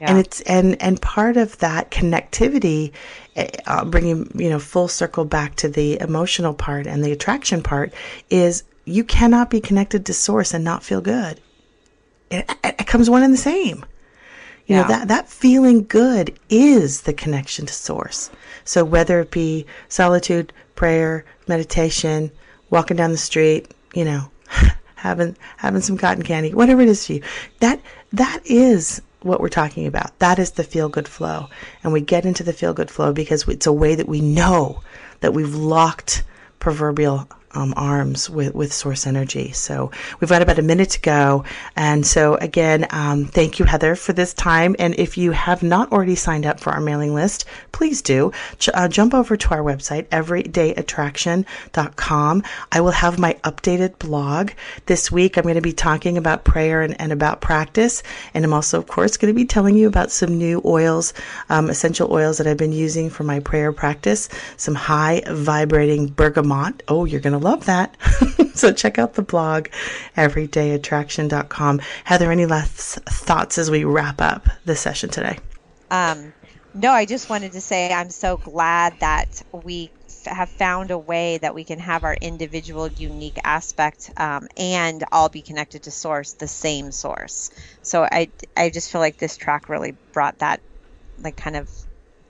Yeah. 0.00 0.10
And 0.10 0.18
it's 0.18 0.40
and 0.42 0.80
and 0.82 1.00
part 1.00 1.36
of 1.36 1.56
that 1.58 1.90
connectivity, 1.90 2.92
uh, 3.66 3.84
bringing 3.84 4.30
you 4.34 4.50
know 4.50 4.58
full 4.58 4.88
circle 4.88 5.24
back 5.24 5.56
to 5.56 5.68
the 5.68 5.98
emotional 6.00 6.52
part 6.52 6.86
and 6.86 7.02
the 7.02 7.12
attraction 7.12 7.62
part 7.62 7.94
is 8.28 8.62
you 8.84 9.04
cannot 9.04 9.48
be 9.48 9.60
connected 9.60 10.06
to 10.06 10.12
source 10.12 10.52
and 10.52 10.64
not 10.64 10.82
feel 10.82 11.00
good. 11.00 11.40
It, 12.30 12.50
it 12.62 12.86
comes 12.86 13.08
one 13.08 13.22
and 13.22 13.32
the 13.32 13.38
same. 13.38 13.84
You 14.66 14.76
yeah. 14.76 14.82
know 14.82 14.88
that 14.88 15.08
that 15.08 15.28
feeling 15.28 15.84
good 15.84 16.38
is 16.50 17.02
the 17.02 17.14
connection 17.14 17.64
to 17.66 17.72
source. 17.72 18.30
So 18.66 18.84
whether 18.84 19.20
it 19.20 19.30
be 19.30 19.64
solitude, 19.88 20.52
prayer, 20.74 21.24
meditation, 21.48 22.30
walking 22.68 22.98
down 22.98 23.12
the 23.12 23.16
street, 23.16 23.72
you 23.94 24.04
know, 24.04 24.30
having 24.96 25.36
having 25.56 25.80
some 25.80 25.96
cotton 25.96 26.22
candy, 26.22 26.52
whatever 26.52 26.82
it 26.82 26.88
is 26.88 27.06
for 27.06 27.14
you, 27.14 27.22
that 27.60 27.80
that 28.12 28.40
is 28.44 29.00
what 29.20 29.40
we're 29.40 29.48
talking 29.48 29.86
about. 29.86 30.16
That 30.18 30.38
is 30.38 30.52
the 30.52 30.64
feel 30.64 30.88
good 30.88 31.08
flow. 31.08 31.48
And 31.82 31.92
we 31.92 32.00
get 32.00 32.26
into 32.26 32.42
the 32.42 32.52
feel 32.52 32.74
good 32.74 32.90
flow 32.90 33.12
because 33.12 33.48
it's 33.48 33.66
a 33.66 33.72
way 33.72 33.94
that 33.94 34.08
we 34.08 34.20
know 34.20 34.82
that 35.20 35.32
we've 35.32 35.54
locked 35.54 36.22
proverbial 36.58 37.28
um, 37.52 37.72
arms 37.76 38.28
with, 38.28 38.54
with 38.54 38.72
source 38.72 39.06
energy. 39.06 39.52
So 39.52 39.92
we've 40.20 40.30
got 40.30 40.42
about 40.42 40.58
a 40.58 40.62
minute 40.62 40.90
to 40.90 41.00
go. 41.00 41.44
And 41.74 42.06
so 42.06 42.34
again, 42.36 42.86
um, 42.90 43.24
thank 43.24 43.58
you, 43.58 43.64
Heather, 43.64 43.96
for 43.96 44.12
this 44.12 44.34
time. 44.34 44.76
And 44.78 44.94
if 44.98 45.16
you 45.16 45.32
have 45.32 45.62
not 45.62 45.90
already 45.92 46.14
signed 46.14 46.44
up 46.46 46.60
for 46.60 46.72
our 46.72 46.80
mailing 46.80 47.14
list, 47.14 47.46
please 47.72 48.02
do. 48.02 48.32
J- 48.58 48.72
uh, 48.72 48.88
jump 48.88 49.14
over 49.14 49.36
to 49.36 49.50
our 49.50 49.62
website, 49.62 50.06
everydayattraction.com. 50.08 52.42
I 52.72 52.80
will 52.80 52.90
have 52.90 53.18
my 53.18 53.34
updated 53.44 53.98
blog. 53.98 54.50
This 54.86 55.10
week, 55.10 55.36
I'm 55.36 55.42
going 55.44 55.56
to 55.56 55.60
be 55.60 55.72
talking 55.72 56.18
about 56.18 56.44
prayer 56.44 56.82
and, 56.82 57.00
and 57.00 57.12
about 57.12 57.40
practice. 57.40 58.02
And 58.34 58.44
I'm 58.44 58.52
also, 58.52 58.78
of 58.78 58.86
course, 58.86 59.16
going 59.16 59.32
to 59.32 59.36
be 59.36 59.46
telling 59.46 59.76
you 59.76 59.88
about 59.88 60.10
some 60.10 60.36
new 60.36 60.60
oils, 60.64 61.14
um, 61.48 61.70
essential 61.70 62.12
oils 62.12 62.38
that 62.38 62.46
I've 62.46 62.56
been 62.56 62.72
using 62.72 63.10
for 63.10 63.24
my 63.24 63.40
prayer 63.40 63.72
practice. 63.72 64.28
Some 64.56 64.74
high 64.74 65.22
vibrating 65.28 66.08
bergamot. 66.08 66.82
Oh, 66.88 67.04
you're 67.04 67.20
going 67.20 67.32
to 67.32 67.38
love 67.46 67.66
that. 67.66 67.96
so 68.54 68.72
check 68.72 68.98
out 68.98 69.14
the 69.14 69.22
blog, 69.22 69.68
everydayattraction.com. 70.16 71.80
Heather, 72.04 72.32
any 72.32 72.44
last 72.44 72.98
thoughts 73.04 73.56
as 73.56 73.70
we 73.70 73.84
wrap 73.84 74.20
up 74.20 74.48
the 74.64 74.74
session 74.74 75.10
today? 75.10 75.38
Um, 75.90 76.32
no, 76.74 76.90
I 76.90 77.06
just 77.06 77.30
wanted 77.30 77.52
to 77.52 77.60
say 77.60 77.92
I'm 77.92 78.10
so 78.10 78.36
glad 78.36 78.98
that 78.98 79.42
we 79.64 79.90
have 80.26 80.48
found 80.48 80.90
a 80.90 80.98
way 80.98 81.38
that 81.38 81.54
we 81.54 81.62
can 81.62 81.78
have 81.78 82.02
our 82.02 82.14
individual 82.20 82.88
unique 82.88 83.38
aspect 83.44 84.10
um, 84.16 84.48
and 84.56 85.04
all 85.12 85.28
be 85.28 85.40
connected 85.40 85.84
to 85.84 85.92
source, 85.92 86.32
the 86.32 86.48
same 86.48 86.90
source. 86.90 87.50
So 87.82 88.02
I, 88.10 88.28
I 88.56 88.70
just 88.70 88.90
feel 88.90 89.00
like 89.00 89.18
this 89.18 89.36
track 89.36 89.68
really 89.68 89.94
brought 90.12 90.38
that 90.38 90.60
like 91.22 91.36
kind 91.36 91.54
of 91.54 91.70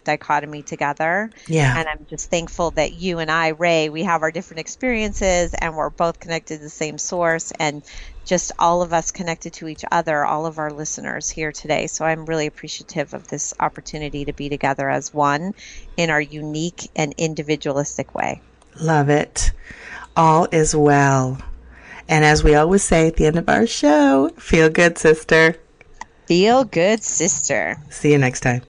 dichotomy 0.06 0.62
together. 0.62 1.30
Yeah. 1.46 1.78
And 1.78 1.88
I'm 1.88 2.06
just 2.08 2.30
thankful 2.30 2.70
that 2.72 2.94
you 2.94 3.18
and 3.18 3.30
I, 3.30 3.48
Ray, 3.48 3.90
we 3.90 4.04
have 4.04 4.22
our 4.22 4.30
different 4.30 4.60
experiences 4.60 5.52
and 5.52 5.76
we're 5.76 5.90
both 5.90 6.18
connected 6.20 6.56
to 6.56 6.62
the 6.62 6.70
same 6.70 6.96
source 6.96 7.52
and 7.58 7.82
just 8.24 8.52
all 8.58 8.82
of 8.82 8.92
us 8.92 9.10
connected 9.10 9.52
to 9.54 9.68
each 9.68 9.84
other, 9.90 10.24
all 10.24 10.46
of 10.46 10.58
our 10.58 10.72
listeners 10.72 11.28
here 11.28 11.52
today. 11.52 11.86
So 11.86 12.04
I'm 12.04 12.24
really 12.24 12.46
appreciative 12.46 13.12
of 13.12 13.28
this 13.28 13.52
opportunity 13.60 14.24
to 14.24 14.32
be 14.32 14.48
together 14.48 14.88
as 14.88 15.12
one 15.12 15.54
in 15.96 16.08
our 16.10 16.20
unique 16.20 16.90
and 16.96 17.14
individualistic 17.18 18.14
way. 18.14 18.40
Love 18.80 19.08
it. 19.10 19.52
All 20.16 20.48
is 20.50 20.74
well. 20.74 21.38
And 22.08 22.24
as 22.24 22.44
we 22.44 22.54
always 22.54 22.82
say 22.82 23.08
at 23.08 23.16
the 23.16 23.26
end 23.26 23.36
of 23.36 23.48
our 23.48 23.66
show, 23.66 24.30
feel 24.38 24.70
good, 24.70 24.96
sister. 24.98 25.56
Feel 26.26 26.64
good, 26.64 27.02
sister. 27.02 27.76
See 27.90 28.12
you 28.12 28.18
next 28.18 28.40
time. 28.40 28.62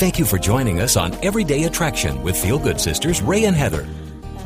Thank 0.00 0.18
you 0.18 0.24
for 0.24 0.38
joining 0.38 0.80
us 0.80 0.96
on 0.96 1.12
Everyday 1.22 1.64
Attraction 1.64 2.22
with 2.22 2.34
Feel 2.34 2.58
Good 2.58 2.80
Sisters 2.80 3.20
Ray 3.20 3.44
and 3.44 3.54
Heather. 3.54 3.86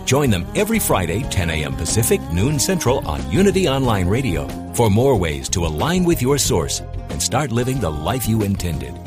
Join 0.05 0.29
them 0.29 0.45
every 0.57 0.81
Friday, 0.81 1.23
10 1.23 1.49
a.m. 1.49 1.77
Pacific, 1.77 2.21
noon 2.33 2.59
Central 2.59 3.07
on 3.07 3.31
Unity 3.31 3.69
Online 3.69 4.09
Radio 4.09 4.49
for 4.75 4.91
more 4.91 5.17
ways 5.17 5.49
to 5.51 5.65
align 5.65 6.03
with 6.03 6.21
your 6.21 6.39
source 6.39 6.81
and 7.09 7.23
start 7.23 7.53
living 7.53 7.79
the 7.79 7.89
life 7.89 8.29
you 8.29 8.43
intended. 8.43 8.99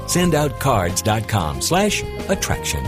Sendoutcards.com 0.07 1.61
slash 1.61 2.03
attraction. 2.29 2.83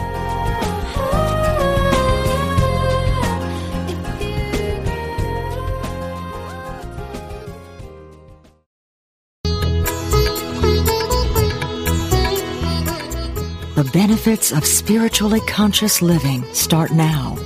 The 13.80 13.89
benefits 13.93 14.51
of 14.51 14.65
spiritually 14.65 15.39
conscious 15.47 16.01
living 16.01 16.43
start 16.53 16.91
now. 16.91 17.38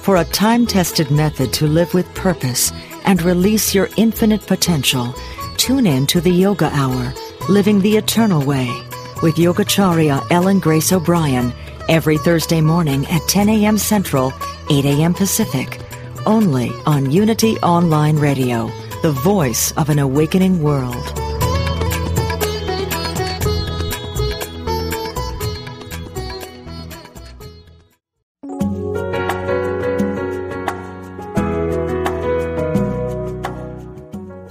For 0.00 0.16
a 0.16 0.24
time 0.24 0.66
tested 0.66 1.10
method 1.10 1.52
to 1.52 1.66
live 1.66 1.92
with 1.92 2.14
purpose 2.14 2.72
and 3.04 3.20
release 3.20 3.74
your 3.74 3.90
infinite 3.98 4.46
potential, 4.46 5.14
tune 5.58 5.86
in 5.86 6.06
to 6.06 6.22
the 6.22 6.30
Yoga 6.30 6.70
Hour, 6.72 7.12
Living 7.50 7.80
the 7.80 7.98
Eternal 7.98 8.42
Way, 8.42 8.70
with 9.24 9.36
Yogacharya 9.36 10.22
Ellen 10.30 10.58
Grace 10.58 10.92
O'Brien 10.92 11.50
every 11.88 12.18
Thursday 12.18 12.60
morning 12.60 13.06
at 13.06 13.26
10 13.26 13.48
a.m. 13.48 13.78
Central, 13.78 14.34
8 14.70 14.84
a.m. 14.84 15.14
Pacific, 15.14 15.80
only 16.26 16.70
on 16.84 17.10
Unity 17.10 17.56
Online 17.60 18.18
Radio, 18.18 18.70
the 19.00 19.12
voice 19.12 19.72
of 19.78 19.88
an 19.88 19.98
awakening 19.98 20.62
world. 20.62 21.02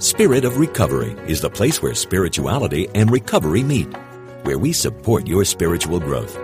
Spirit 0.00 0.44
of 0.44 0.58
Recovery 0.58 1.16
is 1.28 1.40
the 1.40 1.50
place 1.50 1.80
where 1.80 1.94
spirituality 1.94 2.88
and 2.94 3.10
recovery 3.10 3.62
meet, 3.62 3.88
where 4.44 4.58
we 4.58 4.72
support 4.72 5.26
your 5.26 5.44
spiritual 5.44 6.00
growth. 6.00 6.38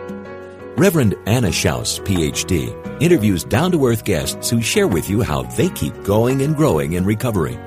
Reverend 0.76 1.14
Anna 1.26 1.48
Schaus, 1.48 2.01
PhD, 2.05 3.03
interviews 3.03 3.44
down 3.44 3.72
to 3.72 3.86
earth 3.86 4.05
guests 4.05 4.48
who 4.48 4.62
share 4.62 4.88
with 4.88 5.11
you 5.11 5.22
how 5.22 5.42
they 5.42 5.68
keep 5.68 6.03
going 6.05 6.42
and 6.42 6.57
growing 6.57 6.94
in 6.94 7.05
recovery. 7.05 7.59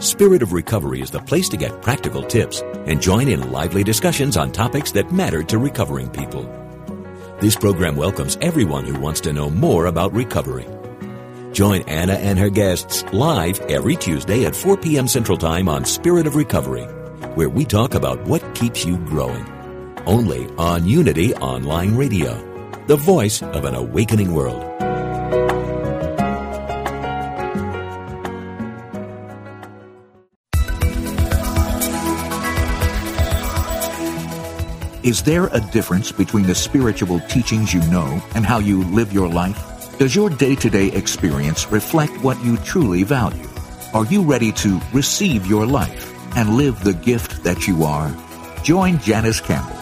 Spirit 0.00 0.42
of 0.42 0.52
Recovery 0.52 1.00
is 1.00 1.10
the 1.10 1.20
place 1.20 1.48
to 1.50 1.56
get 1.56 1.82
practical 1.82 2.22
tips 2.24 2.60
and 2.86 3.00
join 3.00 3.28
in 3.28 3.52
lively 3.52 3.84
discussions 3.84 4.36
on 4.36 4.50
topics 4.50 4.90
that 4.92 5.12
matter 5.12 5.44
to 5.44 5.58
recovering 5.58 6.10
people. 6.10 6.42
This 7.40 7.54
program 7.54 7.94
welcomes 7.94 8.36
everyone 8.40 8.84
who 8.84 8.98
wants 8.98 9.20
to 9.20 9.32
know 9.32 9.48
more 9.48 9.86
about 9.86 10.12
recovery. 10.12 10.66
Join 11.52 11.82
Anna 11.82 12.14
and 12.14 12.38
her 12.38 12.50
guests 12.50 13.04
live 13.12 13.60
every 13.62 13.94
Tuesday 13.94 14.44
at 14.46 14.56
4 14.56 14.76
p.m. 14.78 15.06
Central 15.06 15.38
Time 15.38 15.68
on 15.68 15.84
Spirit 15.84 16.26
of 16.26 16.34
Recovery, 16.34 16.84
where 17.34 17.48
we 17.48 17.64
talk 17.64 17.94
about 17.94 18.20
what 18.22 18.54
keeps 18.54 18.84
you 18.84 18.96
growing. 18.98 19.51
Only 20.06 20.48
on 20.58 20.86
Unity 20.86 21.32
Online 21.36 21.94
Radio, 21.94 22.34
the 22.88 22.96
voice 22.96 23.40
of 23.40 23.64
an 23.64 23.76
awakening 23.76 24.34
world. 24.34 24.62
Is 35.04 35.22
there 35.22 35.46
a 35.52 35.60
difference 35.60 36.10
between 36.10 36.46
the 36.46 36.54
spiritual 36.54 37.20
teachings 37.28 37.72
you 37.72 37.80
know 37.90 38.20
and 38.34 38.44
how 38.44 38.58
you 38.58 38.82
live 38.84 39.12
your 39.12 39.28
life? 39.28 39.98
Does 39.98 40.16
your 40.16 40.30
day 40.30 40.56
to 40.56 40.70
day 40.70 40.88
experience 40.88 41.70
reflect 41.70 42.12
what 42.24 42.42
you 42.44 42.56
truly 42.58 43.04
value? 43.04 43.48
Are 43.94 44.06
you 44.06 44.22
ready 44.22 44.50
to 44.52 44.80
receive 44.92 45.46
your 45.46 45.66
life 45.66 46.08
and 46.36 46.56
live 46.56 46.82
the 46.82 46.94
gift 46.94 47.44
that 47.44 47.68
you 47.68 47.84
are? 47.84 48.12
Join 48.62 49.00
Janice 49.00 49.40
Campbell, 49.40 49.81